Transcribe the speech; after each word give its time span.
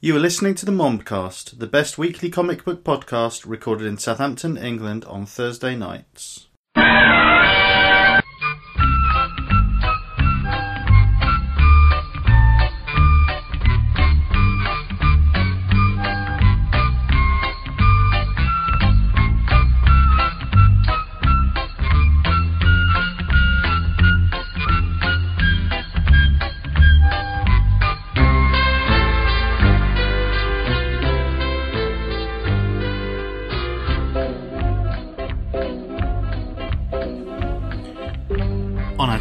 You 0.00 0.14
are 0.14 0.20
listening 0.20 0.54
to 0.54 0.64
the 0.64 0.70
Mombcast, 0.70 1.58
the 1.58 1.66
best 1.66 1.98
weekly 1.98 2.30
comic 2.30 2.64
book 2.64 2.84
podcast 2.84 3.44
recorded 3.44 3.84
in 3.88 3.98
Southampton, 3.98 4.56
England 4.56 5.04
on 5.06 5.26
Thursday 5.26 5.74
nights. 5.74 6.46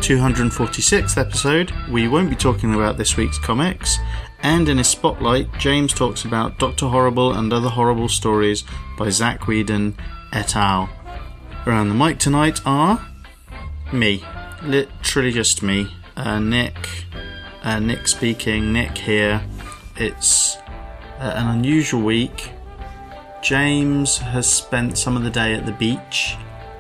246th 0.08 1.18
episode, 1.18 1.74
we 1.92 2.08
won't 2.08 2.30
be 2.30 2.36
talking 2.38 2.74
about 2.74 2.98
this 2.98 3.18
week's 3.18 3.38
comics, 3.38 3.98
and 4.42 4.70
in 4.70 4.78
his 4.78 4.88
spotlight, 4.88 5.52
James 5.60 5.92
talks 5.92 6.24
about 6.24 6.58
Doctor 6.58 6.88
Horrible 6.88 7.34
and 7.34 7.52
Other 7.52 7.68
Horrible 7.68 8.08
Stories 8.08 8.64
by 8.98 9.10
Zach 9.10 9.48
Whedon 9.48 9.98
et 10.32 10.56
al. 10.56 10.88
Around 11.66 11.90
the 11.90 11.96
mic 11.96 12.20
tonight 12.20 12.62
are 12.66 13.06
me, 13.92 14.24
literally 14.64 15.34
just 15.34 15.62
me, 15.62 15.92
uh, 16.16 16.40
Nick, 16.40 17.04
uh, 17.64 17.80
Nick 17.80 18.08
speaking, 18.08 18.72
Nick 18.72 18.98
here. 18.98 19.44
It's 19.98 20.56
uh, 21.20 21.34
an 21.36 21.48
unusual 21.48 22.02
week. 22.02 22.52
James 23.44 24.20
has 24.20 24.50
spent 24.50 24.98
some 24.98 25.18
of 25.18 25.24
the 25.24 25.30
day 25.30 25.54
at 25.54 25.66
the 25.66 25.74
beach 25.74 26.38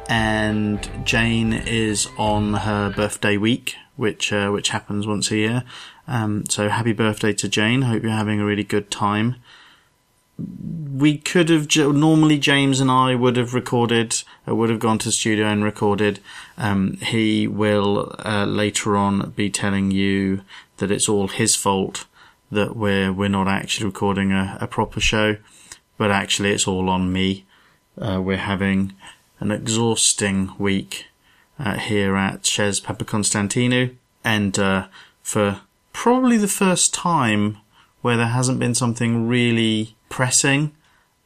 and 0.07 0.89
Jane 1.05 1.53
is 1.53 2.07
on 2.17 2.53
her 2.53 2.89
birthday 2.89 3.37
week, 3.37 3.75
which 3.95 4.31
uh, 4.31 4.49
which 4.49 4.69
happens 4.69 5.05
once 5.07 5.31
a 5.31 5.37
year. 5.37 5.63
Um, 6.07 6.45
so 6.49 6.69
happy 6.69 6.93
birthday 6.93 7.33
to 7.33 7.49
Jane! 7.49 7.83
Hope 7.83 8.03
you're 8.03 8.11
having 8.11 8.39
a 8.39 8.45
really 8.45 8.63
good 8.63 8.89
time. 8.89 9.35
We 10.37 11.17
could 11.17 11.49
have 11.49 11.75
normally 11.75 12.37
James 12.37 12.79
and 12.79 12.91
I 12.91 13.15
would 13.15 13.37
have 13.37 13.55
recorded, 13.55 14.21
uh, 14.47 14.55
would 14.55 14.69
have 14.69 14.79
gone 14.79 14.99
to 14.99 15.11
studio 15.11 15.47
and 15.47 15.63
recorded. 15.63 16.19
Um, 16.59 16.93
he 16.97 17.47
will 17.47 18.15
uh, 18.23 18.45
later 18.45 18.95
on 18.95 19.31
be 19.31 19.49
telling 19.49 19.89
you 19.89 20.41
that 20.77 20.91
it's 20.91 21.09
all 21.09 21.27
his 21.27 21.55
fault 21.55 22.05
that 22.51 22.75
we're 22.75 23.11
we're 23.11 23.29
not 23.29 23.47
actually 23.47 23.85
recording 23.85 24.31
a, 24.31 24.57
a 24.61 24.67
proper 24.67 24.99
show, 24.99 25.37
but 25.97 26.11
actually 26.11 26.51
it's 26.51 26.67
all 26.67 26.89
on 26.89 27.11
me. 27.11 27.45
Uh, 27.99 28.21
we're 28.21 28.37
having 28.37 28.93
an 29.39 29.51
exhausting 29.51 30.51
week 30.57 31.07
uh, 31.59 31.77
here 31.77 32.15
at 32.15 32.45
Chez 32.45 32.81
Papakonstantinou, 32.81 33.95
and 34.23 34.57
uh, 34.59 34.87
for 35.21 35.61
probably 35.93 36.37
the 36.37 36.47
first 36.47 36.93
time 36.93 37.57
where 38.01 38.17
there 38.17 38.27
hasn't 38.27 38.59
been 38.59 38.75
something 38.75 39.27
really 39.27 39.95
pressing 40.09 40.71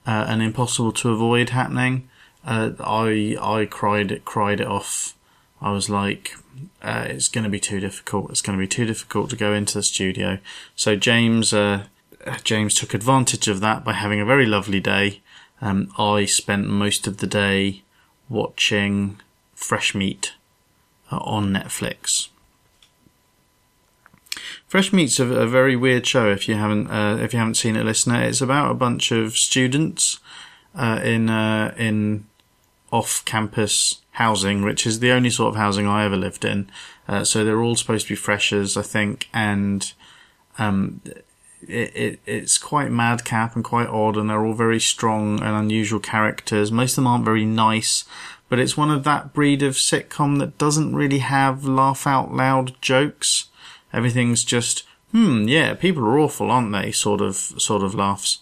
uh, 0.08 0.26
and 0.28 0.42
impossible 0.42 0.92
to 0.92 1.12
avoid 1.12 1.50
happening, 1.50 2.09
uh, 2.45 2.72
I 2.80 3.38
I 3.39 3.66
cried 3.66 4.12
it 4.12 4.26
cried 4.26 4.59
it 4.59 4.67
off. 4.67 5.16
I 5.62 5.72
was 5.72 5.89
like, 5.89 6.36
uh, 6.82 7.06
it's 7.08 7.28
going 7.28 7.44
to 7.44 7.50
be 7.50 7.59
too 7.59 7.80
difficult. 7.80 8.32
It's 8.32 8.42
going 8.42 8.58
to 8.58 8.64
be 8.64 8.67
too 8.67 8.86
difficult 8.86 9.30
to 9.30 9.36
go 9.36 9.54
into 9.54 9.76
the 9.76 9.84
studio. 9.84 10.39
So 10.76 10.95
James 10.95 11.54
uh, 11.54 11.86
James 12.44 12.73
took 12.76 12.94
advantage 12.94 13.48
of 13.48 13.59
that 13.62 13.84
by 13.84 13.94
having 13.94 14.20
a 14.20 14.26
very 14.26 14.45
lovely 14.45 14.80
day. 14.80 15.22
Um, 15.62 15.92
I 15.98 16.26
spent 16.26 16.67
most 16.67 17.06
of 17.06 17.17
the 17.17 17.28
day 17.28 17.84
watching 18.31 19.19
Fresh 19.53 19.93
Meat 19.93 20.33
uh, 21.11 21.17
on 21.17 21.52
Netflix. 21.52 22.30
Fresh 24.67 24.93
Meat's 24.93 25.19
a, 25.19 25.25
a 25.25 25.47
very 25.47 25.75
weird 25.75 26.08
show. 26.08 26.31
If 26.31 26.47
you 26.47 26.55
haven't 26.55 26.87
uh, 26.89 27.17
if 27.20 27.33
you 27.33 27.39
haven't 27.39 27.55
seen 27.55 27.75
it, 27.75 27.86
listener, 27.86 28.23
it's 28.23 28.41
about 28.41 28.71
a 28.71 28.75
bunch 28.75 29.11
of 29.11 29.36
students 29.37 30.20
uh, 30.73 31.02
in 31.03 31.30
uh, 31.30 31.73
in 31.77 32.25
off 32.91 33.23
campus 33.25 34.02
housing, 34.11 34.61
which 34.61 34.86
is 34.86 34.99
the 34.99 35.11
only 35.11 35.30
sort 35.30 35.53
of 35.53 35.55
housing 35.59 35.87
I 35.87 36.05
ever 36.05 36.17
lived 36.17 36.45
in. 36.45 36.70
Uh, 37.08 37.23
so 37.23 37.43
they're 37.43 37.61
all 37.61 37.75
supposed 37.75 38.08
to 38.08 38.14
be 38.14 38.17
freshers, 38.17 38.77
I 38.77 38.81
think, 38.81 39.27
and 39.33 39.91
um, 40.58 41.02
it, 41.67 41.95
it, 41.95 42.20
it's 42.26 42.58
quite 42.58 42.92
madcap 42.92 43.55
and 43.55 43.64
quite 43.64 43.88
odd, 43.88 44.17
and 44.17 44.30
they're 44.30 44.45
all 44.45 44.54
very 44.54 44.80
strong 44.80 45.42
and 45.42 45.55
unusual 45.55 45.99
characters. 45.99 46.72
Most 46.72 46.92
of 46.92 46.95
them 46.98 47.08
aren't 47.08 47.26
very 47.26 47.45
nice, 47.45 48.05
but 48.49 48.60
it's 48.60 48.77
one 48.77 48.92
of 48.92 49.04
that 49.04 49.33
breed 49.33 49.64
of 49.64 49.76
sitcom 49.76 50.39
that 50.39 50.58
doesn't 50.58 50.95
really 50.95 51.20
have 51.20 51.66
laugh 51.66 52.05
out 52.05 52.33
loud 52.33 52.80
jokes. 52.82 53.45
Everything's 53.94 54.44
just, 54.44 54.83
hmm, 55.11 55.48
yeah, 55.48 55.73
people 55.73 56.04
are 56.05 56.20
awful, 56.20 56.52
aren't 56.52 56.71
they? 56.71 56.92
Sort 56.92 57.21
of, 57.21 57.36
sort 57.36 57.83
of 57.83 57.95
laughs. 57.95 58.39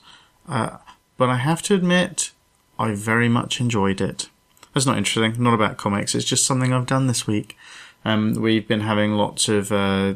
Uh, 0.47 0.78
but 1.18 1.29
I 1.29 1.35
have 1.35 1.62
to 1.63 1.75
admit, 1.75 2.31
I 2.78 2.94
very 2.94 3.29
much 3.29 3.59
enjoyed 3.59 4.02
it. 4.02 4.29
That's 4.74 4.85
not 4.85 4.97
interesting, 4.97 5.41
not 5.44 5.53
about 5.53 5.78
comics. 5.78 6.16
It's 6.16 6.25
just 6.25 6.46
something 6.46 6.72
I've 6.74 6.85
done 6.85 7.08
this 7.08 7.28
week. 7.28 7.58
Um, 8.06 8.34
we've 8.35 8.68
been 8.68 8.81
having 8.81 9.13
lots 9.13 9.50
of 9.50 9.72
uh, 9.72 10.13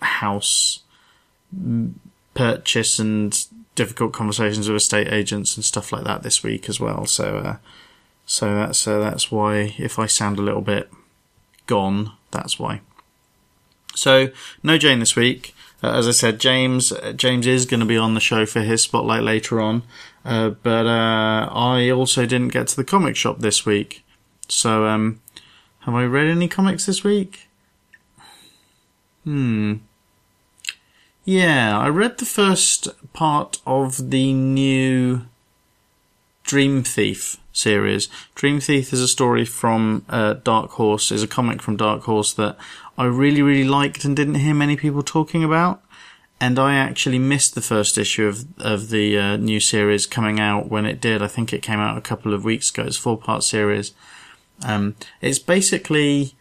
house 0.00 0.80
purchase 2.34 2.98
and 2.98 3.46
difficult 3.74 4.12
conversations 4.12 4.68
with 4.68 4.76
estate 4.76 5.12
agents 5.12 5.56
and 5.56 5.64
stuff 5.64 5.92
like 5.92 6.04
that 6.04 6.22
this 6.22 6.42
week 6.42 6.68
as 6.68 6.78
well. 6.78 7.06
So, 7.06 7.38
uh, 7.38 7.56
so 8.26 8.54
that's 8.54 8.86
uh, 8.86 9.00
that's 9.00 9.30
why 9.30 9.74
if 9.78 9.98
I 9.98 10.06
sound 10.06 10.38
a 10.38 10.42
little 10.42 10.60
bit 10.60 10.90
gone, 11.66 12.12
that's 12.30 12.58
why. 12.58 12.80
So 13.94 14.30
no 14.62 14.78
Jane 14.78 14.98
this 14.98 15.16
week. 15.16 15.54
Uh, 15.82 15.92
as 15.92 16.08
I 16.08 16.12
said, 16.12 16.40
James 16.40 16.92
uh, 16.92 17.12
James 17.12 17.46
is 17.46 17.66
going 17.66 17.80
to 17.80 17.86
be 17.86 17.96
on 17.96 18.14
the 18.14 18.20
show 18.20 18.46
for 18.46 18.60
his 18.60 18.82
spotlight 18.82 19.22
later 19.22 19.60
on, 19.60 19.82
uh, 20.24 20.50
but 20.50 20.86
uh, 20.86 21.48
I 21.52 21.90
also 21.90 22.26
didn't 22.26 22.52
get 22.52 22.68
to 22.68 22.76
the 22.76 22.84
comic 22.84 23.16
shop 23.16 23.40
this 23.40 23.66
week. 23.66 24.04
So 24.48 24.86
um, 24.86 25.20
have 25.80 25.94
I 25.94 26.04
read 26.04 26.28
any 26.28 26.48
comics 26.48 26.86
this 26.86 27.04
week? 27.04 27.48
Hmm. 29.24 29.74
Yeah, 31.24 31.78
I 31.78 31.88
read 31.88 32.18
the 32.18 32.26
first 32.26 32.86
part 33.14 33.58
of 33.66 34.10
the 34.10 34.34
new 34.34 35.22
Dream 36.42 36.82
Thief 36.82 37.38
series. 37.50 38.08
Dream 38.34 38.60
Thief 38.60 38.92
is 38.92 39.00
a 39.00 39.08
story 39.08 39.46
from 39.46 40.04
uh, 40.10 40.34
Dark 40.34 40.72
Horse, 40.72 41.10
is 41.10 41.22
a 41.22 41.26
comic 41.26 41.62
from 41.62 41.78
Dark 41.78 42.02
Horse 42.02 42.34
that 42.34 42.58
I 42.98 43.06
really, 43.06 43.40
really 43.40 43.66
liked 43.66 44.04
and 44.04 44.14
didn't 44.14 44.34
hear 44.34 44.52
many 44.52 44.76
people 44.76 45.02
talking 45.02 45.42
about. 45.42 45.82
And 46.42 46.58
I 46.58 46.74
actually 46.74 47.18
missed 47.18 47.54
the 47.54 47.62
first 47.62 47.96
issue 47.96 48.26
of 48.26 48.44
of 48.58 48.90
the 48.90 49.18
uh, 49.18 49.36
new 49.38 49.60
series 49.60 50.04
coming 50.04 50.38
out 50.38 50.68
when 50.68 50.84
it 50.84 51.00
did. 51.00 51.22
I 51.22 51.28
think 51.28 51.54
it 51.54 51.62
came 51.62 51.78
out 51.78 51.96
a 51.96 52.02
couple 52.02 52.34
of 52.34 52.44
weeks 52.44 52.68
ago. 52.68 52.82
It's 52.82 52.98
a 52.98 53.00
four 53.00 53.16
part 53.16 53.44
series. 53.44 53.92
Um, 54.62 54.94
it's 55.22 55.38
basically 55.38 56.34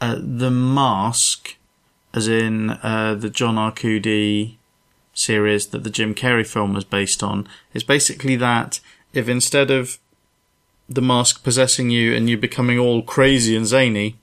uh, 0.00 0.16
the 0.18 0.50
mask 0.50 1.56
as 2.14 2.28
in 2.28 2.70
uh, 2.70 3.16
the 3.18 3.30
John 3.30 3.56
Arcudi 3.56 4.56
series 5.14 5.68
that 5.68 5.84
the 5.84 5.90
Jim 5.90 6.14
Carrey 6.14 6.46
film 6.46 6.74
was 6.74 6.84
based 6.84 7.22
on, 7.22 7.48
is 7.74 7.84
basically 7.84 8.36
that 8.36 8.80
if 9.12 9.28
instead 9.28 9.70
of 9.70 9.98
the 10.88 11.02
mask 11.02 11.44
possessing 11.44 11.90
you 11.90 12.14
and 12.14 12.28
you 12.28 12.36
becoming 12.36 12.78
all 12.78 13.02
crazy 13.02 13.56
and 13.56 13.66
zany 13.66 14.16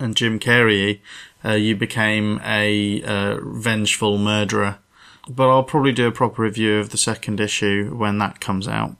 and 0.00 0.16
Jim 0.16 0.38
Carrey, 0.38 1.00
uh, 1.44 1.52
you 1.52 1.76
became 1.76 2.40
a 2.44 3.02
uh, 3.02 3.38
vengeful 3.42 4.18
murderer. 4.18 4.78
But 5.28 5.50
I'll 5.50 5.64
probably 5.64 5.92
do 5.92 6.06
a 6.06 6.12
proper 6.12 6.42
review 6.42 6.78
of 6.78 6.90
the 6.90 6.96
second 6.96 7.40
issue 7.40 7.94
when 7.94 8.18
that 8.18 8.40
comes 8.40 8.66
out. 8.66 8.96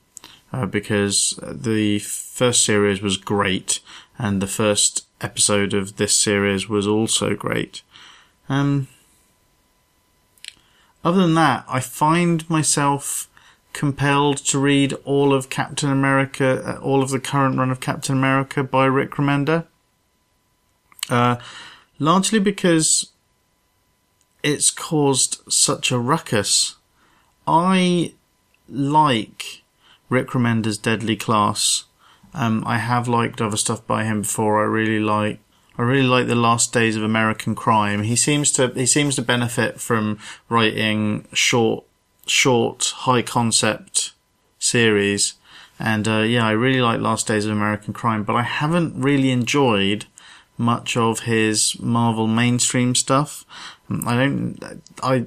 Uh, 0.51 0.65
because 0.65 1.39
the 1.43 1.99
first 1.99 2.65
series 2.65 3.03
was 3.03 3.17
great 3.17 3.81
and 4.17 4.41
the 4.41 4.47
first 4.47 5.05
episode 5.21 5.73
of 5.73 5.97
this 5.97 6.15
series 6.15 6.69
was 6.69 6.87
also 6.87 7.35
great. 7.35 7.81
Um, 8.47 8.87
other 11.03 11.21
than 11.21 11.35
that, 11.35 11.65
I 11.67 11.79
find 11.79 12.49
myself 12.49 13.29
compelled 13.73 14.37
to 14.37 14.59
read 14.59 14.93
all 15.05 15.33
of 15.33 15.49
Captain 15.49 15.91
America, 15.91 16.61
uh, 16.65 16.81
all 16.81 17.01
of 17.01 17.09
the 17.09 17.19
current 17.19 17.57
run 17.57 17.71
of 17.71 17.79
Captain 17.79 18.17
America 18.17 18.63
by 18.63 18.85
Rick 18.85 19.11
Remender. 19.11 19.65
Uh, 21.09 21.37
largely 21.97 22.39
because 22.39 23.11
it's 24.43 24.71
caused 24.71 25.41
such 25.51 25.91
a 25.91 25.99
ruckus. 25.99 26.75
I 27.47 28.13
like 28.67 29.63
Rick 30.09 30.29
Remender's 30.29 30.77
Deadly 30.77 31.15
Class 31.15 31.85
um, 32.33 32.63
I 32.65 32.77
have 32.77 33.07
liked 33.07 33.41
other 33.41 33.57
stuff 33.57 33.85
by 33.85 34.03
him 34.03 34.21
before. 34.21 34.61
I 34.61 34.65
really 34.65 34.99
like, 34.99 35.39
I 35.77 35.81
really 35.83 36.07
like 36.07 36.27
the 36.27 36.35
Last 36.35 36.73
Days 36.73 36.95
of 36.95 37.03
American 37.03 37.55
Crime. 37.55 38.03
He 38.03 38.15
seems 38.15 38.51
to 38.53 38.67
he 38.69 38.85
seems 38.85 39.15
to 39.15 39.21
benefit 39.21 39.79
from 39.79 40.19
writing 40.49 41.27
short 41.33 41.85
short 42.25 42.93
high 42.97 43.21
concept 43.21 44.13
series. 44.59 45.33
And 45.79 46.07
uh, 46.07 46.19
yeah, 46.19 46.45
I 46.45 46.51
really 46.51 46.81
like 46.81 46.99
Last 46.99 47.27
Days 47.27 47.45
of 47.45 47.51
American 47.51 47.93
Crime, 47.93 48.23
but 48.23 48.35
I 48.35 48.43
haven't 48.43 49.01
really 49.01 49.31
enjoyed 49.31 50.05
much 50.57 50.97
of 50.97 51.21
his 51.21 51.79
Marvel 51.79 52.27
mainstream 52.27 52.93
stuff. 52.93 53.45
I 54.05 54.15
don't 54.15 54.83
I 55.01 55.25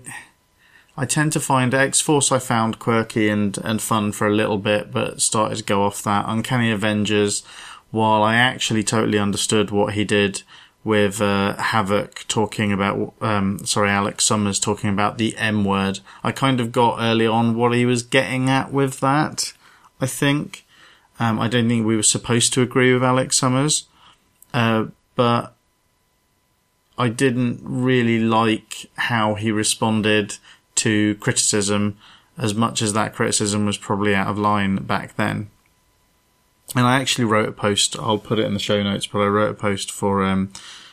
I 0.97 1.07
tend 1.07 1.33
to 1.33 1.41
find 1.41 1.73
X 1.73 2.01
Force 2.01 2.31
I 2.31 2.39
found 2.39 2.79
quirky 2.79 3.29
and, 3.29 3.57
and 3.59 3.81
fun 3.81 4.13
for 4.13 4.27
a 4.27 4.35
little 4.35 4.59
bit, 4.59 4.93
but 4.93 5.23
started 5.23 5.57
to 5.59 5.65
go 5.65 5.85
off 5.85 6.03
that. 6.03 6.27
Uncanny 6.29 6.71
Avengers, 6.71 7.43
while 7.91 8.23
I 8.23 8.37
actually 8.37 8.83
totally 8.83 9.19
understood 9.19 9.71
what 9.71 9.95
he 9.95 10.05
did 10.05 10.43
with 10.85 11.23
uh, 11.23 11.55
Havoc 11.57 12.25
talking 12.29 12.73
about, 12.73 13.15
um, 13.21 13.65
sorry, 13.65 13.89
Alex 13.89 14.25
Summers 14.25 14.59
talking 14.59 14.91
about 14.91 15.17
the 15.17 15.37
M 15.37 15.65
word, 15.65 16.01
I 16.23 16.33
kind 16.33 16.61
of 16.61 16.73
got 16.73 17.01
early 17.01 17.27
on 17.27 17.57
what 17.57 17.73
he 17.73 17.87
was 17.87 18.03
getting 18.03 18.51
at 18.51 18.73
with 18.73 19.01
that, 19.01 19.53
I 20.01 20.07
think. 20.07 20.67
Um, 21.19 21.39
I 21.39 21.49
don't 21.49 21.69
think 21.69 21.87
we 21.87 21.97
were 21.97 22.03
supposed 22.03 22.53
to 22.55 22.63
agree 22.63 22.93
with 22.93 23.05
Alex 23.05 23.37
Summers, 23.39 23.87
uh, 24.53 24.87
but 25.15 25.55
I 26.99 27.09
didn't 27.09 27.61
really 27.63 28.19
like 28.19 28.91
how 28.97 29.35
he 29.35 29.51
responded 29.53 30.37
to 30.77 31.15
criticism 31.17 31.97
as 32.39 32.55
much 32.55 32.83
as 32.83 32.93
that 32.93 33.15
criticism 33.15 33.67
was 33.67 33.77
probably 33.77 34.15
out 34.15 34.29
of 34.29 34.39
line 34.39 34.77
back 34.77 35.17
then. 35.17 35.51
And 36.75 36.87
I 36.87 37.01
actually 37.01 37.27
wrote 37.27 37.49
a 37.49 37.53
post. 37.53 37.99
I'll 37.99 38.19
put 38.19 38.39
it 38.39 38.47
in 38.47 38.55
the 38.55 38.61
show 38.61 38.83
notes, 38.83 39.07
but 39.07 39.21
I 39.21 39.27
wrote 39.27 39.51
a 39.51 39.55
post 39.55 39.91
for 39.91 40.25
um, 40.25 40.53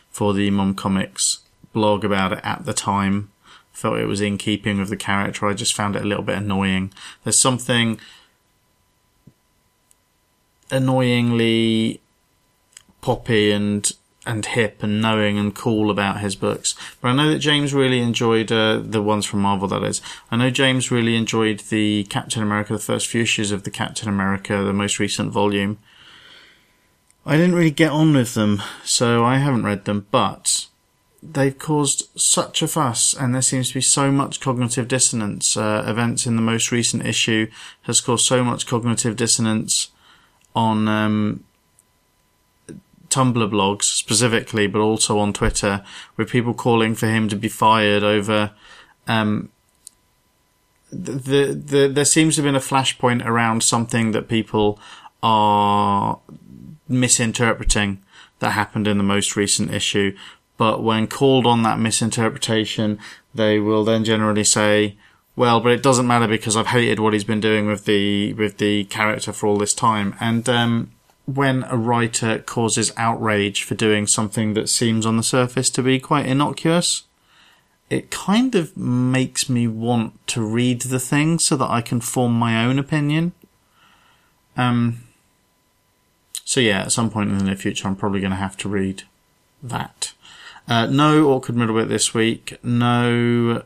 for 0.10 0.34
the 0.34 0.50
Mom 0.52 0.76
Comics 0.76 1.40
blog 1.72 2.04
about 2.04 2.34
it 2.34 2.42
at 2.44 2.66
the 2.66 2.74
time. 2.74 3.31
Felt 3.72 4.00
it 4.00 4.06
was 4.06 4.20
in 4.20 4.38
keeping 4.38 4.80
with 4.80 4.90
the 4.90 4.98
character. 4.98 5.48
I 5.48 5.54
just 5.54 5.74
found 5.74 5.96
it 5.96 6.02
a 6.02 6.08
little 6.08 6.24
bit 6.24 6.38
annoying. 6.38 6.92
There's 7.24 7.40
something 7.40 8.00
annoyingly 10.70 12.02
poppy 13.02 13.52
and 13.52 13.90
and 14.25 14.45
hip 14.45 14.83
and 14.83 15.01
knowing 15.01 15.38
and 15.38 15.56
cool 15.56 15.89
about 15.89 16.19
his 16.19 16.36
books. 16.36 16.75
But 17.01 17.10
I 17.10 17.16
know 17.16 17.30
that 17.30 17.39
James 17.39 17.74
really 17.74 18.00
enjoyed 18.00 18.51
uh, 18.51 18.80
the 18.83 19.01
ones 19.01 19.25
from 19.25 19.42
Marvel. 19.42 19.68
That 19.68 19.83
is, 19.83 20.01
I 20.30 20.36
know 20.36 20.50
James 20.50 20.92
really 20.92 21.16
enjoyed 21.16 21.62
the 21.62 22.04
Captain 22.06 22.44
America, 22.44 22.74
the 22.74 22.80
first 22.80 23.07
few 23.07 23.21
issues 23.21 23.51
of 23.51 23.63
the 23.63 23.71
Captain 23.71 24.10
America, 24.10 24.63
the 24.63 24.74
most 24.74 25.00
recent 25.00 25.31
volume. 25.31 25.80
I 27.25 27.38
didn't 27.38 27.56
really 27.56 27.71
get 27.71 27.92
on 27.92 28.13
with 28.13 28.33
them, 28.33 28.62
so 28.83 29.24
I 29.24 29.38
haven't 29.38 29.66
read 29.66 29.86
them. 29.86 30.07
But 30.12 30.68
they've 31.21 31.57
caused 31.57 32.10
such 32.19 32.62
a 32.62 32.68
fuss, 32.68 33.13
and 33.13 33.33
there 33.33 33.42
seems 33.42 33.69
to 33.69 33.75
be 33.75 33.81
so 33.81 34.12
much 34.12 34.39
cognitive 34.39 34.88
dissonance. 34.88 35.56
Uh, 35.56 35.83
events 35.86 36.25
in 36.25 36.36
the 36.36 36.42
most 36.42 36.71
recent 36.71 37.06
issue 37.06 37.50
has 37.83 38.01
caused 38.01 38.25
so 38.25 38.44
much 38.44 38.68
cognitive 38.68 39.16
dissonance 39.16 39.89
on 40.56 40.88
um, 40.88 41.44
Tumblr 43.09 43.50
blogs 43.50 43.83
specifically, 43.83 44.67
but 44.67 44.79
also 44.79 45.19
on 45.19 45.33
Twitter, 45.33 45.83
with 46.17 46.29
people 46.29 46.53
calling 46.53 46.95
for 46.95 47.07
him 47.07 47.27
to 47.29 47.35
be 47.35 47.50
fired 47.50 48.03
over. 48.03 48.51
Um, 49.07 49.50
the, 50.91 51.53
the 51.53 51.88
there 51.88 52.06
seems 52.06 52.35
to 52.35 52.41
have 52.41 52.47
been 52.47 52.56
a 52.56 52.59
flashpoint 52.59 53.25
around 53.25 53.63
something 53.63 54.11
that 54.11 54.27
people 54.27 54.79
are 55.21 56.19
misinterpreting 56.88 58.01
that 58.39 58.51
happened 58.51 58.88
in 58.88 58.97
the 58.97 59.03
most 59.03 59.35
recent 59.35 59.73
issue. 59.73 60.15
But 60.57 60.83
when 60.83 61.07
called 61.07 61.45
on 61.45 61.63
that 61.63 61.79
misinterpretation, 61.79 63.00
they 63.33 63.59
will 63.59 63.83
then 63.83 64.03
generally 64.03 64.44
say, 64.44 64.97
well, 65.35 65.61
but 65.61 65.71
it 65.71 65.83
doesn't 65.83 66.07
matter 66.07 66.27
because 66.27 66.57
I've 66.57 66.67
hated 66.67 67.00
what 67.00 67.13
he's 67.13 67.23
been 67.23 67.39
doing 67.39 67.65
with 67.67 67.85
the, 67.85 68.33
with 68.33 68.57
the 68.57 68.83
character 68.85 69.31
for 69.31 69.47
all 69.47 69.57
this 69.57 69.73
time. 69.73 70.15
And, 70.19 70.50
um, 70.50 70.91
when 71.36 71.64
a 71.64 71.78
writer 71.78 72.40
causes 72.40 72.92
outrage 72.98 73.64
for 73.64 73.76
doing 73.76 74.08
something 74.08 74.54
that 74.54 74.70
seems 74.70 75.06
on 75.06 75.18
the 75.18 75.24
surface 75.24 75.70
to 75.72 75.84
be 75.84 76.00
quite 76.00 76.26
innocuous, 76.26 77.04
it 77.90 78.12
kind 78.12 78.56
of 78.56 78.76
makes 78.78 79.50
me 79.50 79.68
want 79.68 80.26
to 80.28 80.42
read 80.42 80.81
the 80.81 81.00
thing 81.00 81.40
so 81.40 81.56
that 81.58 81.70
I 81.70 81.81
can 81.81 82.02
form 82.02 82.34
my 82.34 82.64
own 82.64 82.80
opinion. 82.80 83.34
Um, 84.56 85.04
so 86.46 86.60
yeah, 86.60 86.81
at 86.81 86.92
some 86.92 87.10
point 87.10 87.31
in 87.31 87.38
the 87.38 87.44
near 87.44 87.56
future, 87.56 87.88
I'm 87.88 87.96
probably 87.96 88.22
going 88.22 88.31
to 88.31 88.38
have 88.38 88.58
to 88.58 88.70
read 88.70 89.04
that. 89.62 90.14
Uh, 90.68 90.86
no 90.86 91.30
awkward 91.30 91.56
middle 91.58 91.76
bit 91.76 91.90
this 91.90 92.14
week. 92.14 92.58
No, 92.64 93.64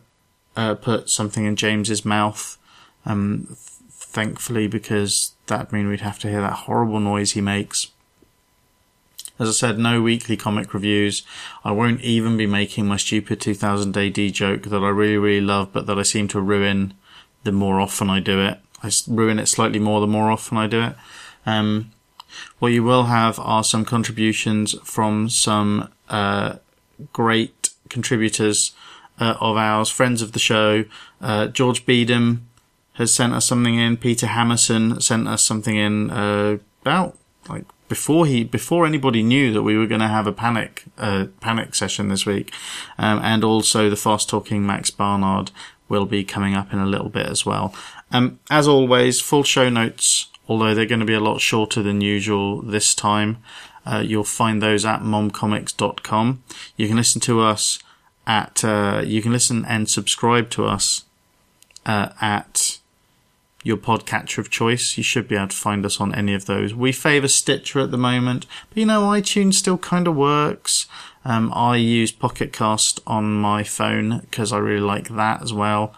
uh, 0.56 0.76
put 0.76 1.10
something 1.10 1.46
in 1.46 1.56
James's 1.56 2.06
mouth. 2.06 2.58
Um, 3.06 3.58
thankfully, 3.90 4.68
because 4.68 5.33
that'd 5.48 5.72
mean 5.72 5.88
we'd 5.88 6.02
have 6.02 6.20
to 6.20 6.30
hear 6.30 6.42
that 6.42 6.54
horrible 6.54 7.00
noise 7.00 7.32
he 7.32 7.42
makes. 7.42 7.90
As 9.40 9.50
I 9.50 9.52
said, 9.52 9.80
no 9.80 10.02
weekly 10.02 10.38
comic 10.38 10.74
reviews. 10.74 11.24
I 11.64 11.72
won't 11.72 12.02
even 12.02 12.38
be 12.38 12.46
making 12.46 12.86
my 12.86 12.98
stupid 12.98 13.42
2000 13.42 13.98
AD 13.98 14.34
joke 14.34 14.64
that 14.64 14.84
I 14.84 14.90
really, 14.90 15.18
really 15.18 15.42
love, 15.42 15.74
but 15.74 15.88
that 15.88 15.98
I 15.98 16.04
seem 16.04 16.28
to 16.30 16.42
ruin 16.42 16.94
the 17.44 17.52
more 17.52 17.80
often 17.80 18.10
I 18.10 18.20
do 18.20 18.40
it. 18.40 18.60
I 18.84 18.92
ruin 19.08 19.40
it 19.40 19.48
slightly 19.48 19.80
more 19.80 20.02
the 20.02 20.08
more 20.08 20.30
often 20.30 20.58
I 20.58 20.68
do 20.68 20.82
it. 20.84 20.96
Um, 21.46 21.92
what 22.60 22.74
you 22.74 22.84
will 22.84 23.06
have 23.06 23.40
are 23.40 23.64
some 23.64 23.86
contributions 23.86 24.76
from 24.84 25.30
some 25.30 25.90
uh, 26.10 26.58
great 27.12 27.70
contributors 27.90 28.74
uh, 29.20 29.36
of 29.40 29.58
ours, 29.58 29.90
friends 29.90 30.22
of 30.22 30.32
the 30.32 30.40
show. 30.40 30.86
Uh, 31.22 31.48
George 31.48 31.86
Beedham, 31.86 32.42
has 32.94 33.14
sent 33.14 33.34
us 33.34 33.46
something 33.46 33.76
in. 33.76 33.98
Peter 33.98 34.28
Hammerson 34.28 35.02
sent 35.02 35.28
us 35.28 35.44
something 35.44 35.76
in 35.76 36.10
uh, 36.10 36.58
about 36.82 37.18
like 37.50 37.66
before 37.90 38.26
he 38.26 38.44
before 38.44 38.86
anybody 38.86 39.24
knew 39.24 39.54
that 39.54 39.64
we 39.64 39.78
were 39.78 39.88
going 39.88 40.02
to 40.02 40.08
have 40.08 40.28
a 40.28 40.32
panic 40.32 40.84
uh, 40.98 41.26
panic 41.42 41.76
session 41.76 42.08
this 42.08 42.26
week, 42.26 42.54
um, 42.98 43.20
and 43.24 43.44
also 43.44 43.90
the 43.90 43.96
fast 43.96 44.30
talking 44.30 44.66
Max 44.66 44.90
Barnard 44.90 45.52
will 45.90 46.06
be 46.06 46.24
coming 46.24 46.56
up 46.56 46.74
in 46.74 46.80
a 46.80 46.86
little 46.86 47.10
bit 47.10 47.28
as 47.28 47.46
well. 47.46 47.76
Um, 48.12 48.40
as 48.50 48.68
always, 48.68 49.22
full 49.22 49.44
show 49.44 49.70
notes, 49.70 50.28
although 50.48 50.74
they're 50.74 50.86
going 50.86 51.00
to 51.00 51.06
be 51.06 51.14
a 51.14 51.20
lot 51.20 51.42
shorter 51.42 51.84
than 51.84 52.02
usual 52.02 52.62
this 52.62 52.96
time. 52.96 53.38
Uh, 53.86 54.02
you'll 54.06 54.24
find 54.24 54.62
those 54.62 54.86
at 54.86 55.02
momcomics.com. 55.02 56.42
You 56.78 56.88
can 56.88 56.96
listen 56.96 57.20
to 57.22 57.42
us 57.42 57.80
at, 58.26 58.64
uh, 58.64 59.02
you 59.06 59.22
can 59.22 59.34
listen 59.34 59.66
and 59.66 59.90
subscribe 59.90 60.50
to 60.52 60.66
us, 60.66 61.04
uh, 61.86 62.10
at 62.22 62.80
your 63.64 63.78
podcatcher 63.78 64.38
of 64.38 64.50
choice. 64.50 64.98
You 64.98 65.04
should 65.04 65.28
be 65.28 65.36
able 65.36 65.48
to 65.48 65.58
find 65.58 65.86
us 65.86 66.00
on 66.00 66.14
any 66.14 66.34
of 66.34 66.46
those. 66.46 66.74
We 66.74 66.92
favour 66.92 67.30
Stitcher 67.30 67.80
at 67.80 67.92
the 67.92 67.98
moment, 67.98 68.46
but 68.70 68.78
you 68.78 68.86
know, 68.86 69.04
iTunes 69.04 69.56
still 69.56 69.78
kind 69.78 70.08
of 70.08 70.16
works. 70.16 70.88
Um, 71.26 71.52
I 71.56 71.78
use 71.78 72.12
Pocket 72.12 72.52
Cast 72.52 73.00
on 73.08 73.34
my 73.34 73.64
phone 73.64 74.20
because 74.20 74.52
I 74.52 74.58
really 74.58 74.82
like 74.82 75.10
that 75.10 75.42
as 75.42 75.54
well. 75.54 75.96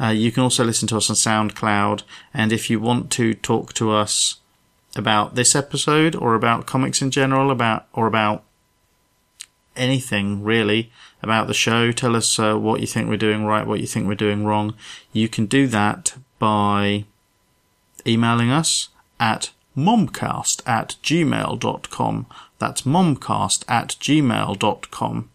Uh, 0.00 0.08
you 0.08 0.32
can 0.32 0.44
also 0.44 0.64
listen 0.64 0.88
to 0.88 0.96
us 0.96 1.10
on 1.10 1.16
SoundCloud, 1.50 2.04
and 2.32 2.52
if 2.52 2.70
you 2.70 2.80
want 2.80 3.10
to 3.12 3.34
talk 3.34 3.74
to 3.74 3.90
us 3.90 4.36
about 4.96 5.34
this 5.34 5.54
episode 5.54 6.16
or 6.16 6.34
about 6.34 6.66
comics 6.66 7.02
in 7.02 7.10
general, 7.10 7.50
about 7.50 7.86
or 7.92 8.06
about 8.06 8.44
anything 9.76 10.42
really 10.42 10.90
about 11.22 11.48
the 11.48 11.54
show, 11.54 11.92
tell 11.92 12.16
us 12.16 12.38
uh, 12.38 12.56
what 12.56 12.80
you 12.80 12.86
think 12.86 13.08
we're 13.08 13.16
doing 13.16 13.44
right, 13.44 13.66
what 13.66 13.80
you 13.80 13.86
think 13.86 14.06
we're 14.06 14.14
doing 14.14 14.44
wrong. 14.44 14.74
You 15.12 15.28
can 15.28 15.46
do 15.46 15.66
that 15.66 16.14
by 16.40 17.04
emailing 18.04 18.50
us 18.50 18.88
at 19.20 19.52
mombcast 19.76 20.66
at 20.66 20.96
gmail.com. 21.04 22.26
That's 22.58 22.82
mombcast 22.82 23.64
at 23.68 23.88
gmail.com. 24.00 25.30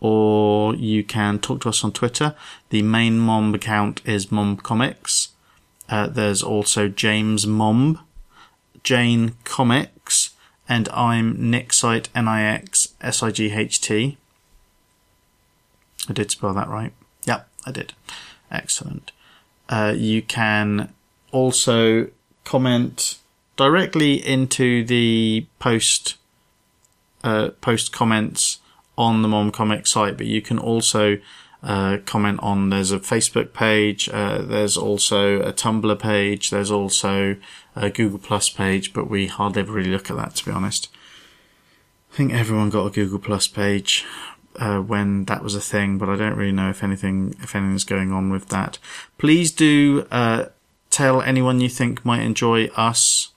Or 0.00 0.76
you 0.76 1.02
can 1.02 1.40
talk 1.40 1.62
to 1.62 1.70
us 1.70 1.82
on 1.82 1.90
Twitter. 1.90 2.36
The 2.70 2.82
main 2.82 3.18
Mom 3.18 3.52
account 3.52 4.00
is 4.04 4.26
momcomics. 4.26 5.30
Uh, 5.88 6.06
there's 6.06 6.42
also 6.42 6.86
James 6.86 7.46
Mom, 7.46 7.98
Jane 8.84 9.34
Comics, 9.42 10.30
and 10.68 10.88
I'm 10.90 11.36
Nixsight, 11.36 12.08
N-I-X-S-I-G-H-T. 12.14 14.18
I 16.08 16.12
did 16.12 16.30
spell 16.30 16.54
that 16.54 16.68
right. 16.68 16.92
Yep, 17.24 17.48
I 17.66 17.72
did. 17.72 17.94
Excellent. 18.50 19.12
Uh, 19.68 19.94
you 19.96 20.22
can 20.22 20.92
also 21.32 22.08
comment 22.44 23.18
directly 23.56 24.14
into 24.14 24.84
the 24.84 25.46
post 25.58 26.16
uh, 27.24 27.50
post 27.60 27.92
comments 27.92 28.58
on 28.96 29.22
the 29.22 29.28
Mom 29.28 29.50
Comic 29.50 29.86
site, 29.86 30.16
but 30.16 30.26
you 30.26 30.40
can 30.40 30.58
also 30.58 31.18
uh, 31.62 31.98
comment 32.06 32.40
on. 32.42 32.70
There's 32.70 32.92
a 32.92 32.98
Facebook 32.98 33.52
page. 33.52 34.08
Uh, 34.08 34.42
there's 34.42 34.76
also 34.76 35.40
a 35.40 35.52
Tumblr 35.52 35.98
page. 35.98 36.50
There's 36.50 36.70
also 36.70 37.36
a 37.76 37.90
Google 37.90 38.18
Plus 38.18 38.48
page, 38.48 38.92
but 38.92 39.10
we 39.10 39.26
hardly 39.26 39.62
ever 39.62 39.72
really 39.72 39.90
look 39.90 40.10
at 40.10 40.16
that 40.16 40.36
to 40.36 40.44
be 40.44 40.50
honest. 40.50 40.88
I 42.12 42.16
think 42.16 42.32
everyone 42.32 42.70
got 42.70 42.86
a 42.86 42.90
Google 42.90 43.18
Plus 43.18 43.46
page 43.46 44.06
uh, 44.58 44.80
when 44.80 45.24
that 45.24 45.42
was 45.42 45.54
a 45.54 45.60
thing, 45.60 45.98
but 45.98 46.08
I 46.08 46.16
don't 46.16 46.36
really 46.36 46.52
know 46.52 46.70
if 46.70 46.82
anything 46.82 47.34
if 47.42 47.54
anything's 47.54 47.84
going 47.84 48.12
on 48.12 48.30
with 48.30 48.48
that. 48.48 48.78
Please 49.16 49.52
do 49.52 50.06
uh, 50.10 50.46
tell 50.90 51.22
anyone 51.22 51.60
you 51.60 51.68
think 51.68 52.04
might 52.04 52.22
enjoy 52.22 52.66
us 52.68 53.30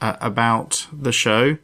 uh, 0.00 0.16
about 0.20 0.86
the 0.92 1.12
show. 1.12 1.58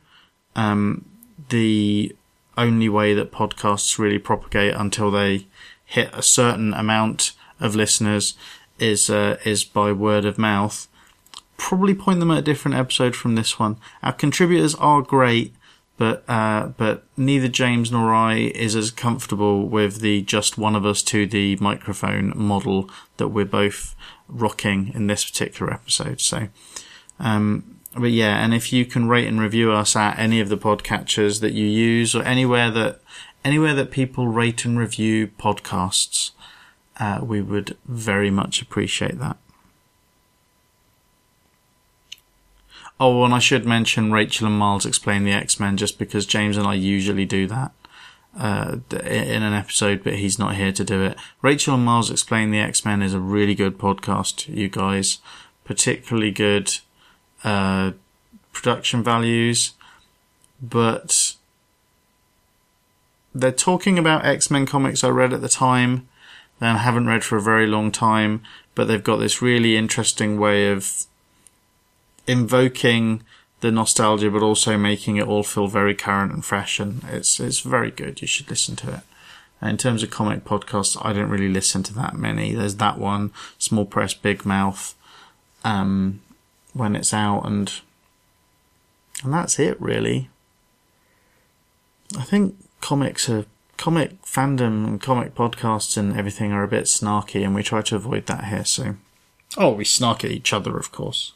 Um, 0.57 1.05
the 1.49 2.15
only 2.57 2.89
way 2.89 3.15
that 3.15 3.33
podcasts 3.33 3.99
really 3.99 4.19
propagate 4.19 4.75
until 4.75 5.11
they 5.11 5.47
hit 5.85 6.11
a 6.13 6.23
certain 6.23 6.75
amount 6.75 7.33
of 7.59 7.75
listeners 7.75 8.35
is 8.79 9.11
uh, 9.11 9.37
is 9.45 9.65
by 9.65 9.93
word 9.93 10.25
of 10.25 10.39
mouth. 10.39 10.89
Probably 11.57 11.95
point 11.95 12.21
them 12.21 12.31
at 12.31 12.39
a 12.39 12.43
different 12.43 12.77
episode 12.77 13.15
from 13.15 13.35
this 13.35 13.59
one. 13.59 13.77
Our 14.03 14.15
contributors 14.15 14.75
are 14.77 15.03
great, 15.03 15.55
but 16.01 16.25
uh, 16.31 16.69
but 16.79 17.05
neither 17.19 17.47
James 17.47 17.93
nor 17.93 18.15
I 18.15 18.37
is 18.37 18.75
as 18.75 18.91
comfortable 18.91 19.69
with 19.69 20.01
the 20.01 20.23
just 20.23 20.57
one 20.57 20.75
of 20.75 20.87
us 20.87 21.03
to 21.03 21.27
the 21.27 21.57
microphone 21.57 22.33
model 22.35 22.89
that 23.19 23.29
we're 23.29 23.45
both 23.45 23.95
rocking 24.27 24.93
in 24.95 25.09
this 25.09 25.27
particular 25.27 25.71
episode. 25.71 26.23
So, 26.23 26.49
um, 27.19 27.81
but 27.95 28.13
yeah, 28.13 28.43
and 28.43 28.55
if 28.55 28.73
you 28.73 28.87
can 28.87 29.11
rate 29.11 29.29
and 29.29 29.39
review 29.39 29.73
us 29.73 29.95
at 29.95 30.19
any 30.19 30.41
of 30.41 30.49
the 30.49 30.57
podcatchers 30.57 31.43
that 31.43 31.53
you 31.53 31.67
use 31.67 32.15
or 32.15 32.23
anywhere 32.23 32.71
that 32.71 33.03
anywhere 33.45 33.75
that 33.75 33.91
people 33.91 34.27
rate 34.27 34.65
and 34.65 34.79
review 34.79 35.27
podcasts, 35.27 36.31
uh, 36.99 37.19
we 37.23 37.43
would 37.43 37.77
very 37.85 38.31
much 38.31 38.63
appreciate 38.63 39.19
that. 39.19 39.37
Oh, 43.03 43.25
and 43.25 43.33
I 43.33 43.39
should 43.39 43.65
mention 43.65 44.13
Rachel 44.13 44.47
and 44.47 44.59
Miles 44.59 44.85
explain 44.85 45.25
the 45.25 45.33
X 45.33 45.59
Men 45.59 45.79
just 45.79 45.99
because 45.99 46.27
James 46.27 46.59
and 46.59 46.67
I 46.67 46.75
usually 46.75 47.25
do 47.25 47.47
that 47.47 47.73
uh, 48.39 48.77
in 48.91 49.43
an 49.43 49.55
episode, 49.55 50.05
but 50.05 50.17
he's 50.17 50.39
not 50.39 50.57
here 50.57 50.71
to 50.71 50.85
do 50.85 51.03
it. 51.03 51.17
Rachel 51.41 51.75
and 51.75 51.85
Miles 51.85 52.11
explain 52.11 52.51
the 52.51 52.61
X 52.61 52.85
Men 52.85 53.01
is 53.01 53.15
a 53.15 53.19
really 53.19 53.55
good 53.55 53.79
podcast, 53.79 54.55
you 54.55 54.69
guys. 54.69 55.19
Particularly 55.65 56.31
good 56.31 56.79
uh, 57.43 57.93
production 58.53 59.03
values, 59.03 59.73
but 60.61 61.37
they're 63.35 63.53
talking 63.53 63.99
about 63.99 64.27
X 64.27 64.51
Men 64.51 64.67
comics 64.67 65.03
I 65.03 65.09
read 65.09 65.33
at 65.33 65.41
the 65.41 65.49
time, 65.49 66.07
and 66.61 66.77
haven't 66.77 67.07
read 67.07 67.25
for 67.25 67.39
a 67.39 67.43
very 67.43 67.67
long 67.67 67.91
time, 67.91 68.43
but 68.75 68.89
they've 68.89 69.03
got 69.03 69.17
this 69.17 69.41
really 69.41 69.77
interesting 69.77 70.39
way 70.39 70.71
of 70.71 71.07
invoking 72.31 73.23
the 73.61 73.71
nostalgia, 73.71 74.31
but 74.31 74.43
also 74.43 74.79
making 74.79 75.17
it 75.17 75.27
all 75.27 75.43
feel 75.43 75.67
very 75.67 75.95
current 75.95 76.33
and 76.33 76.45
fresh. 76.45 76.81
And 76.81 77.03
it's 77.11 77.41
it's 77.41 77.61
very 77.61 77.91
good. 77.91 78.21
You 78.21 78.29
should 78.29 78.49
listen 78.49 78.77
to 78.77 78.95
it. 78.95 79.01
In 79.63 79.77
terms 79.77 80.03
of 80.03 80.11
comic 80.11 80.45
podcasts, 80.45 80.97
I 81.05 81.13
don't 81.13 81.29
really 81.29 81.51
listen 81.51 81.83
to 81.83 81.95
that 81.95 82.17
many. 82.17 82.55
There's 82.55 82.77
that 82.77 82.99
one, 82.99 83.31
Small 83.59 83.85
Press, 83.85 84.15
Big 84.15 84.47
Mouth, 84.47 84.95
um, 85.65 86.23
when 86.73 86.97
it's 86.97 87.13
out, 87.13 87.43
and 87.45 87.71
and 89.23 89.33
that's 89.35 89.59
it 89.59 89.79
really. 89.81 90.31
I 92.17 92.23
think 92.23 92.57
comics 92.81 93.29
are 93.29 93.45
comic 93.77 94.23
fandom 94.23 94.87
and 94.87 95.01
comic 95.01 95.35
podcasts 95.35 95.97
and 95.97 96.17
everything 96.17 96.53
are 96.53 96.63
a 96.63 96.69
bit 96.69 96.85
snarky, 96.85 97.45
and 97.45 97.55
we 97.55 97.63
try 97.63 97.83
to 97.83 97.97
avoid 97.97 98.27
that 98.27 98.45
here. 98.45 98.65
So, 98.65 98.97
oh, 99.57 99.73
we 99.73 99.85
snark 99.85 100.25
at 100.25 100.31
each 100.31 100.53
other, 100.53 100.79
of 100.79 100.91
course. 100.93 101.33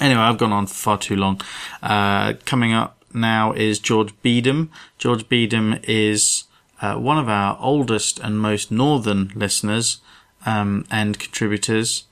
Anyway, 0.00 0.20
I've 0.20 0.38
gone 0.38 0.52
on 0.52 0.66
far 0.66 0.98
too 0.98 1.16
long. 1.16 1.40
Uh, 1.82 2.34
coming 2.44 2.72
up 2.72 3.02
now 3.12 3.52
is 3.52 3.78
George 3.78 4.14
Beedham. 4.22 4.68
George 4.96 5.28
Beedham 5.28 5.82
is 5.84 6.44
uh, 6.80 6.94
one 6.94 7.18
of 7.18 7.28
our 7.28 7.58
oldest 7.60 8.20
and 8.20 8.38
most 8.38 8.70
northern 8.70 9.32
listeners 9.34 10.00
um, 10.46 10.86
and 10.90 11.18
contributors. 11.18 12.04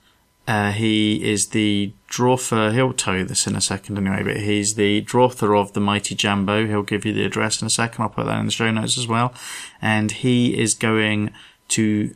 Uh, 0.47 0.71
he 0.71 1.29
is 1.29 1.47
the 1.47 1.91
drawfer. 2.09 2.73
He'll 2.73 2.93
tell 2.93 3.17
you 3.17 3.25
this 3.25 3.47
in 3.47 3.55
a 3.55 3.61
second 3.61 3.97
anyway, 3.97 4.23
but 4.23 4.37
he's 4.37 4.75
the 4.75 5.01
drawfer 5.01 5.59
of 5.59 5.73
the 5.73 5.81
Mighty 5.81 6.15
Jambo. 6.15 6.65
He'll 6.67 6.83
give 6.83 7.05
you 7.05 7.13
the 7.13 7.25
address 7.25 7.61
in 7.61 7.67
a 7.67 7.69
second. 7.69 8.01
I'll 8.01 8.09
put 8.09 8.25
that 8.25 8.39
in 8.39 8.45
the 8.45 8.51
show 8.51 8.71
notes 8.71 8.97
as 8.97 9.07
well. 9.07 9.33
And 9.81 10.11
he 10.11 10.57
is 10.57 10.73
going 10.73 11.31
to, 11.69 12.15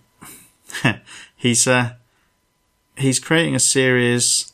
he's, 1.36 1.68
uh, 1.68 1.96
he's 2.98 3.20
creating 3.20 3.56
a 3.56 3.60
series 3.60 4.50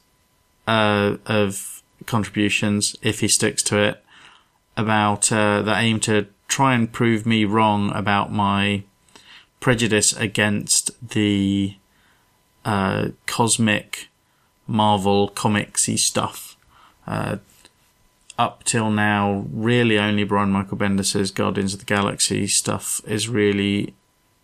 uh, 0.67 1.17
of 1.25 1.81
contributions, 2.05 2.95
if 3.01 3.21
he 3.21 3.27
sticks 3.27 3.63
to 3.63 3.77
it, 3.77 4.03
about 4.75 5.31
uh, 5.31 5.63
aim 5.77 6.00
to 6.01 6.27
try 6.47 6.74
and 6.74 6.91
prove 6.91 7.25
me 7.25 7.45
wrong 7.45 7.91
about 7.93 8.31
my 8.31 8.83
prejudice 9.59 10.13
against 10.13 10.91
the 11.09 11.75
uh, 12.65 13.09
cosmic 13.25 14.09
Marvel 14.67 15.29
comicsy 15.29 15.97
stuff. 15.97 16.55
Uh, 17.07 17.38
up 18.38 18.63
till 18.65 18.91
now, 18.91 19.45
really 19.51 19.97
only 19.97 20.24
Brian 20.24 20.51
Michael 20.51 20.77
Bendis' 20.77 21.33
Guardians 21.33 21.74
of 21.74 21.79
the 21.79 21.86
Galaxy 21.86 22.45
stuff 22.45 23.01
is 23.07 23.27
really, 23.27 23.95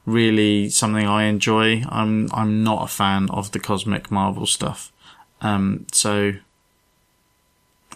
really 0.05 0.69
something 0.69 1.05
I 1.05 1.25
enjoy. 1.25 1.83
I'm 1.89 2.29
I'm 2.33 2.63
not 2.63 2.83
a 2.83 2.87
fan 2.87 3.29
of 3.29 3.51
the 3.51 3.59
cosmic 3.59 4.09
Marvel 4.09 4.47
stuff. 4.47 4.91
Um, 5.43 5.85
so, 5.91 6.33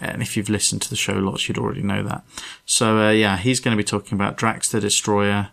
and 0.01 0.21
if 0.21 0.37
you've 0.37 0.49
listened 0.49 0.81
to 0.83 0.89
the 0.89 0.95
show 0.95 1.13
lots, 1.13 1.47
you'd 1.47 1.57
already 1.57 1.81
know 1.81 2.03
that. 2.03 2.23
So, 2.65 2.99
uh, 2.99 3.11
yeah, 3.11 3.37
he's 3.37 3.59
going 3.59 3.75
to 3.75 3.81
be 3.81 3.87
talking 3.87 4.15
about 4.15 4.37
Drax 4.37 4.69
the 4.69 4.79
Destroyer 4.79 5.49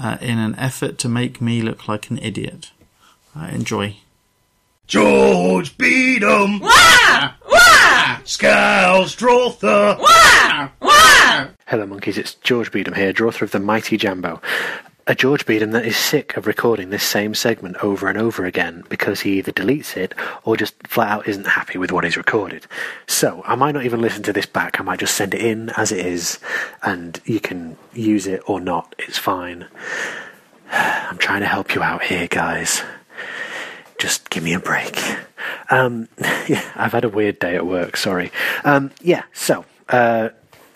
uh, 0.00 0.18
in 0.20 0.38
an 0.38 0.54
effort 0.56 0.98
to 0.98 1.08
make 1.08 1.40
me 1.40 1.62
look 1.62 1.88
like 1.88 2.10
an 2.10 2.18
idiot. 2.18 2.70
Uh, 3.36 3.48
enjoy. 3.52 3.96
George 4.86 5.76
Beedham! 5.78 6.60
Wah! 6.60 7.32
Wah! 7.48 8.18
Scowls 8.24 9.14
Drawther! 9.16 9.98
Wah! 9.98 10.68
Wah! 10.80 11.46
Hello, 11.66 11.86
monkeys. 11.86 12.18
It's 12.18 12.34
George 12.34 12.72
Beedham 12.72 12.96
here, 12.96 13.14
author 13.24 13.44
of 13.44 13.52
the 13.52 13.60
Mighty 13.60 13.96
Jambo. 13.96 14.40
A 15.06 15.14
George 15.14 15.46
Beedham 15.46 15.72
that 15.72 15.86
is 15.86 15.96
sick 15.96 16.36
of 16.36 16.46
recording 16.46 16.90
this 16.90 17.02
same 17.02 17.34
segment 17.34 17.76
over 17.82 18.08
and 18.08 18.18
over 18.18 18.44
again 18.44 18.84
because 18.88 19.20
he 19.20 19.38
either 19.38 19.50
deletes 19.50 19.96
it 19.96 20.14
or 20.44 20.56
just 20.56 20.74
flat 20.86 21.08
out 21.08 21.28
isn't 21.28 21.46
happy 21.46 21.78
with 21.78 21.90
what 21.90 22.04
he's 22.04 22.16
recorded. 22.16 22.66
So 23.06 23.42
I 23.46 23.54
might 23.54 23.72
not 23.72 23.84
even 23.84 24.00
listen 24.00 24.22
to 24.24 24.32
this 24.32 24.46
back. 24.46 24.78
I 24.78 24.82
might 24.82 25.00
just 25.00 25.14
send 25.14 25.34
it 25.34 25.42
in 25.42 25.70
as 25.70 25.90
it 25.90 26.04
is, 26.04 26.38
and 26.82 27.20
you 27.24 27.40
can 27.40 27.76
use 27.94 28.26
it 28.26 28.42
or 28.46 28.60
not. 28.60 28.94
It's 28.98 29.18
fine. 29.18 29.66
I'm 30.70 31.18
trying 31.18 31.40
to 31.40 31.46
help 31.48 31.74
you 31.74 31.82
out 31.82 32.04
here, 32.04 32.28
guys. 32.28 32.82
Just 33.98 34.30
give 34.30 34.42
me 34.42 34.52
a 34.54 34.60
break. 34.60 34.98
Um, 35.70 36.08
yeah, 36.48 36.70
I've 36.76 36.92
had 36.92 37.04
a 37.04 37.08
weird 37.08 37.38
day 37.38 37.56
at 37.56 37.66
work. 37.66 37.96
Sorry. 37.96 38.30
Um, 38.64 38.90
yeah. 39.00 39.24
So. 39.32 39.64
Uh, 39.88 40.28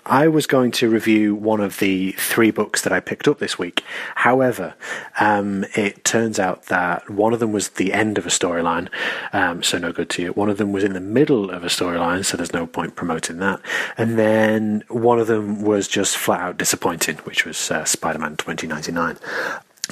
I 0.07 0.29
was 0.29 0.47
going 0.47 0.71
to 0.73 0.91
review 0.91 1.35
one 1.35 1.61
of 1.61 1.79
the 1.79 2.13
three 2.13 2.51
books 2.51 2.83
that 2.83 2.93
I 2.93 3.01
picked 3.01 3.27
up 3.27 3.39
this 3.39 3.59
week. 3.59 3.83
However, 4.17 4.75
um, 5.19 5.65
it 5.75 6.05
turns 6.05 6.39
out 6.39 6.67
that 6.67 7.09
one 7.09 7.33
of 7.33 7.41
them 7.41 7.53
was 7.53 7.71
the 7.71 7.93
end 7.93 8.19
of 8.19 8.27
a 8.27 8.31
storyline, 8.31 8.89
um, 9.33 9.63
so 9.63 9.79
no 9.79 9.93
good 9.93 10.11
to 10.11 10.23
you. 10.23 10.33
One 10.33 10.51
of 10.51 10.59
them 10.59 10.73
was 10.73 10.85
in 10.85 10.93
the 10.93 11.01
middle 11.01 11.51
of 11.51 11.65
a 11.65 11.69
storyline, 11.69 12.25
so 12.25 12.37
there's 12.37 12.53
no 12.53 12.67
point 12.67 12.97
promoting 12.97 13.39
that. 13.39 13.61
And 13.97 14.19
then 14.19 14.85
one 14.89 15.19
of 15.19 15.27
them 15.27 15.63
was 15.63 15.89
just 15.89 16.19
flat 16.19 16.41
out 16.41 16.59
disappointing, 16.59 17.17
which 17.19 17.47
was 17.47 17.71
uh, 17.71 17.85
Spider 17.85 18.19
Man 18.19 18.37
2099. 18.37 19.17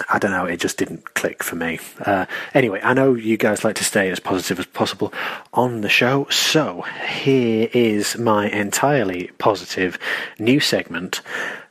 I 0.08 0.18
don't 0.18 0.30
know, 0.30 0.44
it 0.44 0.58
just 0.61 0.78
didn't 0.78 1.14
click 1.14 1.42
for 1.42 1.56
me. 1.56 1.78
Uh, 2.04 2.26
anyway, 2.54 2.80
I 2.82 2.94
know 2.94 3.14
you 3.14 3.37
guys 3.37 3.64
like 3.64 3.76
to 3.76 3.84
stay 3.84 4.11
as 4.11 4.20
positive 4.20 4.58
as 4.58 4.66
possible 4.66 5.12
on 5.52 5.80
the 5.80 5.88
show, 5.88 6.26
so 6.30 6.82
here 7.06 7.68
is 7.72 8.16
my 8.16 8.49
entirely 8.49 9.30
positive 9.38 9.99
new 10.38 10.61
segment 10.61 11.20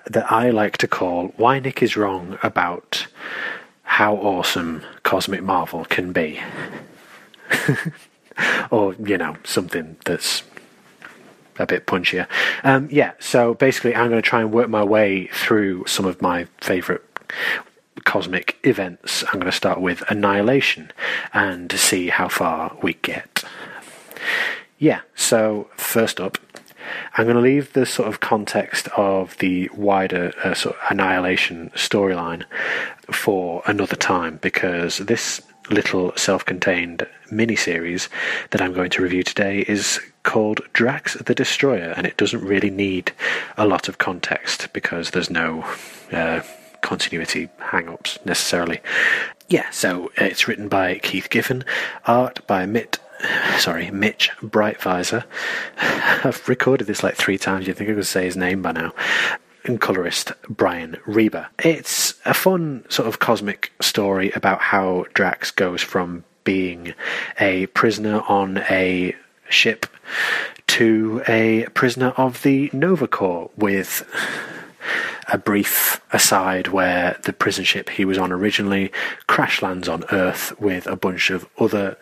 that 0.06 0.32
I 0.32 0.50
like 0.50 0.78
to 0.78 0.88
call 0.88 1.28
Why 1.38 1.60
Nick 1.60 1.82
is 1.82 1.96
Wrong 1.96 2.38
About 2.44 3.08
How 3.84 4.16
Awesome 4.16 4.84
Cosmic 5.04 5.44
Marvel 5.44 5.86
Can 5.86 6.12
Be. 6.12 6.42
or, 8.72 8.94
you 8.96 9.18
know, 9.18 9.36
something 9.44 9.98
that's 10.06 10.44
a 11.60 11.66
bit 11.66 11.86
punchier. 11.86 12.28
Um, 12.64 12.88
yeah, 12.92 13.14
so 13.20 13.54
basically, 13.54 13.96
I'm 13.96 14.10
going 14.10 14.22
to 14.22 14.28
try 14.28 14.42
and 14.42 14.52
work 14.52 14.70
my 14.70 14.84
way 14.84 15.28
through 15.28 15.86
some 15.88 16.06
of 16.06 16.22
my 16.22 16.48
favourite 16.60 17.02
cosmic 18.06 18.58
events. 18.64 19.24
I'm 19.28 19.40
going 19.40 19.46
to 19.46 19.52
start 19.52 19.82
with 19.82 20.04
Annihilation 20.10 20.92
and 21.34 21.72
see 21.72 22.10
how 22.10 22.28
far 22.28 22.78
we 22.82 22.94
get. 22.96 23.44
Yeah, 24.78 25.02
so 25.16 25.70
first 25.76 26.20
up, 26.20 26.38
I'm 27.16 27.26
going 27.26 27.36
to 27.36 27.42
leave 27.42 27.74
the 27.74 27.86
sort 27.86 28.10
of 28.10 28.20
context 28.20 28.88
of 28.98 29.38
the 29.38 29.70
wider 29.76 30.34
uh, 30.44 30.54
sort 30.54 30.76
of 30.76 30.82
Annihilation 30.90 31.70
storyline 31.76 32.44
for 33.12 33.62
another 33.66 33.96
time 33.96 34.40
because 34.42 34.98
this 34.98 35.42
little 35.70 36.12
self 36.16 36.46
contained 36.46 37.08
mini-series 37.30 38.10
that 38.50 38.62
I'm 38.62 38.74
going 38.74 38.90
to 38.92 39.02
review 39.02 39.24
today 39.24 39.62
is 39.68 40.00
called 40.24 40.62
Drax 40.74 41.16
the 41.16 41.36
Destroyer, 41.36 41.94
and 41.96 42.06
it 42.06 42.18
doesn't 42.18 42.44
really 42.44 42.70
need 42.70 43.12
a 43.58 43.66
lot 43.68 43.88
of 43.88 43.98
context 43.98 44.70
because 44.74 45.12
there's 45.12 45.30
no 45.30 45.64
uh, 46.12 46.42
continuity 46.82 47.50
hang 47.60 47.90
ups 47.90 48.20
necessarily. 48.26 48.82
Yeah, 49.48 49.70
so 49.70 50.06
uh, 50.18 50.26
it's 50.26 50.48
written 50.48 50.68
by 50.68 51.00
Keith 51.00 51.30
Giffen, 51.30 51.64
art 52.06 52.46
by 52.48 52.66
Mitt 52.66 53.00
sorry, 53.58 53.92
Mitch 53.92 54.32
Breitweiser. 54.42 55.26
I've 55.78 56.48
recorded 56.48 56.88
this 56.88 57.04
like 57.04 57.16
three 57.16 57.38
times. 57.38 57.68
You 57.68 57.74
think 57.74 57.90
I 57.90 57.94
could 57.94 58.06
say 58.06 58.26
his 58.26 58.38
name 58.38 58.62
by 58.62 58.72
now. 58.72 58.94
And 59.64 59.80
colorist 59.80 60.32
Brian 60.50 60.98
Reber. 61.06 61.48
It's 61.60 62.16
a 62.26 62.34
fun 62.34 62.84
sort 62.90 63.08
of 63.08 63.20
cosmic 63.20 63.72
story 63.80 64.32
about 64.32 64.60
how 64.60 65.06
Drax 65.14 65.52
goes 65.52 65.84
from 65.84 66.24
being 66.44 66.96
a 67.40 67.68
prisoner 67.68 68.22
on 68.22 68.58
a 68.70 69.16
ship 69.50 69.86
to 70.66 71.22
a 71.28 71.68
prisoner 71.76 72.10
of 72.18 72.42
the 72.42 72.72
Nova 72.74 73.08
Corps 73.08 73.52
with 73.56 74.04
a 75.28 75.38
brief 75.38 76.02
aside 76.14 76.68
where 76.68 77.20
the 77.24 77.34
prison 77.34 77.64
ship 77.64 77.90
he 77.90 78.06
was 78.06 78.18
on 78.18 78.32
originally 78.32 78.92
crash 79.28 79.62
lands 79.62 79.88
on 79.88 80.04
Earth 80.12 80.60
with 80.60 80.88
a 80.88 80.96
bunch 80.96 81.30
of 81.30 81.48
other 81.58 81.98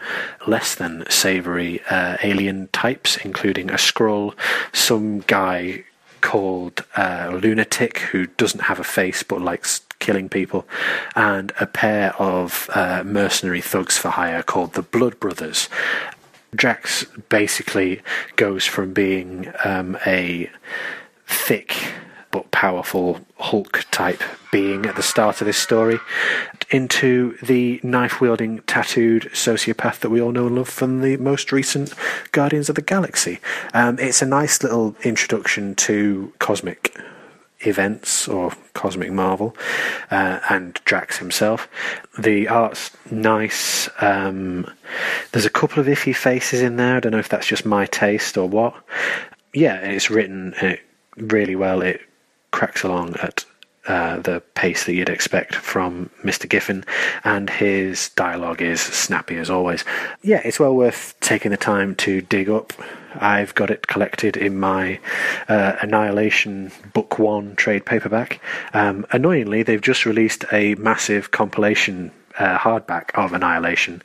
less 0.47 0.75
than 0.75 1.09
savoury 1.09 1.81
uh, 1.89 2.17
alien 2.23 2.67
types, 2.73 3.17
including 3.17 3.69
a 3.69 3.75
Skrull, 3.75 4.33
some 4.73 5.19
guy 5.21 5.83
called 6.21 6.83
uh, 6.97 7.39
Lunatic 7.41 7.99
who 7.99 8.25
doesn't 8.25 8.63
have 8.63 8.79
a 8.79 8.83
face 8.83 9.23
but 9.23 9.41
likes 9.41 9.81
killing 9.99 10.29
people, 10.29 10.65
and 11.15 11.51
a 11.59 11.65
pair 11.65 12.15
of 12.15 12.69
uh, 12.73 13.03
mercenary 13.05 13.61
thugs 13.61 13.97
for 13.97 14.09
hire 14.09 14.41
called 14.41 14.73
the 14.73 14.81
Blood 14.81 15.19
Brothers. 15.19 15.69
Drax 16.55 17.05
basically 17.29 18.01
goes 18.35 18.65
from 18.65 18.93
being 18.93 19.51
um, 19.63 19.97
a 20.05 20.49
thick 21.27 21.93
powerful 22.59 23.17
Hulk 23.37 23.85
type 23.89 24.21
being 24.51 24.85
at 24.85 24.97
the 24.97 25.01
start 25.01 25.39
of 25.39 25.47
this 25.47 25.57
story 25.57 25.97
into 26.69 27.37
the 27.41 27.79
knife 27.83 28.19
wielding, 28.19 28.59
tattooed 28.63 29.29
sociopath 29.31 30.01
that 30.01 30.09
we 30.09 30.21
all 30.21 30.33
know 30.33 30.47
and 30.47 30.57
love 30.57 30.67
from 30.67 30.99
the 30.99 31.15
most 31.15 31.53
recent 31.53 31.93
Guardians 32.33 32.67
of 32.67 32.75
the 32.75 32.81
Galaxy. 32.81 33.39
Um, 33.73 33.97
it's 33.97 34.21
a 34.21 34.25
nice 34.25 34.61
little 34.61 34.93
introduction 35.05 35.73
to 35.75 36.33
cosmic 36.39 36.93
events 37.61 38.27
or 38.27 38.51
cosmic 38.73 39.13
marvel 39.13 39.55
uh, 40.11 40.41
and 40.49 40.81
drax 40.83 41.17
himself. 41.17 41.69
The 42.17 42.49
art's 42.49 42.91
nice 43.09 43.87
um, 44.01 44.69
there's 45.31 45.45
a 45.45 45.49
couple 45.49 45.79
of 45.79 45.87
iffy 45.87 46.13
faces 46.13 46.61
in 46.61 46.75
there. 46.75 46.97
I 46.97 46.99
don't 46.99 47.13
know 47.13 47.19
if 47.19 47.29
that's 47.29 47.47
just 47.47 47.65
my 47.65 47.85
taste 47.85 48.37
or 48.37 48.49
what. 48.49 48.75
Yeah 49.53 49.77
it's 49.77 50.09
written 50.09 50.53
uh, 50.55 50.75
really 51.15 51.55
well. 51.55 51.81
It 51.81 52.01
cracks 52.51 52.83
along 52.83 53.15
at 53.21 53.45
uh, 53.87 54.19
the 54.19 54.41
pace 54.53 54.85
that 54.85 54.93
you'd 54.93 55.09
expect 55.09 55.55
from 55.55 56.11
Mr. 56.23 56.47
Giffen, 56.47 56.85
and 57.23 57.49
his 57.49 58.09
dialogue 58.09 58.61
is 58.61 58.79
snappy 58.79 59.37
as 59.37 59.49
always. 59.49 59.83
Yeah, 60.21 60.41
it's 60.45 60.59
well 60.59 60.75
worth 60.75 61.15
taking 61.21 61.49
the 61.49 61.57
time 61.57 61.95
to 61.95 62.21
dig 62.21 62.49
up. 62.49 62.71
I've 63.15 63.55
got 63.55 63.71
it 63.71 63.87
collected 63.87 64.37
in 64.37 64.59
my 64.59 64.99
uh, 65.47 65.77
Annihilation 65.81 66.71
Book 66.93 67.17
One 67.17 67.55
trade 67.55 67.85
paperback. 67.85 68.39
Um, 68.73 69.07
annoyingly, 69.11 69.63
they've 69.63 69.81
just 69.81 70.05
released 70.05 70.45
a 70.51 70.75
massive 70.75 71.31
compilation 71.31 72.11
uh, 72.39 72.57
hardback 72.57 73.11
of 73.15 73.33
Annihilation, 73.33 74.01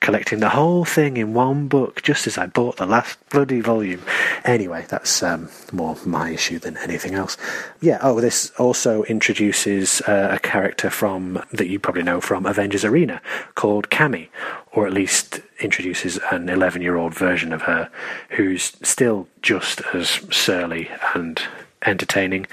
collecting 0.00 0.40
the 0.40 0.50
whole 0.50 0.84
thing 0.84 1.16
in 1.16 1.32
one 1.34 1.68
book 1.68 2.02
just 2.02 2.26
as 2.26 2.36
I 2.36 2.46
bought 2.46 2.76
the 2.76 2.86
last 2.86 3.18
bloody 3.30 3.60
volume. 3.60 4.02
Anyway, 4.44 4.84
that's 4.88 5.22
um, 5.22 5.48
more 5.72 5.96
my 6.04 6.30
issue 6.30 6.58
than 6.58 6.76
anything 6.76 7.14
else. 7.14 7.36
Yeah, 7.80 7.98
oh, 8.02 8.20
this 8.20 8.50
also 8.58 9.04
introduces 9.04 10.02
uh, 10.02 10.28
a 10.30 10.38
character 10.38 10.90
from 10.90 11.42
that 11.50 11.68
you 11.68 11.78
probably 11.78 12.02
know 12.02 12.20
from 12.20 12.44
Avengers 12.44 12.84
Arena 12.84 13.22
called 13.54 13.88
Cammi, 13.88 14.28
or 14.72 14.86
at 14.86 14.92
least 14.92 15.40
introduces 15.60 16.18
an 16.30 16.48
11 16.48 16.82
year 16.82 16.96
old 16.96 17.14
version 17.14 17.52
of 17.52 17.62
her 17.62 17.90
who's 18.30 18.76
still 18.82 19.26
just 19.40 19.80
as 19.94 20.08
surly 20.30 20.90
and 21.14 21.42
entertaining, 21.86 22.46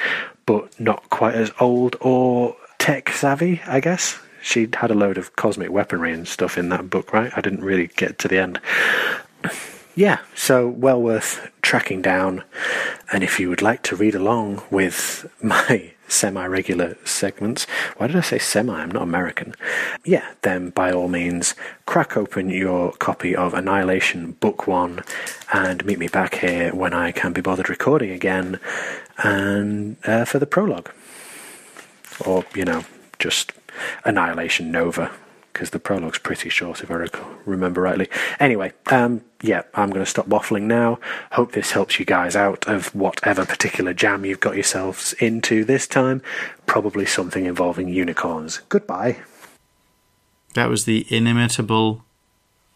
but 0.45 0.79
not 0.79 1.09
quite 1.09 1.36
as 1.36 1.51
old 1.59 1.97
or 1.99 2.55
tech 2.77 3.09
savvy, 3.09 3.62
I 3.67 3.81
guess 3.81 4.19
she 4.45 4.69
had 4.71 4.91
a 4.91 4.93
load 4.93 5.17
of 5.17 5.36
cosmic 5.36 5.71
weaponry 5.71 6.13
and 6.13 6.27
stuff 6.27 6.55
in 6.55 6.69
that 6.69 6.88
book, 6.88 7.12
right? 7.12 7.31
I 7.36 7.41
didn't 7.41 7.63
really 7.63 7.88
get 7.88 8.19
to 8.19 8.27
the 8.27 8.38
end. 8.38 8.60
Yeah, 9.97 10.19
so 10.36 10.67
well 10.67 11.01
worth 11.01 11.49
tracking 11.62 12.01
down. 12.01 12.43
And 13.13 13.23
if 13.23 13.39
you 13.39 13.47
would 13.47 13.62
like 13.62 13.81
to 13.84 13.95
read 13.95 14.13
along 14.13 14.62
with 14.69 15.25
my 15.41 15.93
semi 16.10 16.45
regular 16.45 16.97
segments, 17.05 17.65
why 17.95 18.08
did 18.08 18.17
I 18.17 18.21
say 18.21 18.38
semi? 18.38 18.73
I'm 18.73 18.91
not 18.91 19.03
American. 19.03 19.55
Yeah, 20.03 20.34
then 20.41 20.71
by 20.71 20.91
all 20.91 21.08
means, 21.08 21.55
crack 21.86 22.17
open 22.17 22.49
your 22.49 22.91
copy 22.91 23.34
of 23.38 23.53
Annihilation 23.53 24.34
Book 24.34 24.67
One 24.67 25.01
and 25.53 25.86
meet 25.86 25.97
me 25.97 26.10
back 26.10 26.36
here 26.36 26.75
when 26.75 26.93
I 26.93 27.13
can 27.13 27.31
be 27.31 27.39
bothered 27.39 27.69
recording 27.69 28.12
again 28.12 28.60
and 29.19 29.95
uh, 30.03 30.25
for 30.25 30.39
the 30.39 30.45
prologue. 30.45 30.91
Or, 32.25 32.43
you 32.53 32.65
know, 32.65 32.84
just 33.17 33.53
Annihilation 34.03 34.71
Nova, 34.71 35.11
because 35.53 35.69
the 35.69 35.79
prologue's 35.79 36.19
pretty 36.19 36.49
short, 36.49 36.83
if 36.83 36.91
I 36.91 37.07
remember 37.45 37.81
rightly. 37.81 38.09
Anyway, 38.39 38.73
um, 38.88 39.21
yeah, 39.41 39.63
I'm 39.73 39.89
going 39.89 40.03
to 40.03 40.09
stop 40.09 40.27
waffling 40.27 40.63
now. 40.63 40.99
Hope 41.31 41.53
this 41.53 41.71
helps 41.71 41.99
you 41.99 42.05
guys 42.05 42.35
out 42.35 42.67
of 42.67 42.93
whatever 42.93 43.45
particular 43.45 43.93
jam 43.93 44.25
you've 44.25 44.39
got 44.39 44.55
yourselves 44.55 45.13
into 45.13 45.63
this 45.63 45.88
time. 45.88 46.21
Probably 46.65 47.05
something 47.05 47.45
involving 47.45 47.89
unicorns. 47.89 48.61
Goodbye. 48.69 49.19
That 50.55 50.69
was 50.69 50.85
the 50.85 51.05
inimitable. 51.09 52.03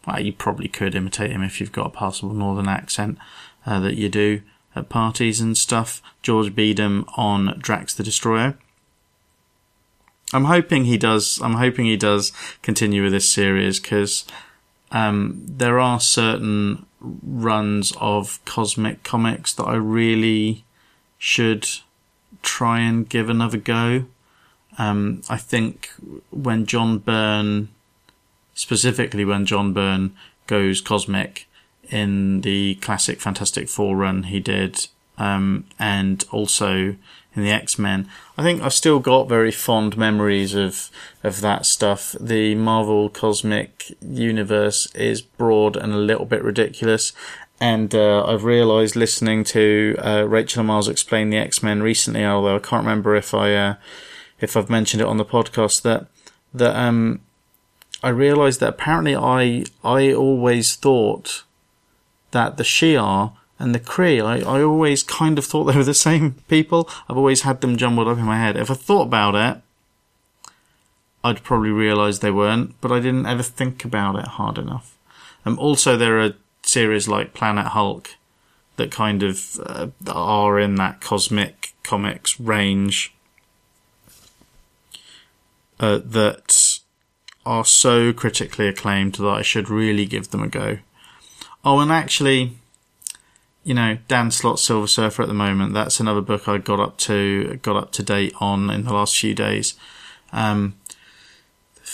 Well, 0.06 0.20
you 0.20 0.32
probably 0.32 0.68
could 0.68 0.94
imitate 0.94 1.32
him 1.32 1.42
if 1.42 1.60
you've 1.60 1.72
got 1.72 1.86
a 1.86 1.90
passable 1.90 2.32
northern 2.32 2.68
accent 2.68 3.18
uh, 3.66 3.80
that 3.80 3.96
you 3.96 4.08
do 4.08 4.42
at 4.74 4.88
parties 4.88 5.40
and 5.40 5.56
stuff. 5.56 6.00
George 6.22 6.54
Beedham 6.54 7.04
on 7.16 7.58
Drax 7.58 7.94
the 7.94 8.02
Destroyer. 8.02 8.56
I'm 10.32 10.44
hoping 10.44 10.84
he 10.84 10.96
does. 10.96 11.40
I'm 11.42 11.54
hoping 11.54 11.86
he 11.86 11.96
does 11.96 12.32
continue 12.62 13.02
with 13.02 13.12
this 13.12 13.28
series 13.28 13.80
because 13.80 14.24
um, 14.92 15.42
there 15.46 15.78
are 15.78 16.00
certain 16.00 16.86
runs 17.00 17.92
of 18.00 18.44
cosmic 18.44 19.02
comics 19.02 19.52
that 19.54 19.64
I 19.64 19.74
really 19.74 20.64
should 21.18 21.68
try 22.42 22.80
and 22.80 23.08
give 23.08 23.28
another 23.28 23.58
go. 23.58 24.06
Um, 24.78 25.22
I 25.28 25.36
think 25.36 25.90
when 26.30 26.66
John 26.66 26.98
Byrne, 26.98 27.68
specifically 28.54 29.24
when 29.24 29.46
John 29.46 29.72
Byrne 29.72 30.14
goes 30.46 30.80
cosmic 30.80 31.46
in 31.90 32.42
the 32.42 32.76
classic 32.76 33.20
Fantastic 33.20 33.68
Four 33.68 33.96
run 33.96 34.24
he 34.24 34.40
did, 34.40 34.86
um, 35.18 35.64
and 35.78 36.24
also 36.30 36.96
in 37.34 37.42
the 37.42 37.50
X 37.50 37.78
Men. 37.78 38.08
I 38.36 38.42
think 38.42 38.62
I've 38.62 38.72
still 38.74 38.98
got 38.98 39.28
very 39.28 39.52
fond 39.52 39.96
memories 39.96 40.54
of 40.54 40.90
of 41.22 41.40
that 41.40 41.66
stuff. 41.66 42.16
The 42.20 42.54
Marvel 42.54 43.08
Cosmic 43.08 43.92
Universe 44.00 44.86
is 44.94 45.22
broad 45.22 45.76
and 45.76 45.92
a 45.92 45.98
little 45.98 46.26
bit 46.26 46.42
ridiculous. 46.42 47.12
And 47.62 47.94
uh, 47.94 48.24
I've 48.24 48.44
realised 48.44 48.96
listening 48.96 49.44
to 49.44 49.94
uh, 49.98 50.24
Rachel 50.26 50.64
Miles 50.64 50.88
explain 50.88 51.28
the 51.28 51.36
X 51.36 51.62
Men 51.62 51.82
recently, 51.82 52.24
although 52.24 52.56
I 52.56 52.60
can't 52.60 52.84
remember 52.84 53.14
if 53.14 53.34
I 53.34 53.54
uh, 53.54 53.74
if 54.40 54.56
I've 54.56 54.70
mentioned 54.70 55.02
it 55.02 55.06
on 55.06 55.18
the 55.18 55.24
podcast 55.24 55.82
that 55.82 56.06
that 56.54 56.74
um, 56.74 57.20
I 58.02 58.08
realised 58.08 58.60
that 58.60 58.70
apparently 58.70 59.14
I 59.14 59.64
I 59.84 60.12
always 60.12 60.74
thought 60.74 61.44
that 62.30 62.56
the 62.56 62.62
Shi'ar 62.64 63.32
and 63.60 63.74
the 63.74 63.80
Kree, 63.80 64.24
I, 64.24 64.40
I 64.40 64.62
always 64.62 65.02
kind 65.02 65.38
of 65.38 65.44
thought 65.44 65.64
they 65.64 65.76
were 65.76 65.84
the 65.84 65.94
same 65.94 66.32
people. 66.48 66.88
I've 67.08 67.16
always 67.16 67.42
had 67.42 67.60
them 67.60 67.76
jumbled 67.76 68.08
up 68.08 68.18
in 68.18 68.24
my 68.24 68.38
head. 68.38 68.56
If 68.56 68.70
I 68.70 68.74
thought 68.74 69.02
about 69.02 69.34
it, 69.34 69.62
I'd 71.22 71.44
probably 71.44 71.70
realise 71.70 72.18
they 72.18 72.30
weren't, 72.30 72.80
but 72.80 72.90
I 72.90 72.98
didn't 72.98 73.26
ever 73.26 73.42
think 73.42 73.84
about 73.84 74.16
it 74.16 74.26
hard 74.26 74.56
enough. 74.56 74.96
Um, 75.44 75.58
also, 75.58 75.96
there 75.96 76.18
are 76.20 76.34
series 76.62 77.06
like 77.06 77.34
Planet 77.34 77.68
Hulk 77.68 78.16
that 78.76 78.90
kind 78.90 79.22
of 79.22 79.60
uh, 79.66 79.88
are 80.08 80.58
in 80.58 80.76
that 80.76 81.02
cosmic 81.02 81.74
comics 81.82 82.40
range 82.40 83.12
uh, 85.78 86.00
that 86.02 86.78
are 87.44 87.64
so 87.64 88.12
critically 88.12 88.68
acclaimed 88.68 89.14
that 89.16 89.28
I 89.28 89.42
should 89.42 89.68
really 89.68 90.06
give 90.06 90.30
them 90.30 90.42
a 90.42 90.48
go. 90.48 90.78
Oh, 91.62 91.80
and 91.80 91.92
actually, 91.92 92.56
you 93.64 93.74
know, 93.74 93.98
Dan 94.08 94.30
Slott's 94.30 94.62
Silver 94.62 94.86
Surfer 94.86 95.22
at 95.22 95.28
the 95.28 95.34
moment. 95.34 95.74
That's 95.74 96.00
another 96.00 96.20
book 96.20 96.48
I 96.48 96.58
got 96.58 96.80
up 96.80 96.96
to 96.98 97.58
got 97.62 97.76
up 97.76 97.92
to 97.92 98.02
date 98.02 98.34
on 98.40 98.70
in 98.70 98.84
the 98.84 98.94
last 98.94 99.18
few 99.18 99.34
days. 99.34 99.74
Um, 100.32 100.76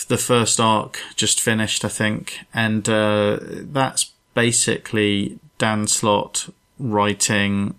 the 0.08 0.18
first 0.18 0.60
arc 0.60 1.00
just 1.16 1.40
finished, 1.40 1.84
I 1.84 1.88
think, 1.88 2.40
and 2.52 2.88
uh, 2.88 3.38
that's 3.40 4.12
basically 4.34 5.38
Dan 5.58 5.86
Slott 5.86 6.50
writing 6.78 7.74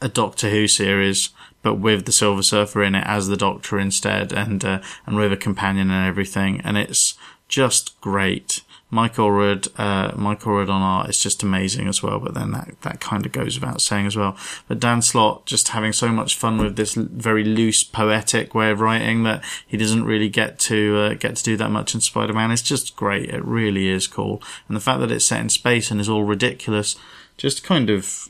a 0.00 0.08
Doctor 0.08 0.50
Who 0.50 0.68
series, 0.68 1.30
but 1.62 1.76
with 1.76 2.04
the 2.04 2.12
Silver 2.12 2.42
Surfer 2.42 2.82
in 2.82 2.94
it 2.94 3.06
as 3.06 3.28
the 3.28 3.36
Doctor 3.36 3.78
instead, 3.78 4.32
and 4.32 4.64
uh, 4.64 4.80
and 5.06 5.16
with 5.16 5.32
a 5.32 5.36
companion 5.36 5.90
and 5.90 6.06
everything, 6.06 6.60
and 6.60 6.76
it's 6.76 7.14
just 7.48 8.00
great. 8.00 8.62
Mike 8.94 9.14
Allred, 9.14 9.68
uh, 9.78 10.14
Mike 10.18 10.42
Allred 10.42 10.68
on 10.68 10.82
art 10.82 11.08
is 11.08 11.18
just 11.18 11.42
amazing 11.42 11.88
as 11.88 12.02
well, 12.02 12.20
but 12.20 12.34
then 12.34 12.50
that, 12.52 12.74
that 12.82 13.00
kind 13.00 13.24
of 13.24 13.32
goes 13.32 13.58
without 13.58 13.80
saying 13.80 14.06
as 14.06 14.18
well. 14.18 14.36
But 14.68 14.80
Dan 14.80 15.00
Slott 15.00 15.46
just 15.46 15.68
having 15.68 15.94
so 15.94 16.08
much 16.08 16.36
fun 16.36 16.58
with 16.58 16.76
this 16.76 16.92
very 16.92 17.42
loose, 17.42 17.84
poetic 17.84 18.54
way 18.54 18.70
of 18.70 18.80
writing 18.80 19.22
that 19.22 19.42
he 19.66 19.78
doesn't 19.78 20.04
really 20.04 20.28
get 20.28 20.58
to, 20.60 20.98
uh, 20.98 21.14
get 21.14 21.36
to 21.36 21.42
do 21.42 21.56
that 21.56 21.70
much 21.70 21.94
in 21.94 22.02
Spider-Man. 22.02 22.50
It's 22.50 22.60
just 22.60 22.94
great. 22.94 23.30
It 23.30 23.42
really 23.42 23.88
is 23.88 24.06
cool. 24.06 24.42
And 24.68 24.76
the 24.76 24.80
fact 24.80 25.00
that 25.00 25.10
it's 25.10 25.24
set 25.24 25.40
in 25.40 25.48
space 25.48 25.90
and 25.90 25.98
is 25.98 26.10
all 26.10 26.24
ridiculous 26.24 26.94
just 27.38 27.64
kind 27.64 27.88
of 27.88 28.28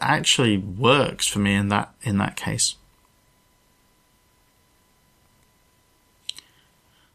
actually 0.00 0.58
works 0.58 1.28
for 1.28 1.38
me 1.38 1.54
in 1.54 1.68
that, 1.68 1.94
in 2.02 2.18
that 2.18 2.34
case. 2.34 2.74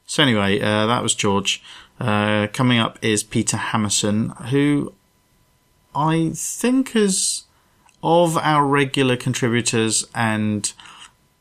So 0.05 0.23
anyway, 0.23 0.59
uh, 0.59 0.85
that 0.87 1.03
was 1.03 1.15
George. 1.15 1.63
Uh, 1.99 2.47
coming 2.53 2.77
up 2.77 2.99
is 3.01 3.23
Peter 3.23 3.57
Hammerson, 3.57 4.35
who 4.49 4.93
I 5.95 6.31
think 6.35 6.95
is 6.95 7.43
of 8.03 8.37
our 8.37 8.65
regular 8.65 9.17
contributors 9.17 10.05
and 10.13 10.71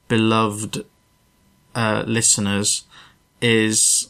beloved 0.08 0.84
uh, 1.74 2.04
listeners 2.06 2.84
is 3.40 4.08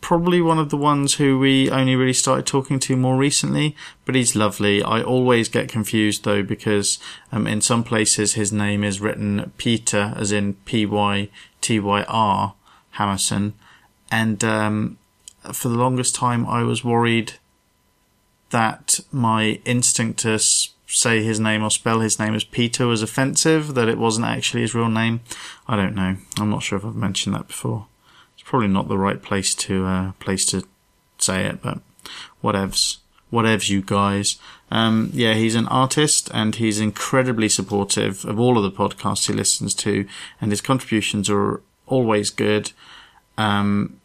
probably 0.00 0.40
one 0.40 0.58
of 0.58 0.70
the 0.70 0.76
ones 0.76 1.14
who 1.14 1.38
we 1.38 1.70
only 1.70 1.94
really 1.94 2.12
started 2.12 2.44
talking 2.44 2.80
to 2.80 2.96
more 2.96 3.16
recently, 3.16 3.76
but 4.04 4.16
he's 4.16 4.34
lovely. 4.34 4.82
I 4.82 5.00
always 5.02 5.48
get 5.48 5.68
confused 5.68 6.24
though 6.24 6.42
because 6.42 6.98
um, 7.30 7.46
in 7.46 7.60
some 7.60 7.84
places 7.84 8.34
his 8.34 8.52
name 8.52 8.82
is 8.82 9.00
written 9.00 9.52
Peter, 9.56 10.14
as 10.16 10.32
in 10.32 10.54
P 10.64 10.86
Y 10.86 11.28
T 11.60 11.78
Y 11.78 12.02
R 12.08 12.54
Hammerson, 12.94 13.52
and 14.10 14.42
um, 14.44 14.98
for 15.52 15.68
the 15.68 15.76
longest 15.76 16.14
time, 16.14 16.46
I 16.46 16.62
was 16.62 16.84
worried 16.84 17.34
that 18.50 19.00
my 19.10 19.60
instinct 19.64 20.20
to 20.20 20.38
say 20.86 21.22
his 21.22 21.40
name 21.40 21.62
or 21.62 21.70
spell 21.70 22.00
his 22.00 22.18
name 22.18 22.34
as 22.34 22.44
Peter 22.44 22.86
was 22.86 23.02
offensive, 23.02 23.74
that 23.74 23.88
it 23.88 23.98
wasn't 23.98 24.26
actually 24.26 24.62
his 24.62 24.74
real 24.74 24.88
name. 24.88 25.20
I 25.66 25.76
don't 25.76 25.94
know. 25.94 26.16
I'm 26.38 26.50
not 26.50 26.62
sure 26.62 26.78
if 26.78 26.84
I've 26.84 26.94
mentioned 26.94 27.34
that 27.34 27.48
before. 27.48 27.86
It's 28.34 28.48
probably 28.48 28.68
not 28.68 28.88
the 28.88 28.98
right 28.98 29.20
place 29.20 29.54
to 29.56 29.84
uh, 29.86 30.12
place 30.20 30.46
to 30.46 30.66
say 31.18 31.44
it, 31.46 31.62
but 31.62 31.80
whatevs. 32.42 32.98
Whatevs, 33.32 33.68
you 33.68 33.82
guys. 33.82 34.38
Um, 34.70 35.10
yeah, 35.12 35.34
he's 35.34 35.56
an 35.56 35.66
artist 35.68 36.30
and 36.32 36.54
he's 36.54 36.80
incredibly 36.80 37.48
supportive 37.48 38.24
of 38.24 38.38
all 38.38 38.56
of 38.56 38.62
the 38.62 38.70
podcasts 38.70 39.26
he 39.26 39.32
listens 39.32 39.74
to, 39.74 40.06
and 40.40 40.52
his 40.52 40.60
contributions 40.60 41.28
are 41.28 41.60
always 41.86 42.30
good. 42.30 42.72
Um, 43.38 44.00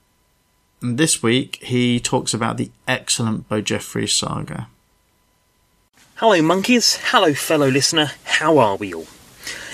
this 0.81 1.21
week, 1.21 1.57
he 1.61 1.99
talks 1.99 2.33
about 2.33 2.57
the 2.57 2.71
excellent 2.87 3.47
Bojeffries 3.47 4.09
saga. 4.09 4.67
Hello, 6.15 6.41
monkeys. 6.41 6.97
Hello, 7.03 7.33
fellow 7.33 7.67
listener. 7.67 8.11
How 8.23 8.57
are 8.57 8.75
we 8.75 8.93
all? 8.93 9.07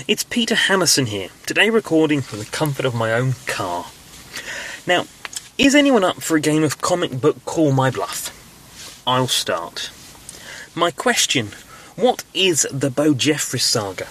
It's 0.07 0.23
Peter 0.23 0.55
Hammerson 0.55 1.07
here, 1.07 1.29
today 1.45 1.69
recording 1.69 2.21
from 2.21 2.39
the 2.39 2.45
comfort 2.45 2.85
of 2.85 2.95
my 2.95 3.13
own 3.13 3.33
car. 3.47 3.87
Now, 4.85 5.05
is 5.57 5.75
anyone 5.75 6.03
up 6.03 6.21
for 6.21 6.37
a 6.37 6.41
game 6.41 6.63
of 6.63 6.81
comic 6.81 7.19
book 7.19 7.43
Call 7.45 7.71
My 7.71 7.89
Bluff? 7.89 8.33
I'll 9.05 9.27
start. 9.27 9.91
My 10.75 10.91
question 10.91 11.47
What 11.95 12.23
is 12.33 12.67
the 12.71 12.89
Bojeffries 12.89 13.61
saga? 13.61 14.07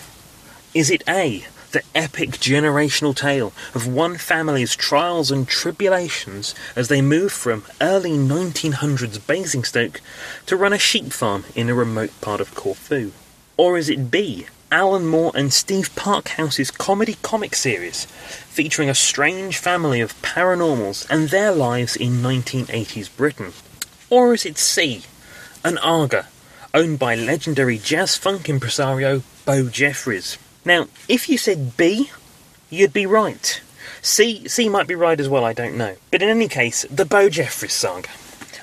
Is 0.75 0.91
it 0.91 1.03
A, 1.09 1.45
the 1.73 1.83
epic 1.95 2.31
generational 2.31 3.15
tale 3.15 3.53
of 3.75 3.87
one 3.87 4.17
family's 4.17 4.75
trials 4.75 5.31
and 5.31 5.47
tribulations 5.49 6.55
as 6.75 6.89
they 6.89 7.01
move 7.01 7.33
from 7.33 7.65
early 7.81 8.13
1900s 8.13 9.27
Basingstoke 9.27 10.01
to 10.47 10.57
run 10.57 10.73
a 10.73 10.79
sheep 10.79 11.13
farm 11.13 11.45
in 11.55 11.69
a 11.69 11.75
remote 11.75 12.13
part 12.21 12.41
of 12.41 12.55
Corfu? 12.55 13.13
Or 13.57 13.79
is 13.79 13.89
it 13.89 14.11
B, 14.11 14.47
Alan 14.71 15.07
Moore 15.07 15.33
and 15.35 15.53
Steve 15.53 15.95
Parkhouse's 15.95 16.71
comedy 16.71 17.17
comic 17.23 17.55
series, 17.55 18.05
featuring 18.05 18.89
a 18.89 18.95
strange 18.95 19.59
family 19.59 20.01
of 20.01 20.21
paranormals 20.23 21.09
and 21.09 21.29
their 21.29 21.53
lives 21.53 21.97
in 21.97 22.23
1980s 22.23 23.15
Britain? 23.17 23.53
Or 24.11 24.35
is 24.35 24.45
it 24.45 24.59
C, 24.59 25.03
an 25.65 25.79
Aga, 25.79 26.27
owned 26.75 26.99
by 26.99 27.15
legendary 27.15 27.79
jazz 27.79 28.17
funk 28.17 28.49
impresario 28.49 29.23
Bo 29.45 29.69
Jeffries? 29.69 30.39
Now, 30.67 30.89
if 31.09 31.29
you 31.29 31.39
said 31.39 31.77
B, 31.77 32.11
you'd 32.71 32.93
be 32.93 33.07
right. 33.07 33.61
C, 34.03 34.49
C 34.49 34.69
might 34.69 34.89
be 34.89 34.97
right 34.97 35.21
as 35.21 35.29
well, 35.29 35.45
I 35.45 35.53
don't 35.53 35.77
know. 35.77 35.95
But 36.11 36.23
in 36.23 36.29
any 36.29 36.49
case, 36.49 36.85
the 36.91 37.05
Bojeffries 37.05 37.71
saga. 37.71 38.09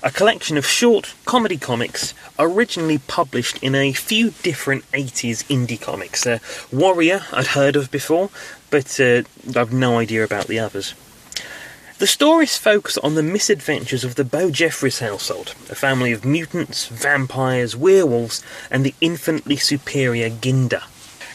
A 0.03 0.11
collection 0.11 0.57
of 0.57 0.65
short 0.65 1.13
comedy 1.23 1.55
comics 1.55 2.13
originally 2.37 2.97
published 2.97 3.57
in 3.63 3.73
a 3.73 3.93
few 3.93 4.31
different 4.43 4.83
80s 4.91 5.45
indie 5.45 5.79
comics. 5.79 6.27
Uh, 6.27 6.39
Warrior, 6.73 7.21
I'd 7.31 7.47
heard 7.47 7.77
of 7.77 7.89
before, 7.89 8.29
but 8.69 8.99
uh, 8.99 9.23
I've 9.55 9.71
no 9.71 9.97
idea 9.97 10.25
about 10.25 10.47
the 10.47 10.59
others. 10.59 10.93
The 11.99 12.07
stories 12.07 12.57
focus 12.57 12.97
on 12.97 13.15
the 13.15 13.23
misadventures 13.23 14.03
of 14.03 14.15
the 14.15 14.25
Bojeffries 14.25 14.99
household, 14.99 15.55
a 15.69 15.75
family 15.75 16.11
of 16.11 16.25
mutants, 16.25 16.87
vampires, 16.87 17.77
werewolves, 17.77 18.43
and 18.69 18.85
the 18.85 18.93
infinitely 18.99 19.55
superior 19.55 20.29
Ginda. 20.29 20.83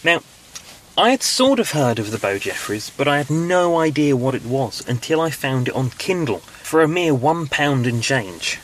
Now, 0.04 0.20
I 0.98 1.10
had 1.10 1.22
sort 1.22 1.60
of 1.60 1.70
heard 1.70 2.00
of 2.00 2.10
the 2.10 2.16
Bojeffries, 2.16 2.90
but 2.96 3.06
I 3.06 3.18
had 3.18 3.30
no 3.30 3.78
idea 3.78 4.16
what 4.16 4.34
it 4.34 4.44
was 4.44 4.84
until 4.88 5.20
I 5.20 5.30
found 5.30 5.68
it 5.68 5.74
on 5.76 5.90
Kindle 5.90 6.38
for 6.38 6.82
a 6.82 6.88
mere 6.88 7.14
one 7.14 7.46
pound 7.46 7.86
and 7.86 8.02
change. 8.02 8.58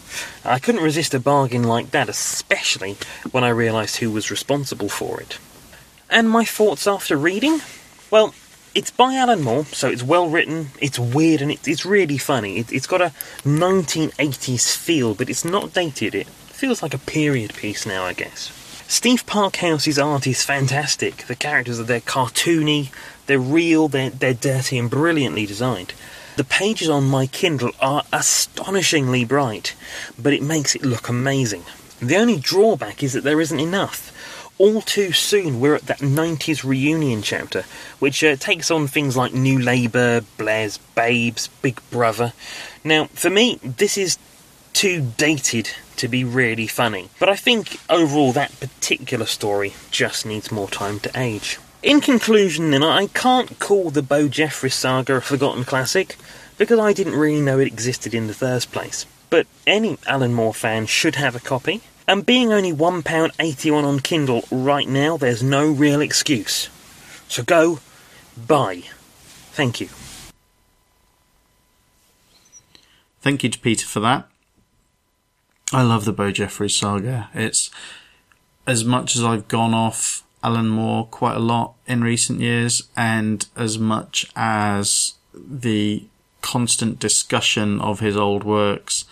I 0.44 0.59
couldn't 0.59 0.83
resist 0.83 1.14
a 1.14 1.20
bargain 1.20 1.62
like 1.62 1.92
that, 1.92 2.09
especially 2.09 2.97
when 3.31 3.44
I 3.44 3.51
realised 3.51 3.99
who 3.99 4.11
was 4.11 4.33
responsible 4.33 4.88
for 4.88 5.20
it. 5.20 5.38
And 6.11 6.29
my 6.29 6.44
thoughts 6.44 6.88
after 6.88 7.16
reading? 7.16 7.61
Well, 8.11 8.35
it's 8.75 8.90
by 8.90 9.14
Alan 9.14 9.42
Moore, 9.42 9.66
so 9.66 9.88
it's 9.88 10.03
well 10.03 10.29
written, 10.29 10.70
it's 10.81 10.99
weird, 10.99 11.40
and 11.40 11.53
it, 11.53 11.68
it's 11.68 11.87
really 11.87 12.18
funny. 12.18 12.59
It, 12.59 12.73
it's 12.73 12.88
got 12.88 13.01
a 13.01 13.12
1980s 13.44 14.77
feel, 14.77 15.14
but 15.14 15.31
it's 15.31 15.44
not 15.44 15.73
dated. 15.73 16.16
It 16.16 16.27
feels 16.27 16.83
like 16.83 16.94
a 16.94 16.99
period 16.99 17.55
piece 17.55 17.87
now, 17.87 18.03
I 18.03 18.12
guess. 18.12 18.54
Steve 18.87 19.25
Parkhouse's 19.27 19.99
art 19.99 20.27
is 20.27 20.42
fantastic. 20.42 21.27
The 21.27 21.35
characters 21.35 21.81
are 21.81 21.85
they're 21.85 22.01
cartoony, 22.01 22.90
they're 23.27 23.38
real, 23.38 23.88
they're, 23.88 24.11
they're 24.11 24.35
dirty 24.35 24.79
and 24.79 24.90
brilliantly 24.90 25.47
designed. 25.47 25.94
The 26.37 26.44
pages 26.44 26.88
on 26.88 27.09
my 27.09 27.27
Kindle 27.27 27.73
are 27.81 28.03
astonishingly 28.12 29.25
bright, 29.25 29.75
but 30.20 30.33
it 30.33 30.42
makes 30.42 30.75
it 30.75 30.83
look 30.83 31.09
amazing. 31.09 31.64
The 32.01 32.16
only 32.16 32.38
drawback 32.38 33.03
is 33.03 33.12
that 33.14 33.25
there 33.25 33.40
isn't 33.40 33.61
enough. 33.61 34.11
All 34.59 34.83
too 34.83 35.12
soon, 35.12 35.61
we're 35.61 35.75
at 35.75 35.87
that 35.87 35.99
90s 35.99 36.62
reunion 36.62 37.23
chapter, 37.23 37.64
which 37.99 38.23
uh, 38.23 38.37
takes 38.37 38.70
on 38.70 38.87
things 38.87 39.16
like 39.16 39.33
New 39.33 39.59
Labour, 39.59 40.23
Blair's 40.37 40.79
Babes, 40.79 41.49
Big 41.62 41.81
Brother. 41.90 42.33
Now, 42.85 43.07
for 43.07 43.31
me, 43.31 43.59
this 43.62 43.97
is 43.97 44.18
too 44.75 45.13
dated 45.17 45.71
to 45.97 46.09
be 46.09 46.25
really 46.25 46.67
funny. 46.67 47.09
But 47.19 47.31
I 47.31 47.37
think 47.37 47.81
overall 47.89 48.33
that 48.33 48.61
particular 48.61 49.25
story 49.25 49.73
just 49.91 50.27
needs 50.27 50.53
more 50.53 50.69
time 50.69 51.01
to 51.01 51.11
age. 51.19 51.59
In 51.83 52.01
conclusion, 52.01 52.71
then, 52.71 52.83
I 52.83 53.07
can't 53.09 53.59
call 53.59 53.91
the 53.91 54.03
Bojeffries 54.03 54.73
saga 54.73 55.17
a 55.17 55.21
forgotten 55.21 55.65
classic 55.65 56.17
because 56.59 56.79
I 56.79 56.93
didn't 56.93 57.15
really 57.15 57.41
know 57.41 57.59
it 57.59 57.67
existed 57.67 58.15
in 58.15 58.27
the 58.27 58.35
first 58.35 58.73
place. 58.73 59.07
But 59.31 59.47
any 59.67 59.99
Alan 60.07 60.35
Moore 60.35 60.55
fan 60.55 60.87
should 60.87 61.17
have 61.17 61.37
a 61.37 61.41
copy, 61.41 61.83
and 62.07 62.25
being 62.25 62.53
only 62.53 62.73
£1.81 62.73 63.85
on 63.85 64.01
Kindle 64.01 64.45
right 64.51 64.89
now, 64.89 65.17
there's 65.17 65.43
no 65.43 65.71
real 65.71 66.01
excuse. 66.01 66.69
So 67.29 67.43
go, 67.43 67.81
buy. 68.37 68.85
Thank 69.53 69.81
you. 69.81 69.89
Thank 73.21 73.43
you 73.43 73.51
to 73.51 73.59
Peter 73.59 73.87
for 73.87 74.01
that. 74.01 74.29
I 75.72 75.83
love 75.83 76.05
the 76.05 76.14
Bojeffries 76.14 76.79
saga. 76.79 77.31
It's 77.35 77.70
as 78.66 78.85
much 78.85 79.16
as 79.16 79.24
I've 79.24 79.48
gone 79.48 79.74
off 79.74 80.22
Alan 80.42 80.68
Moore 80.68 81.07
quite 81.07 81.37
a 81.37 81.40
lot 81.40 81.74
in 81.87 82.05
recent 82.05 82.40
years, 82.40 82.83
and 82.96 83.46
as 83.57 83.79
much 83.79 84.31
as 84.37 85.14
the 85.35 86.05
constant 86.42 86.98
discussion 86.98 87.81
of 87.81 88.00
his 88.00 88.16
old 88.16 88.44
works 88.44 89.07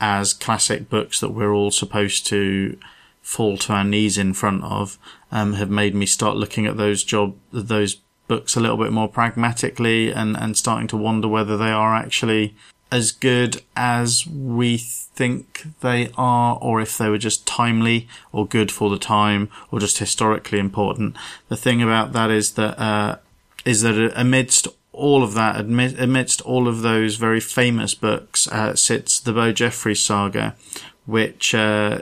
as 0.00 0.32
classic 0.32 0.88
books 0.88 1.20
that 1.20 1.30
we're 1.30 1.52
all 1.52 1.70
supposed 1.70 2.26
to 2.26 2.78
fall 3.20 3.58
to 3.58 3.72
our 3.74 3.84
knees 3.84 4.16
in 4.16 4.32
front 4.32 4.64
of 4.64 4.98
um, 5.30 5.52
have 5.52 5.68
made 5.68 5.94
me 5.94 6.06
start 6.06 6.36
looking 6.36 6.64
at 6.66 6.78
those 6.78 7.04
job 7.04 7.36
those 7.52 7.96
books 8.26 8.56
a 8.56 8.60
little 8.60 8.78
bit 8.78 8.90
more 8.90 9.08
pragmatically 9.08 10.10
and, 10.10 10.34
and 10.36 10.56
starting 10.56 10.88
to 10.88 10.96
wonder 10.96 11.28
whether 11.28 11.56
they 11.56 11.70
are 11.70 11.94
actually 11.94 12.54
as 12.90 13.12
good 13.12 13.62
as 13.76 14.26
we 14.26 14.78
think 14.78 15.66
they 15.80 16.10
are, 16.16 16.58
or 16.60 16.80
if 16.80 16.96
they 16.96 17.08
were 17.08 17.18
just 17.18 17.46
timely 17.46 18.08
or 18.32 18.46
good 18.46 18.70
for 18.70 18.88
the 18.88 18.98
time 18.98 19.50
or 19.70 19.80
just 19.80 19.98
historically 19.98 20.58
important. 20.58 21.16
The 21.48 21.56
thing 21.56 21.82
about 21.82 22.12
that 22.12 22.30
is 22.30 22.52
that, 22.52 22.78
uh, 22.78 23.16
is 23.64 23.82
that 23.82 24.12
amidst 24.16 24.68
all 24.92 25.22
of 25.22 25.34
that, 25.34 25.60
amidst 25.60 26.40
all 26.42 26.66
of 26.66 26.82
those 26.82 27.16
very 27.16 27.40
famous 27.40 27.94
books, 27.94 28.48
uh, 28.48 28.74
sits 28.74 29.20
the 29.20 29.32
Bojeffries 29.32 29.98
saga, 29.98 30.56
which, 31.04 31.54
uh, 31.54 32.00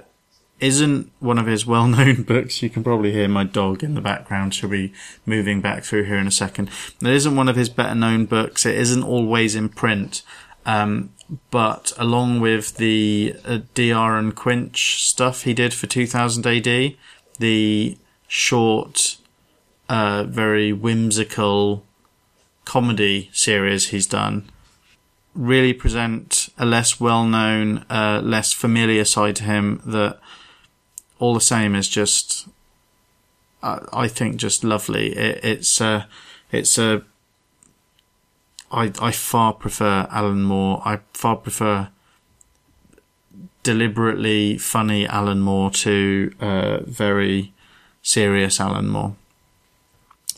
isn't 0.61 1.11
one 1.21 1.39
of 1.39 1.47
his 1.47 1.67
well-known 1.67 2.23
books. 2.27 2.63
You 2.63 2.71
can 2.71 2.83
probably 2.83 3.13
hear 3.13 3.29
my 3.29 3.45
dog 3.45 3.83
in 3.83 3.95
the 3.95 4.01
background. 4.01 4.55
She'll 4.55 4.71
be 4.71 4.93
moving 5.27 5.61
back 5.61 5.85
through 5.85 6.05
here 6.05 6.17
in 6.17 6.27
a 6.27 6.31
second. 6.31 6.71
It 7.03 7.09
isn't 7.09 7.37
one 7.37 7.49
of 7.49 7.57
his 7.57 7.69
better-known 7.69 8.27
books. 8.27 8.65
It 8.65 8.77
isn't 8.77 9.03
always 9.03 9.55
in 9.55 9.69
print. 9.69 10.23
Um, 10.67 11.11
but 11.51 11.93
along 11.97 12.41
with 12.41 12.77
the 12.77 13.35
uh, 13.45 13.61
DR 13.75 14.19
and 14.19 14.35
Quinch 14.35 15.07
stuff 15.09 15.43
he 15.43 15.55
did 15.55 15.73
for 15.73 15.87
2000 15.87 16.47
AD, 16.47 16.95
the 17.39 17.97
short, 18.29 19.17
uh, 19.89 20.25
very 20.25 20.73
whimsical 20.73 21.85
comedy 22.65 23.31
series 23.33 23.89
he's 23.89 24.07
done 24.07 24.51
really 25.37 25.75
present 25.75 26.49
a 26.59 26.65
less 26.65 26.99
well-known, 26.99 27.85
uh, 27.91 28.21
less 28.25 28.53
familiar 28.53 29.05
side 29.05 29.37
to 29.37 29.45
him 29.45 29.83
that 29.85 30.19
all 31.19 31.35
the 31.35 31.41
same 31.41 31.75
is 31.75 31.89
just, 31.89 32.49
uh, 33.63 33.81
I 33.93 34.09
think 34.09 34.37
just 34.37 34.65
lovely. 34.65 35.13
It, 35.13 35.45
it's, 35.45 35.81
uh, 35.81 36.05
it's 36.51 36.79
a 36.79 37.05
I, 38.71 38.93
I 39.01 39.13
far 39.13 39.53
prefer 39.53 40.07
Alan 40.11 40.43
Moore. 40.43 40.83
I 40.85 41.01
far 41.13 41.37
prefer 41.37 41.89
deliberately 43.63 44.59
funny 44.59 45.07
Alan 45.07 45.41
Moore 45.41 45.71
to 45.71 46.33
uh, 46.41 46.79
very 46.85 47.53
serious 48.03 48.61
Alan 48.61 48.89
Moore. 48.89 49.17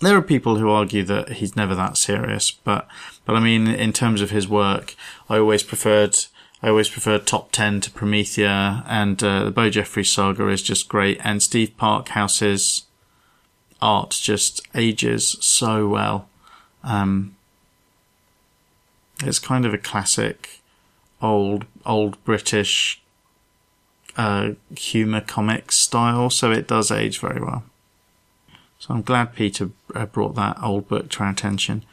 There 0.01 0.17
are 0.17 0.23
people 0.23 0.57
who 0.57 0.71
argue 0.71 1.03
that 1.05 1.33
he's 1.33 1.57
never 1.57 1.75
that 1.75 1.97
serious, 1.97 2.51
but 2.51 2.87
but 3.25 3.35
I 3.35 3.41
mean, 3.41 3.67
in 3.67 3.93
terms 3.93 4.21
of 4.21 4.31
his 4.31 4.49
work, 4.49 4.95
I 5.29 5.39
always 5.39 5.63
preferred 5.63 6.17
I 6.63 6.69
always 6.69 6.89
preferred 6.89 7.27
Top 7.27 7.53
Ten 7.53 7.81
to 7.81 7.91
Promethea, 7.91 8.85
and 8.87 9.23
uh, 9.23 9.45
the 9.45 9.53
Bojeffries 9.53 10.13
saga 10.13 10.49
is 10.49 10.63
just 10.63 10.89
great, 10.89 11.21
and 11.23 11.43
Steve 11.43 11.77
Parkhouse's 11.77 12.87
art 13.81 14.11
just 14.11 14.61
ages 14.75 15.37
so 15.41 15.89
well. 15.89 16.29
Um, 16.83 17.37
it's 19.23 19.39
kind 19.39 19.65
of 19.65 19.75
a 19.75 19.79
classic 19.79 20.61
old 21.21 21.65
old 21.85 22.23
British 22.25 23.01
uh, 24.17 24.51
humor 24.77 25.21
comic 25.21 25.73
style, 25.73 26.31
so 26.31 26.51
it 26.51 26.69
does 26.69 26.91
age 26.91 27.19
very 27.19 27.41
well. 27.41 27.65
So 28.79 28.95
I'm 28.95 29.03
glad 29.03 29.35
Peter 29.35 29.71
uh, 29.95 30.07
brought 30.07 30.35
that 30.37 30.59
old 30.63 30.89
book 30.89 31.09
to 31.11 31.25
our 31.25 31.31
attention. 31.31 31.85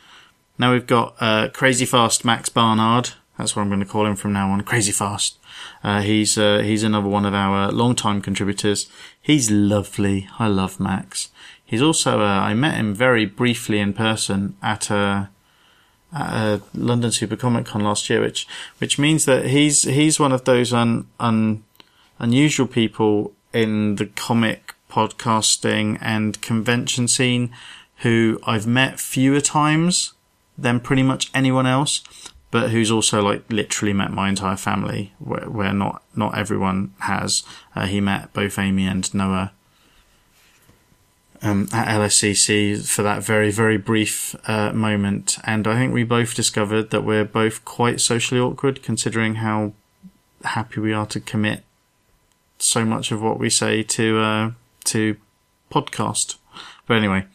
Now 0.58 0.72
we've 0.72 0.88
got 0.88 1.16
uh, 1.20 1.50
Crazy 1.50 1.86
Fast 1.86 2.24
Max 2.24 2.50
Barnard. 2.50 3.12
That's 3.38 3.56
what 3.56 3.64
I'm 3.64 3.70
going 3.70 3.82
to 3.82 3.86
call 3.86 4.06
him 4.06 4.16
from 4.16 4.34
now 4.34 4.52
on. 4.52 4.62
Crazy 4.62 4.92
Fast. 4.92 5.38
Uh, 5.84 6.02
he's 6.02 6.38
uh, 6.38 6.60
he's 6.60 6.84
another 6.84 7.08
one 7.08 7.26
of 7.26 7.34
our 7.34 7.72
long-time 7.72 8.22
contributors. 8.22 8.90
He's 9.22 9.52
lovely. 9.52 10.30
I 10.40 10.48
love 10.48 10.80
Max. 10.80 11.30
He's 11.64 11.82
also 11.82 12.22
uh, 12.22 12.24
I 12.24 12.54
met 12.54 12.76
him 12.76 12.94
very 12.94 13.26
briefly 13.26 13.80
in 13.80 13.94
person 13.94 14.56
at 14.62 14.90
a 14.90 15.30
at 15.30 15.35
uh, 16.16 16.60
London 16.74 17.12
Super 17.12 17.36
Comic 17.36 17.66
Con 17.66 17.84
last 17.84 18.10
year, 18.10 18.22
which 18.22 18.48
which 18.78 18.98
means 18.98 19.26
that 19.26 19.48
he's 19.48 19.84
he's 19.84 20.20
one 20.20 20.32
of 20.32 20.46
those 20.46 20.74
un, 20.74 21.08
un, 21.20 21.64
unusual 22.18 22.68
people 22.68 23.34
in 23.54 23.96
the 23.96 24.06
comic 24.06 24.74
podcasting 24.90 25.98
and 26.02 26.42
convention 26.42 27.08
scene 27.08 27.54
who 27.98 28.40
I've 28.46 28.66
met 28.66 29.00
fewer 29.00 29.42
times 29.42 30.14
than 30.58 30.80
pretty 30.80 31.04
much 31.04 31.30
anyone 31.34 31.66
else, 31.66 32.02
but 32.50 32.70
who's 32.70 32.92
also 32.92 33.22
like 33.22 33.44
literally 33.50 33.94
met 33.94 34.12
my 34.12 34.30
entire 34.30 34.56
family, 34.56 35.14
where, 35.20 35.50
where 35.50 35.74
not 35.74 36.02
not 36.16 36.38
everyone 36.38 36.94
has. 37.00 37.44
Uh, 37.76 37.88
he 37.88 38.00
met 38.00 38.32
both 38.32 38.58
Amy 38.58 38.88
and 38.88 39.14
Noah 39.14 39.52
um, 41.42 41.68
at 41.74 41.88
LSCC 41.88 42.88
for 42.88 43.04
that 43.04 43.24
very, 43.24 43.52
very 43.52 43.78
brief 43.78 44.36
uh, 44.48 44.72
moment. 44.74 45.38
And 45.44 45.68
I 45.68 45.76
think 45.76 45.94
we 45.94 46.04
both 46.04 46.36
discovered 46.36 46.92
that 46.92 47.04
we're 47.04 47.26
both 47.26 47.66
quite 47.66 48.02
socially 48.02 48.40
awkward 48.40 48.84
considering 48.84 49.36
how 49.36 49.74
happy 50.44 50.80
we 50.80 50.94
are 50.94 51.06
to 51.08 51.20
commit 51.20 51.64
so 52.58 52.86
much 52.86 53.12
of 53.12 53.22
what 53.22 53.40
we 53.40 53.50
say 53.50 53.84
to, 53.84 54.20
uh, 54.20 54.52
to 54.86 55.18
podcast. 55.72 56.36
But 56.88 56.98
anyway, 56.98 57.26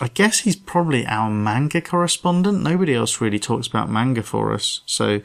I 0.00 0.08
guess 0.08 0.40
he's 0.40 0.56
probably 0.56 1.06
our 1.06 1.30
manga 1.30 1.80
correspondent. 1.80 2.62
Nobody 2.62 2.94
else 2.94 3.20
really 3.20 3.38
talks 3.38 3.66
about 3.66 3.90
manga 3.90 4.22
for 4.22 4.52
us. 4.52 4.80
So, 4.86 5.20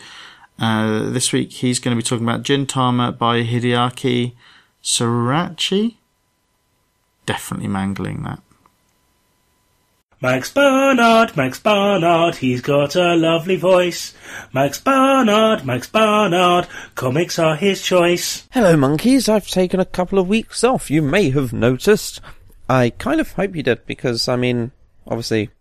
uh, 0.59 1.09
this 1.09 1.31
week 1.31 1.51
he's 1.51 1.79
going 1.79 1.95
to 1.95 2.01
be 2.01 2.07
talking 2.07 2.25
about 2.25 2.43
Gintama 2.43 3.17
by 3.17 3.43
Hideaki 3.43 4.33
Sorachi 4.83 5.97
definitely 7.27 7.67
mangling 7.67 8.23
that. 8.23 8.41
Max 10.19 10.51
Barnard, 10.51 11.37
Max 11.37 11.59
Barnard, 11.59 12.37
he's 12.37 12.61
got 12.61 12.95
a 12.95 13.15
lovely 13.15 13.55
voice. 13.55 14.15
Max 14.51 14.79
Barnard, 14.79 15.63
Max 15.63 15.87
Barnard, 15.87 16.65
comics 16.95 17.37
are 17.37 17.55
his 17.55 17.83
choice. 17.83 18.47
Hello, 18.49 18.75
monkeys. 18.75 19.29
I've 19.29 19.47
taken 19.47 19.79
a 19.79 19.85
couple 19.85 20.17
of 20.17 20.27
weeks 20.27 20.63
off. 20.63 20.89
You 20.89 21.03
may 21.03 21.29
have 21.29 21.53
noticed. 21.53 22.19
I 22.67 22.89
kind 22.89 23.21
of 23.21 23.33
hope 23.33 23.55
you 23.55 23.61
did, 23.61 23.85
because, 23.85 24.27
I 24.27 24.37
mean, 24.37 24.71
obviously, 25.05 25.51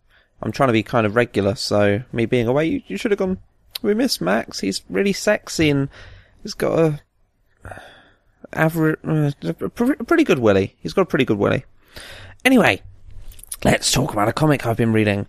I'm 0.40 0.52
trying 0.52 0.70
to 0.70 0.72
be 0.72 0.82
kind 0.82 1.06
of 1.06 1.16
regular, 1.16 1.54
so 1.54 2.02
me 2.10 2.24
being 2.24 2.46
away, 2.46 2.64
you, 2.64 2.82
you 2.86 2.96
should 2.96 3.10
have 3.10 3.18
gone, 3.18 3.38
we 3.82 3.92
miss 3.92 4.22
Max. 4.22 4.60
He's 4.60 4.82
really 4.88 5.12
sexy 5.12 5.68
and 5.68 5.90
he's 6.42 6.54
got 6.54 6.78
a 6.78 7.00
average, 8.56 8.98
uh, 9.04 9.30
a 9.44 9.68
pretty 9.68 10.24
good 10.24 10.38
willy. 10.38 10.74
He's 10.80 10.92
got 10.92 11.02
a 11.02 11.06
pretty 11.06 11.24
good 11.24 11.38
willy. 11.38 11.64
Anyway, 12.44 12.82
let's 13.64 13.92
talk 13.92 14.12
about 14.12 14.28
a 14.28 14.32
comic 14.32 14.66
I've 14.66 14.76
been 14.76 14.92
reading 14.92 15.26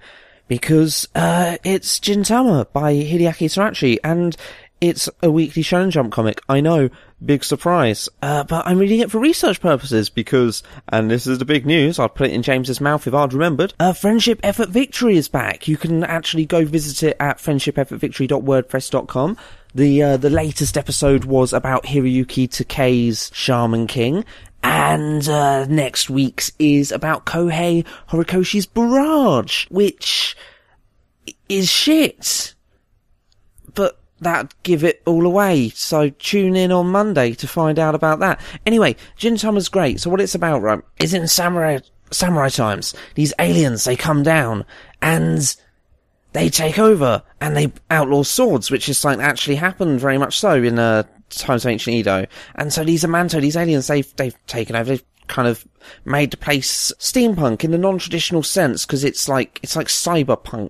because 0.48 1.08
uh, 1.16 1.58
it's 1.63 2.00
Gintama 2.00 2.72
by 2.72 2.94
Hideaki 2.94 3.48
Sorachi, 3.48 3.98
and 4.04 4.36
it's 4.80 5.10
a 5.24 5.32
weekly 5.32 5.63
Shonen 5.63 5.90
Jump 5.90 6.12
comic. 6.12 6.42
I 6.48 6.62
know, 6.62 6.90
big 7.24 7.44
surprise, 7.44 8.08
uh, 8.22 8.44
but 8.44 8.68
I'm 8.68 8.78
reading 8.78 9.00
it 9.00 9.10
for 9.10 9.20
research 9.20 9.60
purposes 9.60 10.10
because, 10.10 10.62
and 10.90 11.10
this 11.10 11.26
is 11.26 11.40
the 11.40 11.46
big 11.46 11.66
news. 11.66 11.98
I'll 12.00 12.10
put 12.10 12.28
it 12.28 12.34
in 12.34 12.44
James's 12.44 12.80
mouth 12.80 13.08
if 13.08 13.13
I'd 13.13 13.34
remembered. 13.34 13.74
Uh, 13.80 13.94
Friendship 13.94 14.40
Effort 14.44 14.70
Victory 14.70 15.18
is 15.18 15.28
back. 15.28 15.68
You 15.68 15.78
can 15.78 16.04
actually 16.04 16.46
go 16.46 16.63
visit 16.63 17.02
it 17.04 17.18
at 17.20 17.40
friendshipeffortvictory.wordpress.com. 17.40 19.38
The 19.78 20.02
uh, 20.02 20.18
the 20.18 20.32
latest 20.32 20.76
episode 20.76 21.26
was 21.26 21.54
about 21.54 21.84
Hiroyuki 21.84 22.50
Takei's 22.50 23.30
Shaman 23.32 23.86
King, 23.86 24.26
and 24.63 25.30
uh, 25.30 25.68
next 25.68 26.10
week's 26.10 26.52
is 26.58 26.92
about 26.92 27.28
Kohei 27.28 27.86
Horikoshi's 28.10 28.66
Barrage, 28.66 29.68
which 29.70 30.36
is 31.48 31.70
shit. 31.70 32.56
But 33.76 34.00
that'd 34.20 34.56
give 34.63 34.84
it 34.84 35.04
all 35.06 35.28
away. 35.28 35.70
So 35.70 36.10
tune 36.10 36.56
in 36.56 36.72
on 36.72 36.88
Monday 36.88 37.34
to 37.36 37.48
find 37.48 37.78
out 37.78 37.94
about 37.94 38.18
that. 38.22 38.42
Anyway, 38.66 38.96
Gintama's 39.20 39.70
great. 39.70 40.00
So 40.00 40.10
what 40.10 40.22
it's 40.22 40.34
about, 40.34 40.63
right, 40.63 40.82
is 41.00 41.13
in 41.13 41.28
samurai 41.28 41.82
samurai 42.10 42.50
times. 42.50 42.96
These 43.13 43.36
aliens 43.38 43.84
they 43.84 43.96
come 43.96 44.24
down 44.24 44.66
and 45.04 45.56
they 46.38 46.50
take 46.50 46.78
over 46.78 47.23
and 47.41 47.58
they 47.58 47.71
outlaw 47.89 48.21
swords, 48.23 48.69
which 48.69 48.88
is 48.88 49.00
something 49.00 49.19
that 49.19 49.30
actually 49.30 49.56
happened 49.56 50.00
very 50.00 50.17
much 50.17 50.39
so 50.39 50.54
in 50.54 50.78
uh, 50.78 51.04
times 51.30 51.65
of 51.65 51.71
ancient 51.71 51.95
Edo. 51.95 52.28
And 52.56 52.71
so 52.71 52.84
these 52.84 53.04
Amanto, 53.04 53.41
these 53.41 53.58
aliens, 53.58 53.88
they've 53.88 54.15
they've 54.15 54.36
taken 54.45 54.76
over. 54.76 54.89
They've 54.89 55.04
kind 55.28 55.47
of 55.47 55.67
made 56.06 56.32
the 56.32 56.38
place 56.38 56.93
steampunk 57.00 57.63
in 57.63 57.71
the 57.71 57.78
non-traditional 57.78 58.43
sense 58.43 58.86
because 58.86 59.04
it's 59.04 59.28
like 59.28 59.60
it's 59.63 59.76
like 59.76 59.88
cyberpunk. 59.88 60.69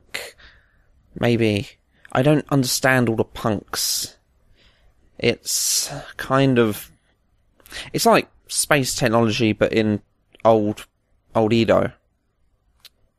Maybe 1.19 1.69
I 2.13 2.21
don't 2.21 2.45
understand 2.49 3.09
all 3.09 3.15
the 3.15 3.25
punks. 3.25 4.17
It's 5.19 5.91
kind 6.15 6.59
of 6.59 6.91
it's 7.91 8.05
like 8.05 8.29
space 8.47 8.95
technology, 8.95 9.51
but 9.51 9.73
in 9.73 10.01
old 10.45 10.87
old 11.35 11.51
Edo. 11.51 11.91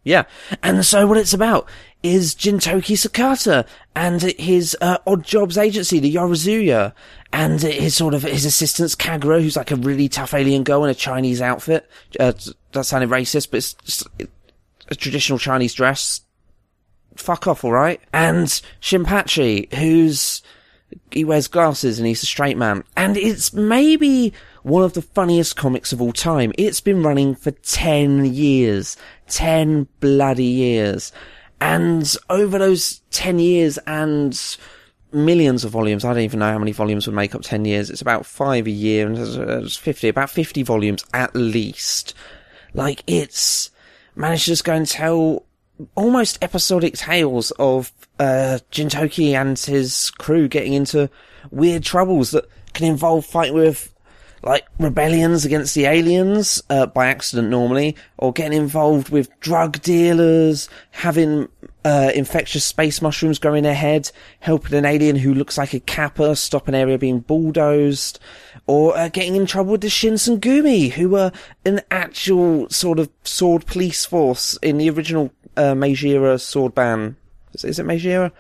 Yeah. 0.05 0.25
And 0.63 0.85
so 0.85 1.07
what 1.07 1.19
it's 1.19 1.35
about 1.35 1.69
is 2.03 2.35
Jintoki 2.35 2.95
Sakata 2.97 3.67
and 3.95 4.23
his 4.23 4.77
uh, 4.81 4.99
odd 5.07 5.25
jobs 5.25 5.59
agency, 5.59 5.99
the 5.99 6.15
Yorozuya, 6.15 6.93
and 7.33 7.61
his 7.61 7.97
sort 7.97 8.15
of 8.15 8.23
his 8.23 8.45
assistants 8.45 8.95
Kagura, 8.95 9.43
who's 9.43 9.57
like 9.57 9.71
a 9.71 9.77
really 9.77 10.09
tough 10.09 10.33
alien 10.35 10.63
girl 10.63 10.85
in 10.85 10.91
a 10.91 10.95
Chinese 10.95 11.43
outfit. 11.43 11.91
Uh, 12.19 12.33
that 12.73 12.85
sounded 12.85 13.11
racist, 13.11 13.51
but 13.51 13.59
it's 13.59 14.05
a 14.89 14.95
traditional 14.95 15.39
Chinese 15.39 15.75
dress, 15.75 16.23
fuck 17.17 17.47
off, 17.47 17.65
alright? 17.65 18.01
And 18.13 18.47
Shinpachi, 18.81 19.73
who's, 19.75 20.43
he 21.11 21.25
wears 21.25 21.49
glasses 21.49 21.99
and 21.99 22.07
he's 22.07 22.23
a 22.23 22.27
straight 22.27 22.57
man. 22.57 22.85
And 22.97 23.17
it's 23.17 23.53
maybe 23.53 24.33
one 24.63 24.83
of 24.83 24.95
the 24.95 25.03
funniest 25.03 25.57
comics 25.57 25.93
of 25.93 26.01
all 26.01 26.13
time. 26.13 26.53
It's 26.57 26.81
been 26.81 27.03
running 27.03 27.35
for 27.35 27.51
10 27.51 28.25
years. 28.27 28.97
10 29.29 29.89
bloody 30.01 30.45
years. 30.45 31.13
And 31.61 32.17
over 32.31 32.59
those 32.59 33.01
10 33.11 33.39
years 33.39 33.79
and 33.87 34.57
millions 35.13 35.65
of 35.65 35.73
volumes, 35.73 36.05
I 36.05 36.13
don't 36.15 36.23
even 36.23 36.41
know 36.41 36.53
how 36.53 36.59
many 36.59 36.73
volumes 36.73 37.07
would 37.07 37.17
make 37.17 37.35
up 37.35 37.43
10 37.43 37.65
years. 37.65 37.91
It's 37.91 38.03
about 38.03 38.27
five 38.27 38.67
a 38.67 38.71
year 38.71 39.07
and 39.07 39.19
it's 39.19 39.77
50, 39.77 40.09
about 40.09 40.31
50 40.31 40.63
volumes 40.63 41.05
at 41.13 41.35
least. 41.35 42.15
Like 42.75 43.03
it's 43.07 43.71
managed 44.15 44.45
to 44.45 44.51
just 44.53 44.65
go 44.65 44.75
and 44.75 44.87
tell 44.87 45.47
almost 45.95 46.39
episodic 46.43 46.95
tales 46.95 47.51
of 47.53 47.93
uh, 48.19 48.59
Jintoki 48.71 49.33
and 49.33 49.59
his 49.59 50.11
crew 50.11 50.49
getting 50.49 50.73
into 50.73 51.09
weird 51.51 51.85
troubles 51.85 52.33
that 52.33 52.47
can 52.75 52.87
involve 52.87 53.25
fighting 53.25 53.55
with 53.55 53.95
like 54.43 54.67
rebellions 54.79 55.45
against 55.45 55.75
the 55.75 55.87
aliens 55.87 56.63
uh, 56.71 56.87
by 56.87 57.09
accident 57.09 57.49
normally, 57.49 57.97
or 58.17 58.33
getting 58.33 58.59
involved 58.59 59.09
with 59.09 59.29
drug 59.41 59.81
dealers, 59.83 60.69
having 60.91 61.49
uh, 61.85 62.11
infectious 62.15 62.65
space 62.65 63.01
mushrooms 63.01 63.39
growing 63.39 63.59
in 63.59 63.65
their 63.65 63.75
head, 63.75 64.11
helping 64.41 64.77
an 64.77 64.85
alien 64.85 65.17
who 65.17 65.35
looks 65.35 65.59
like 65.59 65.75
a 65.75 65.81
kappa 65.81 66.37
stop 66.37 66.69
an 66.69 66.75
area 66.75 66.99
being 66.99 67.21
bulldozed, 67.21 68.19
or 68.67 68.97
uh, 68.97 69.09
getting 69.09 69.35
in 69.35 69.47
trouble 69.47 69.73
with 69.73 69.81
the 69.81 69.89
Shinsengumi, 69.89 70.93
who 70.93 71.09
were 71.11 71.33
an 71.65 71.81
actual 71.91 72.69
sort 72.69 72.99
of 72.99 73.11
sword 73.25 73.67
police 73.67 74.05
force 74.05 74.57
in 74.63 74.79
the 74.79 74.91
original 74.91 75.33
uh, 75.57 75.75
Meiji 75.75 76.11
era 76.11 76.39
sword 76.39 76.75
ban. 76.75 77.17
Is, 77.55 77.65
is 77.65 77.79
it 77.79 77.87
Meiji 77.87 78.11
era? 78.11 78.33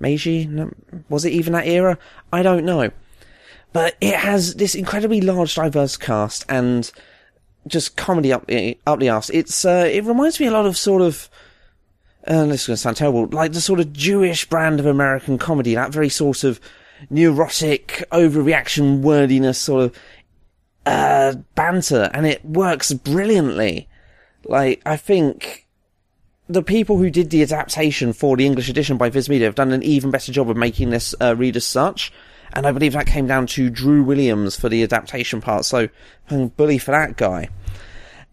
Meiji? 0.00 0.46
No, 0.46 0.72
was 1.08 1.24
it 1.24 1.32
even 1.32 1.52
that 1.52 1.66
era? 1.66 1.98
I 2.32 2.42
don't 2.42 2.64
know. 2.64 2.90
But 3.72 3.96
it 4.00 4.14
has 4.14 4.54
this 4.54 4.74
incredibly 4.74 5.20
large, 5.20 5.54
diverse 5.54 5.96
cast 5.96 6.44
and 6.48 6.90
just 7.66 7.96
comedy 7.96 8.32
up 8.32 8.46
the, 8.46 8.78
up 8.86 9.00
the 9.00 9.08
arse. 9.08 9.30
It's, 9.30 9.64
uh, 9.64 9.88
it 9.90 10.04
reminds 10.04 10.38
me 10.40 10.46
a 10.46 10.50
lot 10.50 10.66
of 10.66 10.76
sort 10.76 11.00
of, 11.00 11.30
uh, 12.26 12.46
this 12.46 12.62
is 12.62 12.66
going 12.66 12.74
to 12.74 12.82
sound 12.82 12.96
terrible, 12.96 13.26
like 13.28 13.52
the 13.52 13.60
sort 13.60 13.80
of 13.80 13.92
Jewish 13.92 14.48
brand 14.48 14.78
of 14.78 14.86
American 14.86 15.38
comedy, 15.38 15.74
that 15.74 15.92
very 15.92 16.08
sort 16.08 16.44
of 16.44 16.60
neurotic, 17.08 18.04
overreaction 18.12 19.00
wordiness 19.00 19.58
sort 19.58 19.84
of, 19.84 19.98
uh, 20.84 21.34
banter, 21.54 22.10
and 22.12 22.26
it 22.26 22.44
works 22.44 22.92
brilliantly. 22.92 23.88
Like, 24.44 24.82
I 24.84 24.96
think 24.96 25.66
the 26.48 26.62
people 26.62 26.98
who 26.98 27.10
did 27.10 27.30
the 27.30 27.42
adaptation 27.42 28.12
for 28.12 28.36
the 28.36 28.44
English 28.44 28.68
edition 28.68 28.96
by 28.96 29.08
Viz 29.08 29.28
Media 29.28 29.46
have 29.46 29.54
done 29.54 29.72
an 29.72 29.82
even 29.82 30.10
better 30.10 30.32
job 30.32 30.50
of 30.50 30.56
making 30.56 30.90
this 30.90 31.14
uh, 31.20 31.34
read 31.36 31.56
as 31.56 31.64
such. 31.64 32.12
And 32.54 32.66
I 32.66 32.72
believe 32.72 32.92
that 32.92 33.06
came 33.06 33.26
down 33.26 33.46
to 33.48 33.70
Drew 33.70 34.02
Williams 34.02 34.58
for 34.58 34.68
the 34.68 34.82
adaptation 34.82 35.40
part. 35.40 35.64
So, 35.64 35.88
bully 36.28 36.78
for 36.78 36.90
that 36.90 37.16
guy. 37.16 37.48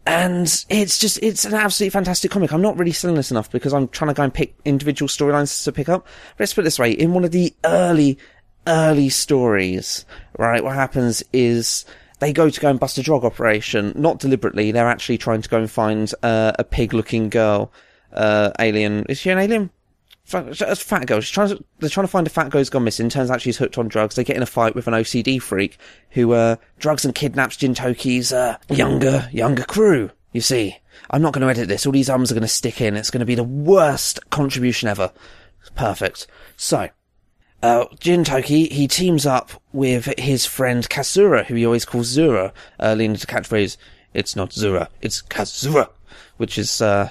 And 0.06 0.66
it's 0.70 0.98
just, 0.98 1.20
it's 1.22 1.46
an 1.46 1.54
absolutely 1.54 1.92
fantastic 1.92 2.32
comic. 2.32 2.52
I'm 2.52 2.62
not 2.62 2.78
really 2.78 2.92
selling 2.92 3.16
this 3.16 3.32
enough 3.32 3.52
because 3.52 3.74
I'm 3.74 3.88
trying 3.90 4.08
to 4.08 4.14
go 4.14 4.24
and 4.24 4.34
pick 4.34 4.56
individual 4.66 5.08
storylines 5.08 5.64
to 5.66 5.72
pick 5.72 5.88
up. 5.88 6.06
But 6.06 6.42
let's 6.42 6.54
put 6.54 6.62
it 6.62 6.64
this 6.64 6.80
way. 6.80 6.92
In 6.92 7.14
one 7.14 7.24
of 7.24 7.32
the 7.32 7.54
early, 7.64 8.18
early 8.66 9.10
stories, 9.10 10.06
right, 10.38 10.64
what 10.64 10.74
happens 10.74 11.22
is 11.32 11.86
they 12.20 12.34
go 12.34 12.50
to 12.50 12.60
go 12.60 12.70
and 12.70 12.80
bust 12.80 12.98
a 12.98 13.04
drug 13.04 13.24
operation. 13.24 13.94
Not 13.96 14.20
deliberately. 14.20 14.72
They're 14.72 14.88
actually 14.88 15.20
trying 15.20 15.42
to 15.44 15.50
go 15.50 15.60
and 15.60 15.70
find 15.70 16.12
uh, 16.24 16.54
a 16.58 16.64
pig 16.64 16.94
looking 16.94 17.30
girl, 17.30 17.72
uh, 18.12 18.52
alien. 18.60 19.06
Is 19.10 19.20
she 19.20 19.30
an 19.30 19.38
alien? 19.38 19.70
Fat, 20.30 20.62
a 20.62 20.76
fat 20.76 21.08
girl. 21.08 21.22
She's 21.22 21.32
trying 21.32 21.50
to, 21.50 21.64
they're 21.80 21.90
trying 21.90 22.06
to 22.06 22.12
find 22.12 22.28
a 22.28 22.30
fat 22.30 22.52
girl 22.52 22.60
who's 22.60 22.70
gone 22.70 22.84
missing. 22.84 23.10
Turns 23.10 23.32
out 23.32 23.42
she's 23.42 23.58
hooked 23.58 23.80
on 23.80 23.88
drugs. 23.88 24.14
They 24.14 24.24
get 24.24 24.36
in 24.36 24.44
a 24.44 24.46
fight 24.46 24.76
with 24.76 24.88
an 24.88 24.94
OCD 24.94 25.42
freak 25.42 25.78
who, 26.12 26.34
uh, 26.34 26.58
drugs 26.78 27.04
and 27.04 27.16
kidnaps 27.16 27.58
Gintoki's, 27.58 28.32
uh, 28.32 28.58
younger, 28.70 29.28
younger 29.32 29.64
crew. 29.64 30.12
You 30.32 30.42
see, 30.42 30.78
I'm 31.10 31.24
not 31.24 31.34
going 31.34 31.42
to 31.42 31.50
edit 31.50 31.68
this. 31.68 31.88
All 31.88 31.92
these 31.92 32.12
ums 32.12 32.32
are 32.32 32.36
going 32.36 32.44
to 32.44 32.48
stick 32.48 32.80
in. 32.80 32.96
It's 32.96 33.10
going 33.10 33.22
to 33.22 33.26
be 33.26 33.34
the 33.34 33.44
worst 33.44 34.30
contribution 34.30 34.88
ever. 34.88 35.12
Perfect. 35.74 36.28
So, 36.58 36.90
uh, 37.64 37.86
Jintoki, 38.00 38.72
he 38.72 38.88
teams 38.88 39.26
up 39.26 39.52
with 39.74 40.06
his 40.20 40.46
friend 40.46 40.88
Kazura, 40.88 41.46
who 41.46 41.56
he 41.56 41.66
always 41.66 41.86
calls 41.86 42.06
Zura, 42.06 42.54
uh, 42.80 42.94
leaning 42.94 43.18
to 43.18 43.28
catchphrase, 43.28 43.78
it's 44.14 44.36
not 44.36 44.54
Zura, 44.54 44.90
it's 45.02 45.24
Kazura, 45.24 45.90
which 46.38 46.60
is, 46.60 46.82
uh, 46.82 47.10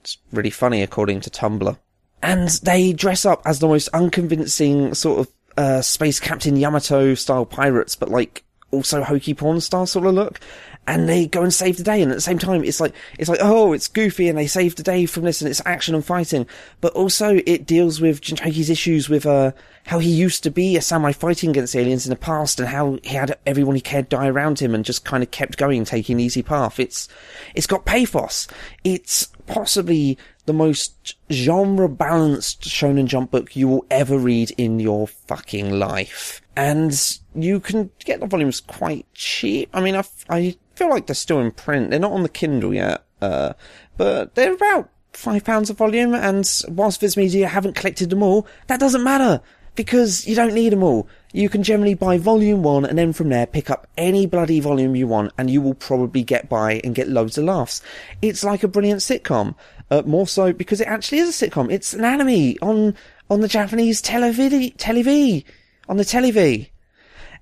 it's 0.00 0.18
really 0.32 0.50
funny 0.50 0.82
according 0.82 1.20
to 1.22 1.30
Tumblr. 1.30 1.78
And 2.22 2.48
they 2.62 2.92
dress 2.92 3.24
up 3.24 3.42
as 3.44 3.58
the 3.58 3.68
most 3.68 3.88
unconvincing 3.88 4.94
sort 4.94 5.20
of, 5.20 5.32
uh, 5.56 5.82
Space 5.82 6.20
Captain 6.20 6.56
Yamato 6.56 7.14
style 7.14 7.46
pirates, 7.46 7.96
but 7.96 8.10
like, 8.10 8.44
also 8.70 9.02
hokey 9.02 9.34
porn 9.34 9.60
style 9.60 9.86
sort 9.86 10.06
of 10.06 10.14
look. 10.14 10.40
And 10.86 11.06
they 11.06 11.26
go 11.26 11.42
and 11.42 11.52
save 11.52 11.76
the 11.76 11.82
day, 11.82 12.00
and 12.00 12.10
at 12.10 12.14
the 12.14 12.22
same 12.22 12.38
time, 12.38 12.64
it's 12.64 12.80
like, 12.80 12.94
it's 13.18 13.28
like, 13.28 13.40
oh, 13.42 13.74
it's 13.74 13.88
goofy, 13.88 14.30
and 14.30 14.38
they 14.38 14.46
save 14.46 14.76
the 14.76 14.82
day 14.82 15.04
from 15.04 15.24
this, 15.24 15.42
and 15.42 15.50
it's 15.50 15.60
action 15.66 15.94
and 15.94 16.02
fighting. 16.02 16.46
But 16.80 16.94
also, 16.94 17.40
it 17.44 17.66
deals 17.66 18.00
with 18.00 18.22
Gintoki's 18.22 18.70
issues 18.70 19.06
with, 19.06 19.26
uh, 19.26 19.52
how 19.84 19.98
he 19.98 20.08
used 20.10 20.42
to 20.44 20.50
be 20.50 20.78
a 20.78 20.80
samurai 20.80 21.12
fighting 21.12 21.50
against 21.50 21.76
aliens 21.76 22.06
in 22.06 22.10
the 22.10 22.16
past, 22.16 22.58
and 22.58 22.70
how 22.70 22.98
he 23.02 23.16
had 23.16 23.36
everyone 23.44 23.74
he 23.74 23.82
cared 23.82 24.08
die 24.08 24.28
around 24.28 24.60
him, 24.60 24.74
and 24.74 24.82
just 24.82 25.04
kind 25.04 25.22
of 25.22 25.30
kept 25.30 25.58
going, 25.58 25.84
taking 25.84 26.16
the 26.16 26.24
easy 26.24 26.42
path. 26.42 26.80
It's, 26.80 27.06
it's 27.54 27.66
got 27.66 27.84
pathos. 27.84 28.48
It's 28.82 29.26
possibly 29.46 30.16
the 30.48 30.54
most 30.54 31.14
genre 31.30 31.90
balanced 31.90 32.62
Shonen 32.62 33.04
Jump 33.04 33.30
book 33.30 33.54
you 33.54 33.68
will 33.68 33.84
ever 33.90 34.18
read 34.18 34.50
in 34.56 34.80
your 34.80 35.06
fucking 35.06 35.70
life. 35.78 36.40
And 36.56 37.18
you 37.34 37.60
can 37.60 37.90
get 38.00 38.20
the 38.20 38.26
volumes 38.26 38.60
quite 38.60 39.06
cheap. 39.12 39.68
I 39.74 39.82
mean, 39.82 39.94
I, 39.94 40.04
I 40.30 40.56
feel 40.74 40.88
like 40.88 41.06
they're 41.06 41.14
still 41.14 41.38
in 41.38 41.50
print. 41.50 41.90
They're 41.90 42.00
not 42.00 42.12
on 42.12 42.22
the 42.22 42.30
Kindle 42.30 42.72
yet, 42.72 43.04
uh, 43.20 43.52
but 43.98 44.34
they're 44.36 44.54
about 44.54 44.88
five 45.12 45.44
pounds 45.44 45.68
a 45.68 45.74
volume. 45.74 46.14
And 46.14 46.50
whilst 46.66 47.02
Viz 47.02 47.14
Media 47.14 47.46
haven't 47.46 47.76
collected 47.76 48.08
them 48.08 48.22
all, 48.22 48.46
that 48.68 48.80
doesn't 48.80 49.04
matter 49.04 49.42
because 49.74 50.26
you 50.26 50.34
don't 50.34 50.54
need 50.54 50.72
them 50.72 50.82
all. 50.82 51.08
You 51.32 51.48
can 51.48 51.62
generally 51.62 51.94
buy 51.94 52.16
volume 52.16 52.62
one 52.62 52.84
and 52.86 52.96
then 52.96 53.12
from 53.12 53.28
there 53.28 53.46
pick 53.46 53.68
up 53.68 53.86
any 53.96 54.26
bloody 54.26 54.60
volume 54.60 54.96
you 54.96 55.06
want 55.06 55.32
and 55.36 55.50
you 55.50 55.60
will 55.60 55.74
probably 55.74 56.22
get 56.22 56.48
by 56.48 56.80
and 56.84 56.94
get 56.94 57.08
loads 57.08 57.36
of 57.36 57.44
laughs. 57.44 57.82
It's 58.22 58.42
like 58.42 58.62
a 58.62 58.68
brilliant 58.68 59.00
sitcom. 59.00 59.54
Uh, 59.90 60.02
more 60.04 60.26
so 60.26 60.52
because 60.52 60.80
it 60.80 60.86
actually 60.88 61.18
is 61.18 61.42
a 61.42 61.46
sitcom. 61.46 61.70
It's 61.70 61.94
an 61.94 62.04
anime 62.04 62.56
on, 62.62 62.94
on 63.30 63.40
the 63.40 63.48
Japanese 63.48 64.02
televid, 64.02 64.76
telev, 64.76 65.44
on 65.88 65.96
the 65.96 66.04
telev. 66.04 66.68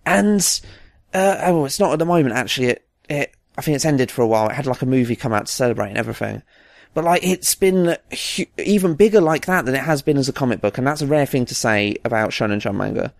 And, 0.05 0.61
uh, 1.14 1.38
oh, 1.42 1.64
it's 1.64 1.81
not 1.81 1.92
at 1.92 1.99
the 1.99 2.05
moment 2.05 2.35
actually. 2.35 2.68
It, 2.68 2.88
it, 3.09 3.35
I 3.59 3.62
think 3.62 3.77
it's 3.77 3.85
ended 3.85 4.11
for 4.11 4.22
a 4.22 4.27
while. 4.27 4.49
It 4.49 4.55
had 4.55 4.66
like 4.66 4.83
a 4.83 4.87
movie 4.87 5.16
come 5.16 5.33
out 5.33 5.46
to 5.46 5.53
celebrate 5.53 5.88
and 5.88 5.99
everything. 5.99 6.42
But 6.96 7.05
like, 7.05 7.25
it's 7.25 7.55
been 7.55 7.96
hu- 8.11 8.46
even 8.59 8.94
bigger 8.94 9.20
like 9.20 9.46
that 9.46 9.66
than 9.66 9.75
it 9.75 9.83
has 9.83 10.03
been 10.03 10.16
as 10.16 10.31
a 10.31 10.33
comic 10.33 10.62
book, 10.62 10.79
and 10.79 10.87
that's 10.87 11.03
a 11.03 11.07
rare 11.07 11.27
thing 11.27 11.44
to 11.44 11.55
say 11.55 11.96
about 12.07 12.31
Shonen 12.31 12.59
Jump 12.59 12.79
manga. 12.79 13.12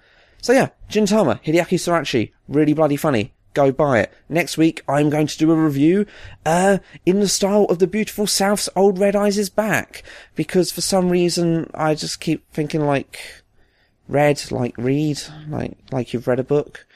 So 0.47 0.53
yeah, 0.53 0.69
Gintama, 0.89 1.43
Hideaki 1.43 1.77
Sorachi, 1.77 2.31
really 2.47 2.73
bloody 2.73 2.95
funny. 2.95 3.33
Go 3.53 3.73
buy 3.73 3.99
it. 3.99 4.13
Next 4.29 4.57
week, 4.57 4.81
I'm 4.89 5.11
going 5.11 5.27
to 5.27 5.39
do 5.39 5.51
a 5.51 5.57
review, 5.57 6.07
uh, 6.45 6.79
in 7.05 7.19
the 7.19 7.27
style 7.27 7.65
of 7.65 7.81
the 7.81 7.89
beautiful 7.89 8.29
South's 8.29 8.69
Old 8.77 9.01
Red 9.01 9.17
Eyes 9.17 9.39
is 9.39 9.51
back. 9.51 10.05
Because 10.37 10.71
for 10.71 10.83
some 10.83 11.09
reason, 11.09 11.69
I 11.75 11.97
just 11.97 12.21
keep 12.21 12.49
thinking 12.53 12.87
like, 12.87 13.43
read, 14.07 14.41
like 14.53 14.79
read, 14.79 15.21
like, 15.49 15.77
like 15.91 16.13
you've 16.13 16.29
read 16.29 16.39
a 16.39 16.45
book. 16.45 16.87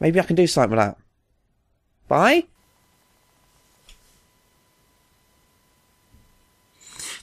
Maybe 0.00 0.20
I 0.20 0.24
can 0.24 0.36
do 0.36 0.46
something 0.46 0.76
with 0.76 0.84
that. 0.84 0.98
Bye? 2.08 2.44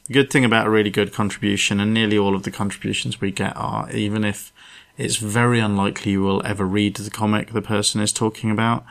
The 0.08 0.14
good 0.14 0.32
thing 0.32 0.46
about 0.46 0.66
a 0.66 0.72
really 0.72 0.90
good 0.90 1.14
contribution, 1.14 1.80
and 1.80 1.94
nearly 1.94 2.18
all 2.18 2.34
of 2.34 2.42
the 2.42 2.50
contributions 2.50 3.22
we 3.22 3.30
get 3.30 3.56
are, 3.56 3.92
even 3.92 4.24
if 4.24 4.52
it's 4.98 5.18
very 5.18 5.60
unlikely 5.60 6.14
you 6.14 6.22
will 6.22 6.46
ever 6.46 6.66
read 6.66 6.96
the 6.96 7.10
comic 7.10 7.52
the 7.52 7.62
person 7.62 8.02
is 8.02 8.14
talking 8.14 8.52
about, 8.52 8.86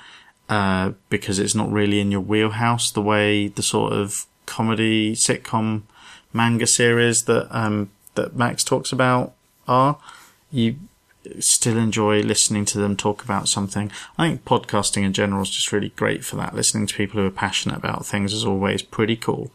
uh, 0.48 0.92
because 1.08 1.38
it's 1.38 1.54
not 1.54 1.70
really 1.72 2.00
in 2.00 2.10
your 2.10 2.20
wheelhouse 2.20 2.90
the 2.90 3.02
way 3.02 3.48
the 3.48 3.62
sort 3.62 3.92
of 3.92 4.26
comedy 4.46 5.14
sitcom 5.14 5.82
manga 6.32 6.66
series 6.66 7.24
that 7.24 7.48
um, 7.50 7.90
that 8.14 8.36
Max 8.36 8.64
talks 8.64 8.92
about 8.92 9.34
are. 9.66 9.98
You 10.50 10.76
still 11.40 11.78
enjoy 11.78 12.20
listening 12.20 12.64
to 12.66 12.78
them 12.78 12.96
talk 12.96 13.24
about 13.24 13.48
something. 13.48 13.90
I 14.18 14.28
think 14.28 14.44
podcasting 14.44 15.04
in 15.04 15.12
general 15.12 15.42
is 15.42 15.50
just 15.50 15.72
really 15.72 15.90
great 15.90 16.24
for 16.24 16.36
that. 16.36 16.54
Listening 16.54 16.86
to 16.86 16.94
people 16.94 17.20
who 17.20 17.26
are 17.26 17.30
passionate 17.30 17.78
about 17.78 18.06
things 18.06 18.32
is 18.32 18.44
always 18.44 18.82
pretty 18.82 19.16
cool. 19.16 19.50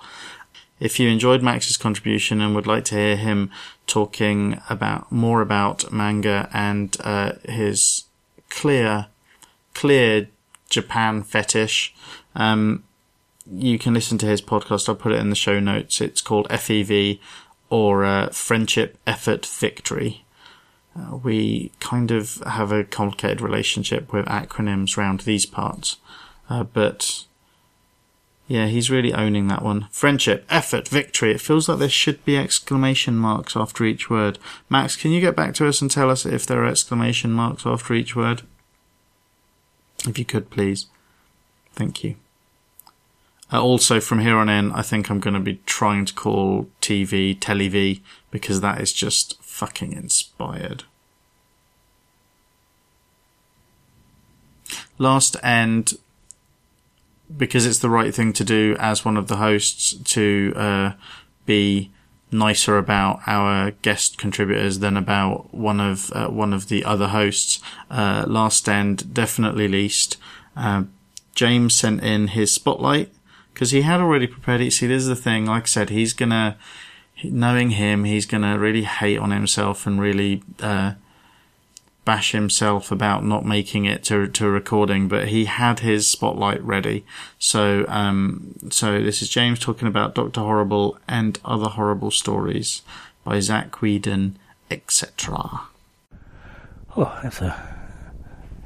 If 0.80 1.00
you 1.00 1.10
enjoyed 1.10 1.44
Max's 1.44 1.78
contribution 1.78 2.42
and 2.42 2.56
would 2.56 2.66
like 2.66 2.86
to 2.86 2.96
hear 2.96 3.18
him 3.18 3.52
talking 3.90 4.62
about 4.70 5.12
more 5.12 5.42
about 5.42 5.92
manga 5.92 6.48
and 6.54 6.96
uh, 7.02 7.34
his 7.44 8.06
clear, 8.50 9.08
clear 9.74 10.30
Japan 10.70 11.24
fetish, 11.24 11.94
um, 12.36 12.84
you 13.52 13.80
can 13.80 13.94
listen 13.94 14.18
to 14.20 14.28
his 14.28 14.42
podcast. 14.42 14.88
I'll 14.88 14.96
put 14.96 15.12
it 15.12 15.20
in 15.20 15.30
the 15.30 15.36
show 15.36 15.60
notes. 15.60 16.00
It's 16.02 16.22
called 16.22 16.48
FEV 16.50 17.20
or 17.70 18.06
uh, 18.06 18.30
Friendship 18.30 18.98
Effort 19.08 19.46
Victory. 19.46 20.24
Uh, 20.96 21.18
we 21.18 21.72
kind 21.80 22.12
of 22.12 22.36
have 22.46 22.72
a 22.72 22.84
complicated 22.84 23.42
relationship 23.42 24.14
with 24.14 24.26
acronyms 24.28 24.98
round 24.98 25.22
these 25.22 25.46
parts, 25.46 25.98
uh, 26.50 26.64
but 26.64 27.26
yeah, 28.50 28.66
he's 28.66 28.90
really 28.90 29.14
owning 29.14 29.48
that 29.48 29.62
one. 29.62 29.88
Friendship, 29.92 30.44
effort, 30.50 30.88
victory. 30.88 31.32
It 31.32 31.40
feels 31.40 31.70
like 31.70 31.78
there 31.78 31.88
should 31.88 32.26
be 32.26 32.36
exclamation 32.36 33.16
marks 33.16 33.56
after 33.56 33.86
each 33.86 34.10
word. 34.10 34.40
Max, 34.70 34.96
can 34.96 35.12
you 35.12 35.22
get 35.22 35.36
back 35.36 35.54
to 35.56 35.68
us 35.68 35.82
and 35.82 35.92
tell 35.92 36.10
us 36.10 36.26
if 36.26 36.48
there 36.48 36.64
are 36.64 36.66
exclamation 36.66 37.32
marks 37.32 37.68
after 37.68 37.94
each 37.94 38.16
word? 38.16 38.42
If 40.08 40.18
you 40.18 40.26
could, 40.26 40.50
please. 40.50 40.88
Thank 41.74 42.04
you. 42.04 42.16
Uh, 43.54 43.62
also, 43.62 44.00
from 44.00 44.18
here 44.18 44.38
on 44.38 44.50
in, 44.50 44.72
I 44.72 44.82
think 44.82 45.12
I'm 45.12 45.20
going 45.20 45.36
to 45.36 45.40
be 45.40 45.62
trying 45.68 46.06
to 46.06 46.14
call 46.16 46.70
TV 46.82 47.38
Telev 47.38 48.02
because 48.32 48.62
that 48.62 48.82
is 48.82 48.92
just 48.92 49.40
fucking 49.44 49.94
inspired. 49.94 50.86
Last 54.98 55.38
and 55.44 55.94
because 57.36 57.66
it's 57.66 57.80
the 57.80 57.90
right 57.90 58.14
thing 58.14 58.34
to 58.34 58.44
do 58.44 58.76
as 58.80 59.06
one 59.06 59.18
of 59.18 59.28
the 59.28 59.38
hosts 59.38 59.94
to 59.94 60.54
uh, 60.56 60.92
be 61.46 61.92
nicer 62.32 62.78
about 62.78 63.20
our 63.26 63.72
guest 63.82 64.18
contributors 64.18 64.80
than 64.80 64.96
about 64.96 65.54
one 65.54 65.80
of 65.80 66.12
uh, 66.14 66.28
one 66.28 66.54
of 66.54 66.70
the 66.70 66.84
other 66.86 67.08
hosts. 67.08 67.62
Uh, 67.90 68.26
last 68.28 68.68
and 68.70 69.14
definitely 69.14 69.68
least, 69.68 70.18
uh, 70.56 70.84
James 71.36 71.76
sent 71.76 72.04
in 72.04 72.30
his 72.30 72.52
spotlight 72.52 73.12
because 73.54 73.72
he 73.72 73.82
had 73.82 74.00
already 74.00 74.28
prepared 74.28 74.62
it. 74.62 74.72
See, 74.72 74.88
this 74.88 75.04
is 75.04 75.08
the 75.08 75.16
thing. 75.16 75.46
Like 75.46 75.64
I 75.64 75.68
said, 75.68 75.90
he's 75.90 76.14
gonna, 76.14 76.58
knowing 77.24 77.72
him, 77.72 78.04
he's 78.04 78.26
gonna 78.26 78.58
really 78.58 78.84
hate 78.84 79.18
on 79.18 79.32
himself 79.32 79.86
and 79.88 80.00
really 80.00 80.44
uh, 80.62 80.94
bash 82.10 82.32
himself 82.32 82.92
about 82.92 83.24
not 83.24 83.46
making 83.46 83.86
it 83.86 84.04
to 84.04 84.28
to 84.28 84.50
recording. 84.50 85.08
But 85.08 85.28
he 85.28 85.46
had 85.46 85.82
his 85.82 86.08
spotlight 86.08 86.60
ready. 86.64 87.06
So, 87.38 87.86
um, 87.88 88.56
so 88.72 89.00
this 89.00 89.22
is 89.22 89.30
James 89.30 89.60
talking 89.60 89.88
about 89.88 90.16
Doctor 90.16 90.42
Horrible 90.42 90.98
and 91.08 91.38
other 91.46 91.68
horrible 91.68 92.10
stories 92.10 92.82
by 93.24 93.40
Zach 93.40 93.84
Whedon, 93.84 94.40
etc. 94.72 95.68
Oh, 96.98 97.20
that's 97.22 97.42
a 97.42 97.54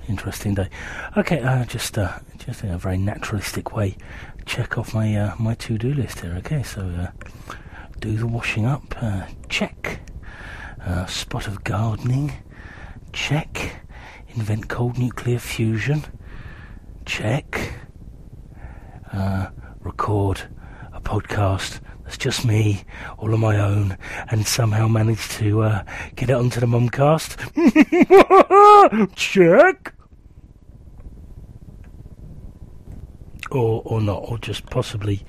interesting 0.07 0.53
day. 0.53 0.69
Okay, 1.17 1.41
uh, 1.41 1.65
just 1.65 1.97
uh, 1.97 2.19
just 2.37 2.63
in 2.63 2.69
a 2.71 2.77
very 2.77 2.97
naturalistic 2.97 3.75
way, 3.75 3.97
check 4.45 4.77
off 4.77 4.93
my 4.93 5.17
uh, 5.17 5.35
my 5.37 5.53
to 5.55 5.77
do 5.77 5.93
list 5.93 6.21
here. 6.21 6.35
Okay, 6.37 6.63
so 6.63 6.81
uh, 6.81 7.11
do 7.99 8.15
the 8.15 8.25
washing 8.25 8.65
up, 8.65 8.95
uh, 9.03 9.23
check. 9.49 9.99
Uh, 10.85 11.05
spot 11.05 11.47
of 11.47 11.63
gardening, 11.63 12.33
check. 13.13 13.75
Invent 14.35 14.67
cold 14.67 14.97
nuclear 14.97 15.39
fusion, 15.39 16.03
check. 17.05 17.73
Uh, 19.11 19.47
record 19.81 20.41
a 20.91 20.99
podcast 20.99 21.79
that's 22.03 22.17
just 22.17 22.43
me, 22.45 22.83
all 23.17 23.33
on 23.33 23.39
my 23.39 23.59
own, 23.59 23.97
and 24.29 24.47
somehow 24.47 24.87
manage 24.87 25.29
to 25.29 25.61
uh, 25.61 25.83
get 26.15 26.29
it 26.31 26.33
onto 26.33 26.59
the 26.59 26.65
MOMBcast. 26.65 27.37
check. 29.15 29.93
or 33.51 33.83
or 33.85 34.01
not, 34.01 34.23
or 34.27 34.37
just 34.39 34.65
possibly 34.65 35.23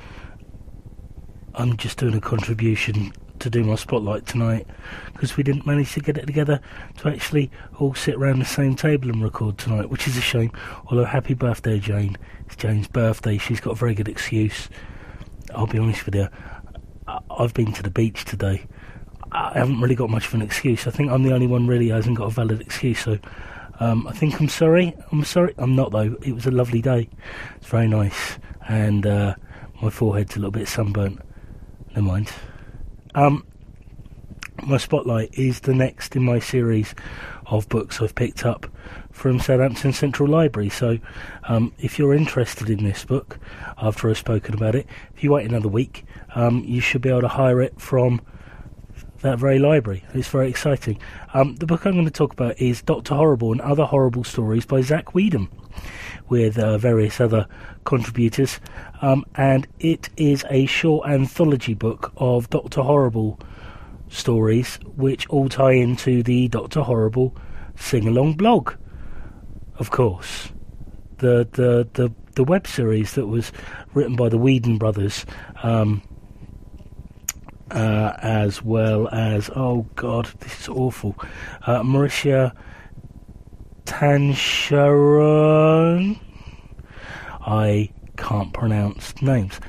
I'm 1.54 1.76
just 1.76 1.98
doing 1.98 2.14
a 2.14 2.20
contribution 2.20 3.12
to 3.44 3.50
do 3.50 3.62
my 3.62 3.74
spotlight 3.74 4.26
tonight 4.26 4.66
because 5.12 5.36
we 5.36 5.42
didn't 5.42 5.66
manage 5.66 5.92
to 5.92 6.00
get 6.00 6.16
it 6.16 6.26
together 6.26 6.60
to 6.96 7.08
actually 7.08 7.50
all 7.78 7.94
sit 7.94 8.14
around 8.14 8.38
the 8.38 8.44
same 8.44 8.74
table 8.74 9.10
and 9.10 9.22
record 9.22 9.58
tonight, 9.58 9.90
which 9.90 10.08
is 10.08 10.16
a 10.16 10.20
shame. 10.22 10.50
Although 10.86 11.04
happy 11.04 11.34
birthday, 11.34 11.78
Jane! 11.78 12.16
It's 12.46 12.56
Jane's 12.56 12.88
birthday. 12.88 13.36
She's 13.36 13.60
got 13.60 13.72
a 13.72 13.74
very 13.74 13.94
good 13.94 14.08
excuse. 14.08 14.70
I'll 15.54 15.66
be 15.66 15.78
honest 15.78 16.06
with 16.06 16.14
you. 16.14 16.28
I've 17.30 17.52
been 17.52 17.72
to 17.74 17.82
the 17.82 17.90
beach 17.90 18.24
today. 18.24 18.66
I 19.30 19.58
haven't 19.58 19.80
really 19.80 19.94
got 19.94 20.08
much 20.08 20.26
of 20.26 20.34
an 20.34 20.42
excuse. 20.42 20.86
I 20.86 20.90
think 20.90 21.10
I'm 21.10 21.22
the 21.22 21.34
only 21.34 21.46
one 21.46 21.66
really 21.66 21.88
who 21.88 21.94
hasn't 21.94 22.16
got 22.16 22.28
a 22.28 22.30
valid 22.30 22.62
excuse. 22.62 23.00
So 23.00 23.18
um, 23.78 24.06
I 24.06 24.12
think 24.12 24.40
I'm 24.40 24.48
sorry. 24.48 24.94
I'm 25.12 25.22
sorry. 25.24 25.54
I'm 25.58 25.76
not 25.76 25.92
though. 25.92 26.16
It 26.22 26.32
was 26.32 26.46
a 26.46 26.50
lovely 26.50 26.80
day. 26.80 27.10
It's 27.56 27.66
very 27.66 27.88
nice, 27.88 28.38
and 28.68 29.06
uh, 29.06 29.34
my 29.82 29.90
forehead's 29.90 30.34
a 30.34 30.38
little 30.38 30.50
bit 30.50 30.66
sunburnt. 30.66 31.20
Never 31.90 32.06
mind. 32.06 32.32
Um, 33.14 33.46
my 34.62 34.76
spotlight 34.76 35.34
is 35.34 35.60
the 35.60 35.74
next 35.74 36.16
in 36.16 36.22
my 36.22 36.38
series 36.38 36.94
of 37.46 37.68
books 37.68 38.00
I've 38.00 38.14
picked 38.14 38.46
up 38.46 38.66
from 39.10 39.38
Southampton 39.38 39.92
Central 39.92 40.28
Library. 40.28 40.70
So, 40.70 40.98
um, 41.44 41.72
if 41.78 41.98
you're 41.98 42.14
interested 42.14 42.70
in 42.70 42.84
this 42.84 43.04
book, 43.04 43.38
after 43.76 44.08
I've 44.08 44.18
spoken 44.18 44.54
about 44.54 44.74
it, 44.74 44.86
if 45.14 45.22
you 45.22 45.32
wait 45.32 45.48
another 45.48 45.68
week, 45.68 46.04
um, 46.34 46.64
you 46.64 46.80
should 46.80 47.02
be 47.02 47.10
able 47.10 47.22
to 47.22 47.28
hire 47.28 47.60
it 47.60 47.80
from 47.80 48.20
that 49.20 49.38
very 49.38 49.58
library. 49.58 50.04
It's 50.12 50.28
very 50.28 50.48
exciting. 50.48 50.98
Um, 51.32 51.56
the 51.56 51.66
book 51.66 51.84
I'm 51.84 51.92
going 51.92 52.04
to 52.04 52.10
talk 52.10 52.32
about 52.32 52.60
is 52.60 52.82
Doctor 52.82 53.14
Horrible 53.14 53.52
and 53.52 53.60
Other 53.60 53.84
Horrible 53.84 54.24
Stories 54.24 54.66
by 54.66 54.82
Zach 54.82 55.14
Whedon, 55.14 55.48
with 56.28 56.58
uh, 56.58 56.78
various 56.78 57.20
other 57.20 57.46
contributors. 57.84 58.60
Um, 59.02 59.24
and 59.34 59.66
it 59.78 60.08
is 60.16 60.44
a 60.50 60.66
short 60.66 61.08
anthology 61.08 61.74
book 61.74 62.12
of 62.16 62.50
Doctor 62.50 62.82
Horrible 62.82 63.38
stories, 64.08 64.78
which 64.96 65.26
all 65.28 65.48
tie 65.48 65.72
into 65.72 66.22
the 66.22 66.48
Doctor 66.48 66.82
Horrible 66.82 67.36
sing 67.76 68.06
along 68.06 68.34
blog, 68.34 68.74
of 69.78 69.90
course. 69.90 70.50
The, 71.18 71.48
the, 71.52 71.88
the, 71.94 72.12
the 72.34 72.44
web 72.44 72.66
series 72.66 73.14
that 73.14 73.26
was 73.26 73.52
written 73.94 74.16
by 74.16 74.28
the 74.28 74.38
Whedon 74.38 74.78
brothers. 74.78 75.24
Um, 75.62 76.02
uh, 77.70 78.14
as 78.22 78.62
well 78.62 79.08
as 79.08 79.50
oh 79.56 79.86
god, 79.96 80.26
this 80.40 80.60
is 80.60 80.68
awful. 80.68 81.16
Uh, 81.66 81.82
Mauricia 81.82 82.54
Tansharon. 83.84 86.18
I 87.40 87.90
can't 88.16 88.52
pronounce 88.52 89.20
names. 89.22 89.60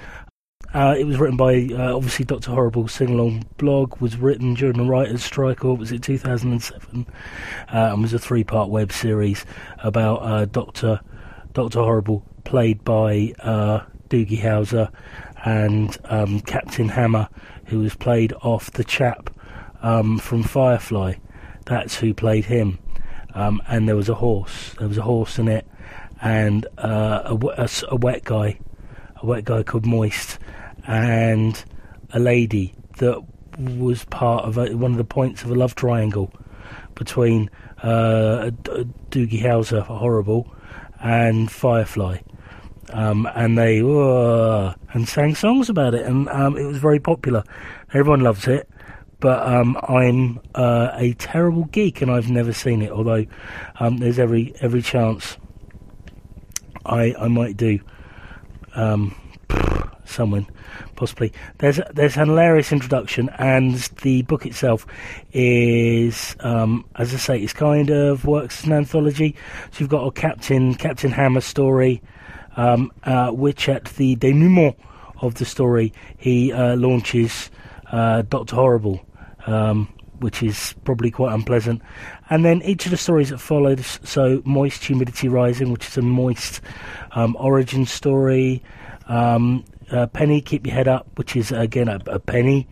Uh, 0.73 0.95
it 0.97 1.05
was 1.05 1.17
written 1.17 1.37
by 1.37 1.69
uh, 1.71 1.95
obviously 1.95 2.25
Doctor 2.25 2.51
Horrible 2.51 2.89
sing 2.89 3.09
along 3.09 3.45
blog. 3.57 4.01
Was 4.01 4.17
written 4.17 4.55
during 4.55 4.77
the 4.77 4.83
writers' 4.83 5.23
strike, 5.23 5.63
or 5.63 5.77
was 5.77 5.93
it 5.93 6.03
2007? 6.03 7.07
Uh, 7.07 7.71
and 7.71 8.01
was 8.01 8.13
a 8.13 8.19
three 8.19 8.43
part 8.43 8.69
web 8.69 8.91
series 8.91 9.45
about 9.79 10.17
uh, 10.17 10.43
Doctor 10.45 10.99
Doctor 11.53 11.79
Horrible, 11.79 12.25
played 12.43 12.83
by 12.83 13.33
uh, 13.39 13.85
Doogie 14.09 14.41
Howser, 14.41 14.91
and 15.45 15.97
um, 16.05 16.41
Captain 16.41 16.89
Hammer, 16.89 17.29
who 17.67 17.79
was 17.79 17.95
played 17.95 18.33
off 18.41 18.71
the 18.71 18.83
chap 18.83 19.29
um, 19.81 20.17
from 20.17 20.43
Firefly. 20.43 21.13
That's 21.65 21.95
who 21.95 22.13
played 22.13 22.45
him. 22.45 22.79
Um, 23.35 23.61
and 23.67 23.87
there 23.87 23.95
was 23.95 24.09
a 24.09 24.15
horse. 24.15 24.73
There 24.79 24.87
was 24.87 24.97
a 24.97 25.01
horse 25.03 25.37
in 25.37 25.47
it, 25.47 25.67
and 26.21 26.65
uh, 26.77 27.21
a, 27.25 27.63
a 27.63 27.69
a 27.89 27.95
wet 27.97 28.23
guy, 28.23 28.57
a 29.17 29.25
wet 29.25 29.43
guy 29.43 29.61
called 29.61 29.85
Moist, 29.85 30.39
and 30.87 31.63
a 32.11 32.19
lady 32.19 32.73
that 32.97 33.21
was 33.57 34.05
part 34.05 34.45
of 34.45 34.57
a, 34.57 34.75
one 34.75 34.91
of 34.91 34.97
the 34.97 35.03
points 35.03 35.43
of 35.43 35.51
a 35.51 35.55
love 35.55 35.75
triangle 35.75 36.31
between 36.95 37.49
uh, 37.83 38.51
Doogie 39.11 39.41
Howser, 39.41 39.83
horrible, 39.83 40.53
and 41.01 41.51
Firefly. 41.51 42.19
Um, 42.93 43.27
and 43.35 43.57
they 43.57 43.81
uh, 43.81 44.73
and 44.93 45.09
sang 45.09 45.35
songs 45.35 45.69
about 45.69 45.93
it, 45.93 46.05
and 46.05 46.29
um, 46.29 46.55
it 46.55 46.65
was 46.65 46.77
very 46.77 46.99
popular. 46.99 47.43
Everyone 47.93 48.21
loves 48.21 48.47
it, 48.47 48.69
but 49.19 49.45
um, 49.47 49.77
I'm 49.87 50.39
uh, 50.53 50.91
a 50.93 51.13
terrible 51.13 51.65
geek, 51.65 52.01
and 52.01 52.11
I've 52.11 52.29
never 52.29 52.53
seen 52.53 52.81
it. 52.81 52.91
Although 52.91 53.25
um, 53.79 53.97
there's 53.97 54.19
every 54.19 54.53
every 54.61 54.81
chance 54.81 55.37
I 56.85 57.15
I 57.19 57.27
might 57.27 57.57
do 57.57 57.79
um, 58.75 59.15
someone 60.05 60.47
possibly. 60.95 61.33
There's 61.57 61.79
there's 61.93 62.17
an 62.17 62.27
hilarious 62.27 62.71
introduction, 62.71 63.29
and 63.37 63.75
the 64.01 64.23
book 64.23 64.45
itself 64.45 64.85
is, 65.33 66.35
um, 66.39 66.85
as 66.95 67.13
I 67.13 67.17
say, 67.17 67.39
it's 67.39 67.53
kind 67.53 67.89
of 67.89 68.25
works 68.25 68.59
as 68.59 68.65
an 68.65 68.73
anthology. 68.73 69.35
So 69.71 69.79
you've 69.79 69.89
got 69.89 70.05
a 70.05 70.11
Captain 70.11 70.75
Captain 70.75 71.11
Hammer 71.11 71.41
story, 71.41 72.01
um, 72.55 72.91
uh, 73.03 73.31
which 73.31 73.69
at 73.69 73.85
the 73.95 74.15
denouement 74.15 74.75
of 75.21 75.35
the 75.35 75.45
story 75.45 75.93
he 76.17 76.51
uh, 76.51 76.75
launches 76.75 77.49
uh, 77.91 78.23
Doctor 78.23 78.55
Horrible. 78.55 79.05
Um, 79.45 79.89
which 80.19 80.41
is 80.41 80.73
probably 80.85 81.11
quite 81.11 81.33
unpleasant. 81.33 81.81
And 82.29 82.45
then 82.45 82.61
each 82.61 82.85
of 82.85 82.91
the 82.91 82.97
stories 82.97 83.29
that 83.29 83.37
followed, 83.37 83.81
so 83.81 84.41
Moist 84.45 84.85
Humidity 84.85 85.27
Rising, 85.27 85.71
which 85.71 85.87
is 85.87 85.97
a 85.97 86.01
moist 86.01 86.61
um, 87.11 87.35
origin 87.37 87.85
story, 87.85 88.63
um, 89.07 89.65
uh, 89.91 90.07
Penny, 90.07 90.41
Keep 90.41 90.67
Your 90.67 90.75
Head 90.75 90.87
Up, 90.87 91.07
which 91.15 91.35
is 91.35 91.51
again 91.51 91.87
a, 91.87 91.99
a 92.07 92.19
Penny 92.19 92.67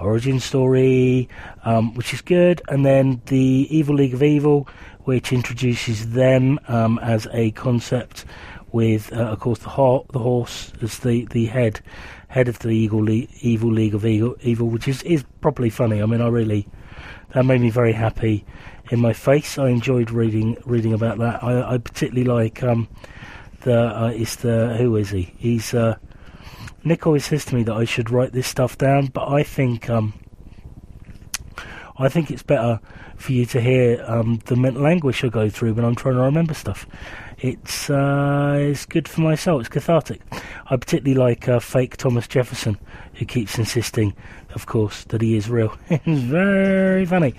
origin 0.00 0.40
story, 0.40 1.28
um, 1.64 1.94
which 1.94 2.12
is 2.12 2.20
good, 2.20 2.60
and 2.68 2.84
then 2.84 3.22
the 3.26 3.66
Evil 3.70 3.94
League 3.94 4.14
of 4.14 4.22
Evil, 4.22 4.68
which 5.04 5.32
introduces 5.32 6.10
them 6.10 6.58
um, 6.68 6.98
as 7.00 7.28
a 7.32 7.52
concept 7.52 8.24
with, 8.72 9.12
uh, 9.12 9.16
of 9.16 9.40
course, 9.40 9.60
the, 9.60 9.70
ho- 9.70 10.06
the 10.12 10.18
horse 10.18 10.72
as 10.82 10.98
the, 11.00 11.26
the 11.26 11.46
head 11.46 11.80
head 12.28 12.48
of 12.48 12.58
the 12.60 12.70
Evil, 12.70 13.04
Le- 13.04 13.26
Evil 13.40 13.70
League 13.70 13.94
of 13.94 14.06
Evil, 14.06 14.36
Evil, 14.40 14.68
which 14.68 14.88
is, 14.88 15.02
is 15.02 15.22
properly 15.40 15.68
funny. 15.70 16.02
I 16.02 16.06
mean, 16.06 16.22
I 16.22 16.28
really 16.28 16.66
that 17.34 17.44
made 17.44 17.60
me 17.60 17.70
very 17.70 17.92
happy 17.92 18.44
in 18.90 19.00
my 19.00 19.12
face. 19.12 19.58
I 19.58 19.68
enjoyed 19.68 20.10
reading 20.10 20.56
reading 20.64 20.92
about 20.92 21.18
that. 21.18 21.42
I, 21.42 21.74
I 21.74 21.78
particularly 21.78 22.24
like 22.24 22.62
um, 22.62 22.88
the 23.62 23.78
uh, 23.78 24.10
the 24.10 24.76
who 24.78 24.96
is 24.96 25.10
he? 25.10 25.34
He's 25.36 25.74
uh, 25.74 25.96
Nick 26.84 27.06
always 27.06 27.24
says 27.24 27.44
to 27.46 27.54
me 27.54 27.62
that 27.64 27.74
I 27.74 27.84
should 27.84 28.10
write 28.10 28.32
this 28.32 28.46
stuff 28.46 28.76
down, 28.76 29.06
but 29.06 29.28
I 29.28 29.42
think 29.42 29.88
um, 29.88 30.14
I 31.98 32.08
think 32.08 32.30
it's 32.30 32.42
better 32.42 32.80
for 33.16 33.32
you 33.32 33.46
to 33.46 33.60
hear 33.60 34.04
um, 34.06 34.40
the 34.46 34.56
mental 34.56 34.86
anguish 34.86 35.22
I 35.22 35.28
go 35.28 35.48
through 35.48 35.74
when 35.74 35.84
I'm 35.84 35.94
trying 35.94 36.16
to 36.16 36.22
remember 36.22 36.54
stuff. 36.54 36.86
It's 37.42 37.90
uh, 37.90 38.56
it's 38.56 38.86
good 38.86 39.08
for 39.08 39.20
my 39.20 39.34
soul. 39.34 39.58
It's 39.58 39.68
cathartic. 39.68 40.20
I 40.70 40.76
particularly 40.76 41.18
like 41.18 41.48
uh, 41.48 41.58
fake 41.58 41.96
Thomas 41.96 42.28
Jefferson, 42.28 42.78
who 43.14 43.24
keeps 43.24 43.58
insisting, 43.58 44.14
of 44.54 44.66
course, 44.66 45.02
that 45.06 45.20
he 45.20 45.36
is 45.36 45.50
real. 45.50 45.76
it's 45.90 46.04
very 46.06 47.04
funny. 47.04 47.34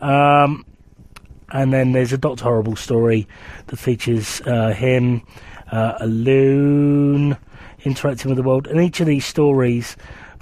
Um, 0.00 0.66
and 1.52 1.72
then 1.72 1.92
there's 1.92 2.12
a 2.12 2.18
Doctor 2.18 2.42
Horrible 2.42 2.74
story 2.74 3.28
that 3.68 3.76
features 3.76 4.40
uh, 4.40 4.72
him, 4.72 5.24
uh, 5.70 5.98
a 6.00 6.08
loon 6.08 7.36
interacting 7.84 8.30
with 8.30 8.36
the 8.36 8.42
world, 8.42 8.66
and 8.66 8.80
each 8.80 8.98
of 8.98 9.06
these 9.06 9.24
stories, 9.24 9.96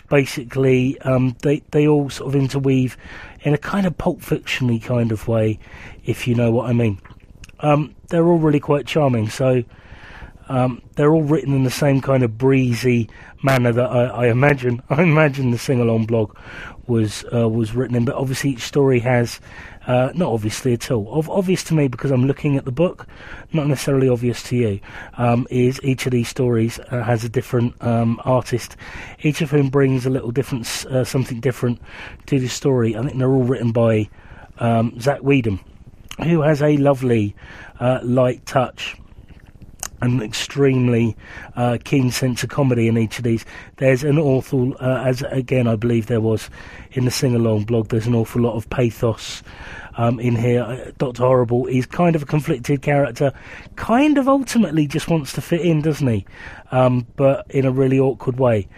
basically, 0.08 0.98
um, 1.02 1.36
they 1.42 1.58
they 1.72 1.86
all 1.86 2.08
sort 2.08 2.34
of 2.34 2.40
interweave 2.40 2.96
in 3.42 3.52
a 3.52 3.58
kind 3.58 3.86
of 3.86 3.98
pulp 3.98 4.20
fictiony 4.20 4.82
kind 4.82 5.12
of 5.12 5.28
way, 5.28 5.58
if 6.06 6.26
you 6.26 6.34
know 6.34 6.50
what 6.50 6.70
I 6.70 6.72
mean. 6.72 6.98
Um, 7.62 7.94
they're 8.08 8.26
all 8.26 8.38
really 8.38 8.60
quite 8.60 8.86
charming. 8.86 9.28
So 9.28 9.64
um, 10.48 10.82
they're 10.96 11.12
all 11.12 11.22
written 11.22 11.54
in 11.54 11.64
the 11.64 11.70
same 11.70 12.00
kind 12.00 12.22
of 12.22 12.36
breezy 12.36 13.08
manner 13.42 13.72
that 13.72 13.90
I, 13.90 14.04
I 14.04 14.26
imagine. 14.26 14.82
I 14.90 15.02
imagine 15.02 15.50
the 15.50 15.58
sing 15.58 15.80
along 15.80 16.06
blog 16.06 16.36
was 16.86 17.24
uh, 17.32 17.48
was 17.48 17.74
written 17.74 17.96
in, 17.96 18.04
but 18.04 18.16
obviously 18.16 18.50
each 18.50 18.62
story 18.62 19.00
has. 19.00 19.40
Uh, 19.84 20.12
not 20.14 20.32
obviously 20.32 20.72
at 20.74 20.92
all. 20.92 21.08
Ob- 21.12 21.28
obvious 21.28 21.64
to 21.64 21.74
me 21.74 21.88
because 21.88 22.12
I'm 22.12 22.26
looking 22.26 22.56
at 22.56 22.64
the 22.64 22.70
book, 22.70 23.08
not 23.52 23.66
necessarily 23.66 24.08
obvious 24.08 24.40
to 24.44 24.56
you. 24.56 24.80
Um, 25.14 25.44
is 25.50 25.80
each 25.82 26.06
of 26.06 26.12
these 26.12 26.28
stories 26.28 26.78
uh, 26.78 27.02
has 27.02 27.24
a 27.24 27.28
different 27.28 27.74
um, 27.82 28.20
artist, 28.24 28.76
each 29.22 29.40
of 29.40 29.50
whom 29.50 29.70
brings 29.70 30.06
a 30.06 30.10
little 30.10 30.30
different, 30.30 30.86
uh, 30.86 31.02
something 31.02 31.40
different 31.40 31.80
to 32.26 32.38
the 32.38 32.46
story. 32.46 32.94
I 32.94 33.02
think 33.02 33.18
they're 33.18 33.32
all 33.32 33.42
written 33.42 33.72
by 33.72 34.08
um, 34.58 35.00
Zach 35.00 35.18
Whedon, 35.20 35.58
who 36.18 36.42
has 36.42 36.62
a 36.62 36.76
lovely 36.76 37.34
uh, 37.80 38.00
light 38.02 38.44
touch 38.46 38.96
and 40.02 40.20
extremely 40.20 41.16
uh, 41.54 41.78
keen 41.84 42.10
sense 42.10 42.42
of 42.42 42.50
comedy 42.50 42.88
in 42.88 42.98
each 42.98 43.18
of 43.18 43.24
these. 43.24 43.44
There's 43.76 44.02
an 44.02 44.18
awful, 44.18 44.74
uh, 44.80 45.04
as 45.06 45.22
again 45.22 45.68
I 45.68 45.76
believe 45.76 46.06
there 46.06 46.20
was 46.20 46.50
in 46.90 47.04
the 47.04 47.10
sing 47.10 47.36
along 47.36 47.64
blog, 47.64 47.88
there's 47.88 48.08
an 48.08 48.14
awful 48.14 48.42
lot 48.42 48.56
of 48.56 48.68
pathos 48.68 49.44
um, 49.96 50.18
in 50.18 50.34
here. 50.34 50.62
Uh, 50.62 50.90
Doctor 50.98 51.22
Horrible 51.22 51.66
is 51.68 51.86
kind 51.86 52.16
of 52.16 52.22
a 52.22 52.26
conflicted 52.26 52.82
character, 52.82 53.32
kind 53.76 54.18
of 54.18 54.28
ultimately 54.28 54.88
just 54.88 55.08
wants 55.08 55.32
to 55.34 55.40
fit 55.40 55.60
in, 55.60 55.82
doesn't 55.82 56.08
he? 56.08 56.26
Um, 56.72 57.06
but 57.14 57.46
in 57.50 57.64
a 57.64 57.70
really 57.70 58.00
awkward 58.00 58.38
way. 58.38 58.68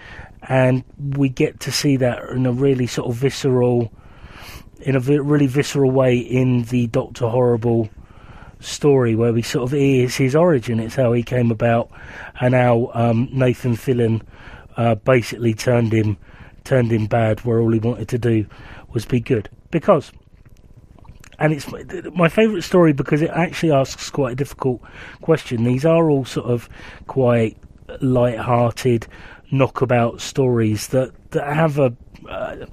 And 0.46 0.84
we 0.98 1.30
get 1.30 1.60
to 1.60 1.72
see 1.72 1.96
that 1.96 2.22
in 2.28 2.44
a 2.44 2.52
really 2.52 2.86
sort 2.86 3.08
of 3.08 3.14
visceral, 3.14 3.90
in 4.84 4.94
a 4.96 5.00
really 5.00 5.46
visceral 5.46 5.90
way 5.90 6.16
in 6.16 6.64
the 6.64 6.86
Doctor 6.88 7.28
Horrible 7.28 7.88
story 8.60 9.14
where 9.14 9.32
we 9.32 9.42
sort 9.42 9.64
of 9.64 9.78
hears 9.78 10.16
his 10.16 10.36
origin. 10.36 10.78
It's 10.78 10.94
how 10.94 11.12
he 11.12 11.22
came 11.22 11.50
about, 11.50 11.90
and 12.40 12.54
how 12.54 12.90
um, 12.94 13.28
Nathan 13.32 13.76
Fillion 13.76 14.22
uh, 14.76 14.94
basically 14.94 15.54
turned 15.54 15.92
him 15.92 16.16
turned 16.64 16.90
him 16.90 17.06
bad, 17.06 17.44
where 17.44 17.60
all 17.60 17.72
he 17.72 17.78
wanted 17.78 18.08
to 18.08 18.18
do 18.18 18.46
was 18.92 19.04
be 19.04 19.20
good. 19.20 19.50
Because, 19.70 20.12
and 21.38 21.52
it's 21.52 21.70
my- 21.70 21.84
my 22.14 22.28
favourite 22.28 22.62
story 22.62 22.92
because 22.92 23.20
it 23.20 23.30
actually 23.30 23.72
asks 23.72 24.08
quite 24.08 24.32
a 24.32 24.36
difficult 24.36 24.80
question. 25.20 25.64
These 25.64 25.84
are 25.84 26.08
all 26.08 26.24
sort 26.24 26.46
of 26.46 26.68
quite 27.06 27.58
light-hearted 28.00 29.06
knockabout 29.50 30.20
stories 30.20 30.88
that 30.88 31.12
that 31.34 31.54
have 31.54 31.78
a 31.78 31.94
uh, 32.28 32.66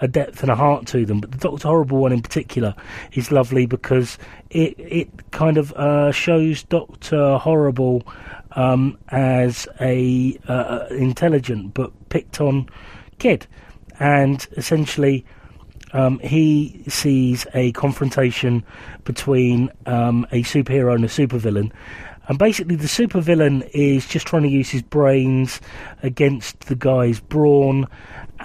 a 0.00 0.06
depth 0.06 0.42
and 0.42 0.50
a 0.50 0.54
heart 0.54 0.86
to 0.86 1.04
them. 1.06 1.20
But 1.20 1.32
the 1.32 1.38
Doctor 1.38 1.68
Horrible 1.68 1.98
one 1.98 2.12
in 2.12 2.22
particular 2.22 2.74
is 3.12 3.32
lovely 3.32 3.66
because 3.66 4.18
it 4.50 4.74
it 4.78 5.30
kind 5.30 5.56
of 5.56 5.72
uh, 5.72 6.12
shows 6.12 6.62
Doctor 6.64 7.38
Horrible 7.38 8.02
um, 8.52 8.98
as 9.08 9.66
a 9.80 10.38
uh, 10.46 10.86
intelligent 10.90 11.74
but 11.74 11.90
picked 12.08 12.40
on 12.40 12.68
kid, 13.18 13.46
and 13.98 14.46
essentially. 14.56 15.24
Um, 15.94 16.18
he 16.18 16.84
sees 16.86 17.46
a 17.54 17.72
confrontation 17.72 18.62
between 19.04 19.70
um, 19.86 20.26
a 20.30 20.42
superhero 20.42 20.94
and 20.94 21.02
a 21.02 21.08
supervillain, 21.08 21.72
and 22.28 22.38
basically 22.38 22.76
the 22.76 22.86
supervillain 22.86 23.68
is 23.72 24.06
just 24.06 24.26
trying 24.26 24.42
to 24.42 24.48
use 24.48 24.68
his 24.68 24.82
brains 24.82 25.60
against 26.02 26.60
the 26.60 26.74
guy's 26.74 27.20
brawn. 27.20 27.86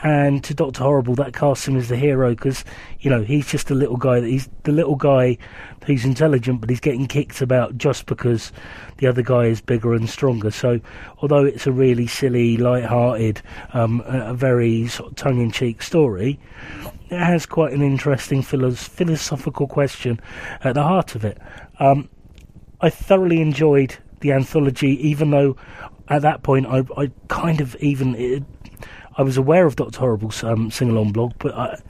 And 0.04 0.44
to 0.46 0.54
Doctor 0.54 0.84
Horrible, 0.84 1.16
that 1.16 1.34
casts 1.34 1.68
him 1.68 1.78
as 1.78 1.88
the 1.90 1.96
hero 1.96 2.32
because 2.32 2.66
you 3.02 3.10
know 3.10 3.22
he's 3.22 3.48
just 3.48 3.70
a 3.70 3.76
little 3.76 3.96
guy. 3.96 4.22
He's 4.22 4.50
the 4.64 4.72
little 4.72 4.96
guy 4.96 5.38
who's 5.86 6.04
intelligent, 6.04 6.62
but 6.62 6.70
he's 6.70 6.80
getting 6.80 7.08
kicked 7.08 7.42
about 7.42 7.78
just 7.78 8.06
because 8.06 8.52
the 8.98 9.08
other 9.08 9.22
guy 9.22 9.46
is 9.46 9.62
bigger 9.62 9.94
and 9.94 10.10
stronger. 10.10 10.50
So, 10.50 10.80
although 11.20 11.46
it's 11.46 11.68
a 11.68 11.72
really 11.72 12.08
silly, 12.08 12.58
light-hearted, 12.58 13.42
um, 13.74 14.02
a 14.06 14.34
very 14.34 14.88
sort 14.88 15.12
of 15.12 15.16
tongue-in-cheek 15.16 15.82
story, 15.82 16.40
it 17.10 17.20
has 17.20 17.46
quite 17.46 17.74
an 17.74 17.82
interesting 17.82 18.42
philos- 18.42 18.88
philosophical 18.88 19.68
question 19.68 20.20
at 20.64 20.74
the 20.74 20.84
heart 20.84 21.16
of 21.16 21.24
it. 21.24 21.38
Um, 21.80 22.10
I 22.84 22.90
thoroughly 22.90 23.40
enjoyed 23.40 23.96
the 24.20 24.34
anthology, 24.34 24.90
even 25.08 25.32
though 25.32 25.56
at 26.10 26.22
that 26.24 26.44
point 26.44 26.68
I, 26.68 26.84
I 26.98 27.12
kind 27.30 27.62
of 27.62 27.78
even 27.78 28.14
it, 28.16 28.44
I 29.18 29.22
was 29.22 29.38
aware 29.38 29.66
of 29.66 29.78
Doctor 29.78 30.00
Horrible's 30.00 30.44
um, 30.44 30.70
sing 30.70 30.90
along 30.90 31.14
blog, 31.14 31.32
but 31.40 31.56
I, 31.56 31.82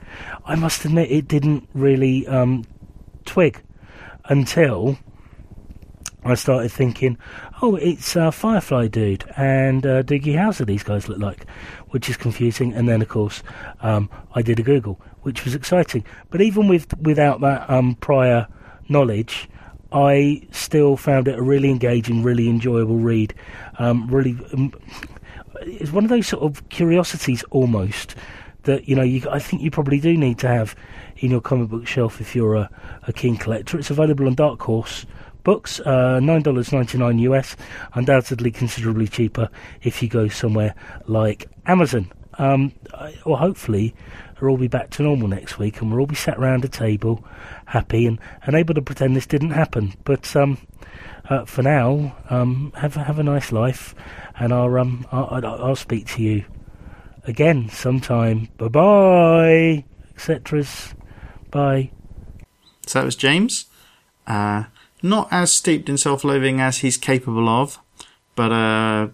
I 0.46 0.54
must 0.54 0.86
admit 0.86 1.12
it 1.12 1.28
didn't 1.28 1.68
really 1.74 2.28
um, 2.28 2.66
twig 3.26 3.60
until 4.26 5.00
I 6.24 6.36
started 6.36 6.72
thinking, 6.72 7.18
oh, 7.64 7.76
it's 7.76 8.16
uh, 8.16 8.30
Firefly 8.30 8.88
Dude 8.88 9.26
and 9.36 9.84
uh, 9.88 10.04
Doogie 10.04 10.36
Howser 10.36 10.68
these 10.68 10.84
guys 10.84 11.10
look 11.10 11.18
like, 11.18 11.50
which 11.90 12.08
is 12.08 12.18
confusing. 12.18 12.72
And 12.72 12.88
then, 12.88 13.02
of 13.02 13.10
course, 13.10 13.42
um, 13.82 14.12
I 14.36 14.44
did 14.44 14.60
a 14.60 14.64
Google, 14.64 15.02
which 15.24 15.44
was 15.44 15.56
exciting. 15.56 16.06
But 16.30 16.42
even 16.42 16.68
with 16.68 16.96
without 17.00 17.42
that 17.42 17.68
um, 17.68 17.96
prior 17.96 18.48
knowledge, 18.90 19.50
I 19.94 20.42
still 20.52 20.98
found 20.98 21.28
it 21.28 21.38
a 21.38 21.42
really 21.42 21.70
engaging, 21.70 22.24
really 22.24 22.50
enjoyable 22.50 22.98
read. 22.98 23.34
Um, 23.78 24.08
really, 24.08 24.38
um, 24.54 24.74
it's 25.62 25.92
one 25.92 26.04
of 26.04 26.10
those 26.10 26.28
sort 26.28 26.44
of 26.44 26.68
curiosities 26.70 27.44
almost 27.52 28.16
that 28.64 28.90
you 28.90 28.96
know. 28.96 29.04
You, 29.04 29.22
I 29.30 29.40
think 29.40 29.62
you 29.62 29.70
probably 29.70 30.00
do 30.00 30.18
need 30.18 30.40
to 30.40 30.48
have 30.48 30.76
in 31.18 31.32
your 31.32 31.42
comic 31.42 31.70
book 31.70 31.86
shelf 31.86 32.20
if 32.20 32.36
you're 32.36 32.56
a, 32.56 32.70
a 33.08 33.14
keen 33.14 33.38
collector. 33.38 33.78
It's 33.78 33.92
available 33.92 34.26
on 34.28 34.36
Dark 34.36 34.62
Horse 34.62 35.06
books, 35.44 35.80
uh, 35.82 36.20
nine 36.20 36.42
dollars 36.42 36.72
ninety 36.72 36.98
nine 36.98 37.20
US. 37.20 37.56
Undoubtedly 37.94 38.52
considerably 38.52 39.08
cheaper 39.08 39.50
if 39.84 40.02
you 40.02 40.10
go 40.10 40.28
somewhere 40.28 40.74
like 41.08 41.48
Amazon. 41.66 42.12
Um, 42.40 42.74
or 43.26 43.38
hopefully, 43.38 43.94
we'll 44.44 44.52
all 44.52 44.58
be 44.58 44.68
back 44.68 44.90
to 44.92 45.04
normal 45.04 45.28
next 45.28 45.58
week, 45.58 45.82
and 45.82 45.90
we'll 45.90 46.02
all 46.02 46.06
be 46.06 46.16
sat 46.16 46.38
around 46.38 46.66
a 46.66 46.68
table, 46.68 47.24
happy 47.68 48.06
and, 48.06 48.20
and 48.44 48.56
able 48.56 48.74
to 48.74 48.82
pretend 48.82 49.16
this 49.16 49.26
didn't 49.26 49.52
happen. 49.52 49.94
But 50.04 50.36
um, 50.36 50.58
uh, 51.30 51.46
for 51.46 51.64
now, 51.64 52.16
um, 52.30 52.74
have 52.76 52.96
have 52.96 53.20
a 53.20 53.24
nice 53.24 53.52
life, 53.52 53.96
and 54.38 54.54
I'll 54.54 54.76
um 54.78 55.08
I'll, 55.12 55.28
I'll, 55.32 55.66
I'll 55.66 55.76
speak 55.76 56.08
to 56.08 56.22
you 56.22 56.44
again 57.26 57.70
sometime. 57.70 58.50
Bye 58.58 58.68
bye, 58.68 59.86
etc. 60.16 60.66
Bye. 61.50 61.92
So 62.86 63.00
that 63.00 63.06
was 63.06 63.16
James. 63.16 63.68
Uh, 64.28 64.66
not 65.02 65.28
as 65.32 65.52
steeped 65.52 65.90
in 65.90 65.98
self-loathing 65.98 66.60
as 66.60 66.80
he's 66.80 66.98
capable 66.98 67.48
of, 67.48 67.80
but 68.36 68.52
uh, 68.52 69.08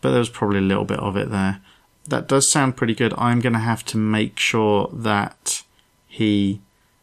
but 0.00 0.10
there 0.10 0.18
was 0.18 0.28
probably 0.28 0.58
a 0.58 0.62
little 0.62 0.84
bit 0.84 1.00
of 1.00 1.16
it 1.16 1.30
there. 1.30 1.62
That 2.06 2.28
does 2.28 2.50
sound 2.50 2.76
pretty 2.76 2.94
good. 2.94 3.14
I'm 3.16 3.40
going 3.40 3.52
to 3.52 3.58
have 3.60 3.84
to 3.86 3.96
make 3.96 4.38
sure 4.38 4.90
that 4.92 5.62
he 6.06 6.60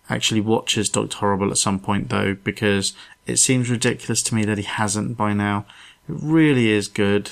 actually 0.10 0.42
watches 0.42 0.90
Doctor 0.90 1.18
Horrible 1.18 1.52
at 1.52 1.58
some 1.58 1.80
point, 1.80 2.10
though, 2.10 2.36
because 2.36 2.94
it 3.26 3.38
seems 3.38 3.70
ridiculous 3.70 4.22
to 4.24 4.36
me 4.36 4.44
that 4.46 4.58
he 4.58 4.64
hasn't 4.64 5.16
by 5.16 5.34
now. 5.34 5.66
It 6.08 6.16
really 6.22 6.70
is 6.70 6.88
good. 6.88 7.32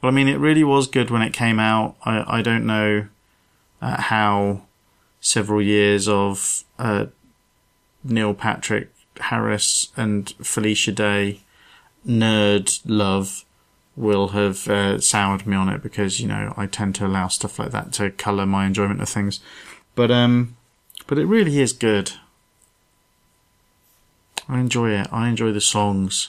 Well, 0.00 0.12
I 0.12 0.14
mean, 0.14 0.28
it 0.28 0.38
really 0.38 0.64
was 0.64 0.88
good 0.88 1.10
when 1.10 1.22
it 1.22 1.32
came 1.32 1.58
out. 1.58 1.96
I, 2.04 2.38
I 2.38 2.42
don't 2.42 2.66
know 2.66 3.06
uh, 3.80 4.00
how 4.02 4.62
several 5.20 5.62
years 5.62 6.08
of 6.08 6.64
uh, 6.78 7.06
Neil 8.04 8.34
Patrick 8.34 8.92
Harris 9.18 9.90
and 9.96 10.30
Felicia 10.42 10.92
Day 10.92 11.40
nerd 12.06 12.80
love 12.84 13.45
will 13.96 14.28
have 14.28 14.68
uh, 14.68 15.00
soured 15.00 15.46
me 15.46 15.56
on 15.56 15.68
it 15.68 15.82
because 15.82 16.20
you 16.20 16.28
know 16.28 16.52
I 16.56 16.66
tend 16.66 16.94
to 16.96 17.06
allow 17.06 17.28
stuff 17.28 17.58
like 17.58 17.70
that 17.70 17.92
to 17.94 18.10
colour 18.10 18.46
my 18.46 18.66
enjoyment 18.66 19.00
of 19.00 19.08
things. 19.08 19.40
But 19.94 20.10
um, 20.10 20.56
but 21.06 21.18
it 21.18 21.26
really 21.26 21.60
is 21.60 21.72
good. 21.72 22.12
I 24.48 24.60
enjoy 24.60 24.90
it. 24.90 25.08
I 25.10 25.28
enjoy 25.28 25.52
the 25.52 25.60
songs 25.60 26.28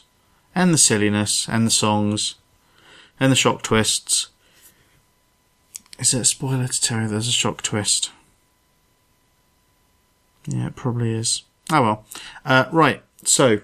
and 0.55 0.73
the 0.73 0.77
silliness 0.77 1.47
and 1.47 1.67
the 1.67 1.71
songs 1.71 2.35
and 3.19 3.31
the 3.31 3.35
shock 3.35 3.61
twists. 3.61 4.27
Is 5.99 6.13
it 6.13 6.21
a 6.21 6.25
spoiler 6.25 6.67
to 6.67 6.81
tell 6.81 7.01
you 7.01 7.07
there's 7.07 7.27
a 7.27 7.31
shock 7.31 7.61
twist? 7.61 8.11
Yeah, 10.47 10.67
it 10.67 10.75
probably 10.75 11.13
is. 11.13 11.43
Oh 11.71 11.81
well. 11.81 12.05
Uh, 12.45 12.65
right, 12.71 13.03
so 13.23 13.59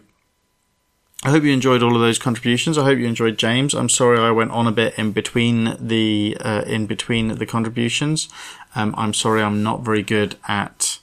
I 1.25 1.29
hope 1.29 1.43
you 1.43 1.53
enjoyed 1.53 1.81
all 1.81 1.95
of 1.95 2.01
those 2.01 2.19
contributions. 2.19 2.77
I 2.77 2.83
hope 2.83 2.99
you 2.99 3.07
enjoyed 3.07 3.37
James. 3.37 3.73
I'm 3.73 3.87
sorry 3.87 4.19
I 4.19 4.31
went 4.31 4.51
on 4.51 4.67
a 4.67 4.73
bit 4.73 4.93
in 4.99 5.13
between 5.13 5.77
the 5.79 6.35
uh, 6.41 6.63
in 6.67 6.85
between 6.85 7.29
the 7.37 7.45
contributions. 7.45 8.27
Um, 8.75 8.93
I'm 8.97 9.13
sorry 9.13 9.41
I'm 9.41 9.63
not 9.63 9.83
very 9.83 10.03
good 10.03 10.35
at 10.49 10.99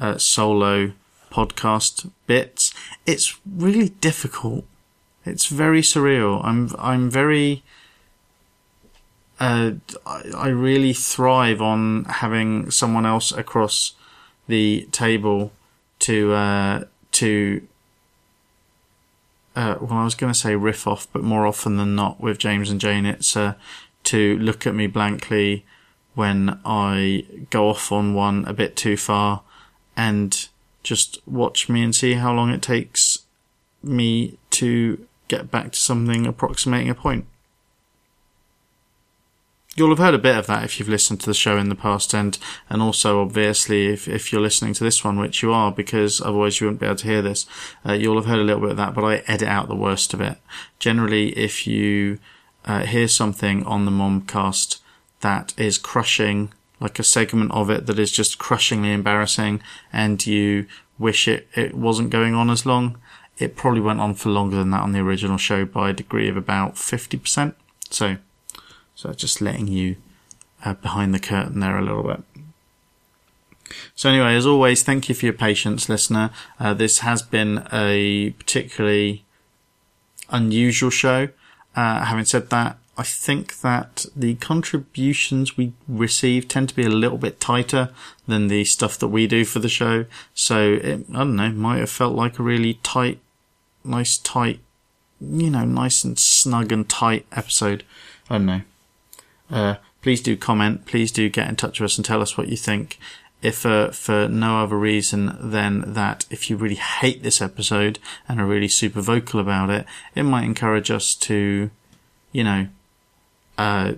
uh, 0.00 0.18
solo 0.18 0.92
podcast 1.30 2.10
bits. 2.26 2.74
It's 3.06 3.38
really 3.46 3.90
difficult. 3.90 4.64
It's 5.24 5.46
very 5.46 5.82
surreal. 5.82 6.44
I'm 6.44 6.70
I'm 6.76 7.08
very. 7.08 7.62
Uh, 9.38 9.74
I, 10.04 10.22
I 10.34 10.48
really 10.48 10.92
thrive 10.92 11.62
on 11.62 12.06
having 12.06 12.72
someone 12.72 13.06
else 13.06 13.30
across 13.30 13.92
the 14.48 14.88
table 14.90 15.52
to 16.00 16.32
uh, 16.32 16.84
to. 17.12 17.62
Uh, 19.58 19.76
well, 19.80 19.98
I 19.98 20.04
was 20.04 20.14
going 20.14 20.32
to 20.32 20.38
say 20.38 20.54
riff 20.54 20.86
off, 20.86 21.08
but 21.12 21.24
more 21.24 21.44
often 21.44 21.78
than 21.78 21.96
not, 21.96 22.20
with 22.20 22.38
James 22.38 22.70
and 22.70 22.80
Jane, 22.80 23.04
it's 23.04 23.36
uh, 23.36 23.54
to 24.04 24.38
look 24.38 24.68
at 24.68 24.74
me 24.76 24.86
blankly 24.86 25.66
when 26.14 26.60
I 26.64 27.26
go 27.50 27.68
off 27.68 27.90
on 27.90 28.14
one 28.14 28.44
a 28.44 28.52
bit 28.52 28.76
too 28.76 28.96
far, 28.96 29.42
and 29.96 30.48
just 30.84 31.18
watch 31.26 31.68
me 31.68 31.82
and 31.82 31.92
see 31.92 32.14
how 32.14 32.32
long 32.32 32.50
it 32.50 32.62
takes 32.62 33.24
me 33.82 34.38
to 34.50 35.04
get 35.26 35.50
back 35.50 35.72
to 35.72 35.78
something 35.80 36.24
approximating 36.24 36.88
a 36.88 36.94
point. 36.94 37.26
You'll 39.78 39.90
have 39.90 39.98
heard 39.98 40.14
a 40.14 40.18
bit 40.18 40.36
of 40.36 40.48
that 40.48 40.64
if 40.64 40.80
you've 40.80 40.88
listened 40.88 41.20
to 41.20 41.26
the 41.26 41.34
show 41.34 41.56
in 41.56 41.68
the 41.68 41.76
past, 41.76 42.12
and 42.12 42.36
and 42.68 42.82
also 42.82 43.22
obviously 43.22 43.86
if 43.86 44.08
if 44.08 44.32
you're 44.32 44.42
listening 44.42 44.74
to 44.74 44.82
this 44.82 45.04
one, 45.04 45.20
which 45.20 45.40
you 45.40 45.52
are, 45.52 45.70
because 45.70 46.20
otherwise 46.20 46.60
you 46.60 46.66
wouldn't 46.66 46.80
be 46.80 46.86
able 46.86 46.96
to 46.96 47.06
hear 47.06 47.22
this. 47.22 47.46
Uh, 47.86 47.92
you'll 47.92 48.16
have 48.16 48.26
heard 48.26 48.40
a 48.40 48.42
little 48.42 48.62
bit 48.62 48.72
of 48.72 48.76
that, 48.76 48.92
but 48.92 49.04
I 49.04 49.22
edit 49.28 49.46
out 49.46 49.68
the 49.68 49.76
worst 49.76 50.12
of 50.14 50.20
it. 50.20 50.38
Generally, 50.80 51.28
if 51.38 51.64
you 51.64 52.18
uh, 52.64 52.86
hear 52.86 53.06
something 53.06 53.64
on 53.66 53.84
the 53.84 53.92
MOMBcast 53.92 54.80
that 55.20 55.54
is 55.56 55.78
crushing, 55.78 56.52
like 56.80 56.98
a 56.98 57.04
segment 57.04 57.52
of 57.52 57.70
it 57.70 57.86
that 57.86 58.00
is 58.00 58.10
just 58.10 58.36
crushingly 58.36 58.92
embarrassing, 58.92 59.62
and 59.92 60.26
you 60.26 60.66
wish 60.98 61.28
it 61.28 61.46
it 61.54 61.74
wasn't 61.74 62.10
going 62.10 62.34
on 62.34 62.50
as 62.50 62.66
long, 62.66 62.98
it 63.38 63.54
probably 63.54 63.80
went 63.80 64.00
on 64.00 64.14
for 64.14 64.30
longer 64.30 64.56
than 64.56 64.70
that 64.70 64.82
on 64.82 64.90
the 64.90 64.98
original 64.98 65.38
show 65.38 65.64
by 65.64 65.90
a 65.90 65.92
degree 65.92 66.28
of 66.28 66.36
about 66.36 66.76
fifty 66.76 67.16
percent. 67.16 67.54
So. 67.90 68.16
So 68.98 69.12
just 69.12 69.40
letting 69.40 69.68
you 69.68 69.94
uh, 70.64 70.74
behind 70.74 71.14
the 71.14 71.20
curtain 71.20 71.60
there 71.60 71.78
a 71.78 71.82
little 71.82 72.02
bit. 72.02 72.20
So 73.94 74.08
anyway, 74.08 74.34
as 74.34 74.44
always, 74.44 74.82
thank 74.82 75.08
you 75.08 75.14
for 75.14 75.26
your 75.26 75.34
patience, 75.34 75.88
listener. 75.88 76.30
Uh, 76.58 76.74
this 76.74 76.98
has 76.98 77.22
been 77.22 77.64
a 77.72 78.30
particularly 78.30 79.24
unusual 80.30 80.90
show. 80.90 81.28
Uh, 81.76 82.06
having 82.06 82.24
said 82.24 82.50
that, 82.50 82.76
I 82.96 83.04
think 83.04 83.60
that 83.60 84.06
the 84.16 84.34
contributions 84.34 85.56
we 85.56 85.74
receive 85.86 86.48
tend 86.48 86.70
to 86.70 86.74
be 86.74 86.84
a 86.84 86.90
little 86.90 87.18
bit 87.18 87.38
tighter 87.38 87.90
than 88.26 88.48
the 88.48 88.64
stuff 88.64 88.98
that 88.98 89.08
we 89.08 89.28
do 89.28 89.44
for 89.44 89.60
the 89.60 89.68
show. 89.68 90.06
So 90.34 90.72
it, 90.72 91.06
I 91.10 91.18
don't 91.18 91.36
know, 91.36 91.50
might 91.52 91.78
have 91.78 91.90
felt 91.90 92.16
like 92.16 92.40
a 92.40 92.42
really 92.42 92.80
tight, 92.82 93.20
nice, 93.84 94.18
tight, 94.18 94.58
you 95.20 95.50
know, 95.50 95.64
nice 95.64 96.02
and 96.02 96.18
snug 96.18 96.72
and 96.72 96.88
tight 96.88 97.26
episode. 97.30 97.84
I 98.28 98.38
don't 98.38 98.46
know. 98.46 98.62
Uh, 99.50 99.76
please 100.02 100.20
do 100.20 100.36
comment. 100.36 100.86
Please 100.86 101.12
do 101.12 101.28
get 101.28 101.48
in 101.48 101.56
touch 101.56 101.80
with 101.80 101.92
us 101.92 101.98
and 101.98 102.04
tell 102.04 102.22
us 102.22 102.36
what 102.36 102.48
you 102.48 102.56
think. 102.56 102.98
If 103.40 103.64
uh, 103.64 103.90
for 103.90 104.26
no 104.28 104.62
other 104.62 104.76
reason 104.76 105.36
than 105.40 105.92
that, 105.92 106.26
if 106.28 106.50
you 106.50 106.56
really 106.56 106.74
hate 106.74 107.22
this 107.22 107.40
episode 107.40 108.00
and 108.28 108.40
are 108.40 108.46
really 108.46 108.68
super 108.68 109.00
vocal 109.00 109.38
about 109.38 109.70
it, 109.70 109.86
it 110.14 110.24
might 110.24 110.44
encourage 110.44 110.90
us 110.90 111.14
to, 111.14 111.70
you 112.32 112.44
know, 112.44 112.68
uh, 113.56 113.92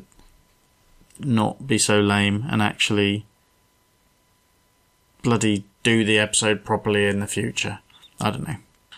not 1.19 1.67
be 1.67 1.79
so 1.79 2.01
lame 2.01 2.47
and 2.51 2.61
actually 2.61 3.25
bloody 5.23 5.65
do 5.83 6.05
the 6.05 6.19
episode 6.19 6.65
properly 6.65 7.07
in 7.07 7.21
the 7.21 7.27
future. 7.27 7.79
I 8.21 8.31
don't 8.31 8.47
know. 8.47 8.57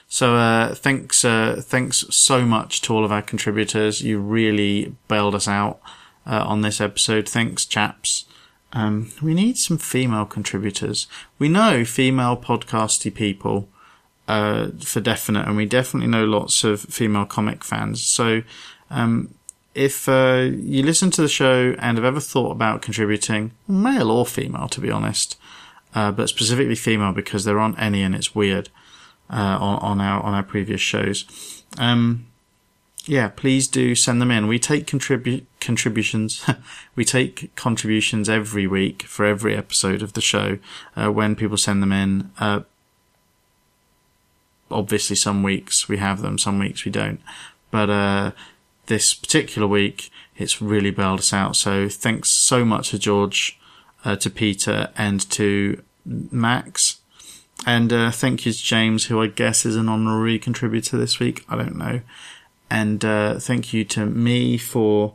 So 0.09 0.35
uh, 0.35 0.75
thanks, 0.75 1.25
uh, 1.25 1.63
thanks 1.65 2.05
so 2.11 2.45
much 2.45 2.83
to 2.83 2.95
all 2.95 3.05
of 3.05 3.13
our 3.13 3.23
contributors. 3.23 4.03
You 4.03 4.19
really 4.19 4.95
bailed 5.09 5.35
us 5.35 5.49
out 5.49 5.81
uh, 6.27 6.45
on 6.47 6.62
this 6.62 6.81
episode. 6.81 7.29
Thanks, 7.29 7.64
chaps. 7.64 8.25
Um, 8.73 9.12
we 9.20 9.35
need 9.35 9.59
some 9.59 9.79
female 9.79 10.25
contributors. 10.25 11.07
We 11.39 11.49
know 11.49 11.85
female 11.85 12.37
podcasty 12.37 13.14
people 13.14 13.68
uh, 14.29 14.68
for 14.81 15.01
definite, 15.01 15.47
and 15.47 15.57
we 15.57 15.66
definitely 15.66 16.09
know 16.09 16.25
lots 16.25 16.64
of 16.64 16.81
female 16.81 17.27
comic 17.27 17.64
fans. 17.64 18.03
So, 18.03 18.43
um, 18.91 19.35
if 19.75 20.09
uh, 20.09 20.49
you 20.51 20.83
listen 20.83 21.11
to 21.12 21.23
the 21.23 21.29
show 21.29 21.75
and 21.79 21.97
have 21.97 22.05
ever 22.05 22.20
thought 22.20 22.53
about 22.53 22.83
contributing, 22.83 23.53
male 23.66 24.11
or 24.11 24.27
female, 24.27 24.68
to 24.68 24.81
be 24.81 24.91
honest, 24.91 25.39
uh, 25.95 26.12
but 26.12 26.29
specifically 26.29 26.75
female 26.75 27.12
because 27.12 27.45
there 27.45 27.59
aren't 27.59 27.79
any, 27.79 28.03
and 28.03 28.14
it's 28.14 28.35
weird 28.35 28.68
uh, 29.31 29.59
on, 29.61 29.79
on 29.79 30.01
our 30.01 30.23
on 30.23 30.35
our 30.35 30.43
previous 30.43 30.81
shows. 30.81 31.25
Um, 31.79 32.27
yeah, 33.07 33.29
please 33.29 33.67
do 33.67 33.95
send 33.95 34.21
them 34.21 34.31
in. 34.31 34.47
We 34.47 34.59
take 34.59 34.87
contribute 34.87 35.47
contributions. 35.61 36.45
we 36.95 37.05
take 37.05 37.55
contributions 37.57 38.29
every 38.29 38.67
week 38.67 39.03
for 39.03 39.25
every 39.25 39.57
episode 39.57 40.03
of 40.03 40.13
the 40.13 40.21
show. 40.21 40.59
Uh, 40.97 41.11
when 41.11 41.35
people 41.35 41.57
send 41.57 41.83
them 41.83 41.93
in, 41.93 42.31
uh, 42.39 42.61
obviously 44.71 45.17
some 45.17 45.43
weeks 45.43 45.89
we 45.89 45.99
have 45.99 46.23
them, 46.23 46.39
some 46.39 46.59
weeks 46.59 46.85
we 46.85 46.93
don't. 46.93 47.21
But 47.71 47.91
uh, 47.91 48.33
this 48.87 49.15
particular 49.15 49.67
week, 49.67 50.11
it's 50.37 50.63
really 50.63 50.91
bailed 50.91 51.21
us 51.21 51.33
out. 51.33 51.57
So 51.57 51.89
thanks 51.89 52.29
so 52.29 52.65
much 52.65 52.91
to 52.91 52.99
George, 52.99 53.59
uh, 54.05 54.17
to 54.17 54.31
Peter, 54.31 54.91
and 54.97 55.29
to 55.31 55.83
Max. 56.05 56.99
And 57.67 57.93
uh, 57.93 58.11
thank 58.11 58.45
you 58.45 58.53
to 58.53 58.63
James, 58.63 59.07
who 59.07 59.23
I 59.23 59.29
guess 59.29 59.65
is 59.65 59.77
an 59.77 59.89
honorary 59.89 60.39
contributor 60.39 60.97
this 60.97 61.19
week. 61.19 61.45
I 61.49 61.57
don't 61.57 61.77
know. 61.77 62.01
And 62.73 63.05
uh, 63.05 63.39
thank 63.39 63.75
you 63.75 63.85
to 63.85 64.07
me 64.07 64.57
for 64.57 65.12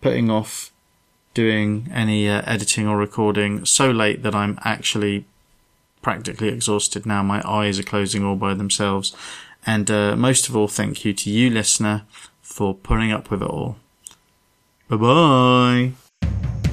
putting 0.00 0.30
off 0.30 0.70
doing 1.34 1.90
any 1.92 2.28
uh, 2.28 2.42
editing 2.46 2.86
or 2.86 2.96
recording 2.96 3.66
so 3.66 3.90
late 3.90 4.22
that 4.22 4.36
I'm 4.36 4.56
actually 4.62 5.24
practically 6.00 6.46
exhausted 6.46 7.04
now. 7.04 7.24
My 7.24 7.42
eyes 7.44 7.80
are 7.80 7.82
closing 7.82 8.24
all 8.24 8.36
by 8.36 8.54
themselves. 8.54 9.16
And 9.66 9.90
uh, 9.90 10.14
most 10.14 10.48
of 10.48 10.56
all, 10.56 10.68
thank 10.68 11.04
you 11.04 11.12
to 11.12 11.28
you, 11.28 11.50
listener, 11.50 12.02
for 12.40 12.72
putting 12.72 13.10
up 13.10 13.32
with 13.32 13.42
it 13.42 13.48
all. 13.48 13.78
Bye 14.88 14.96
bye. 14.96 16.71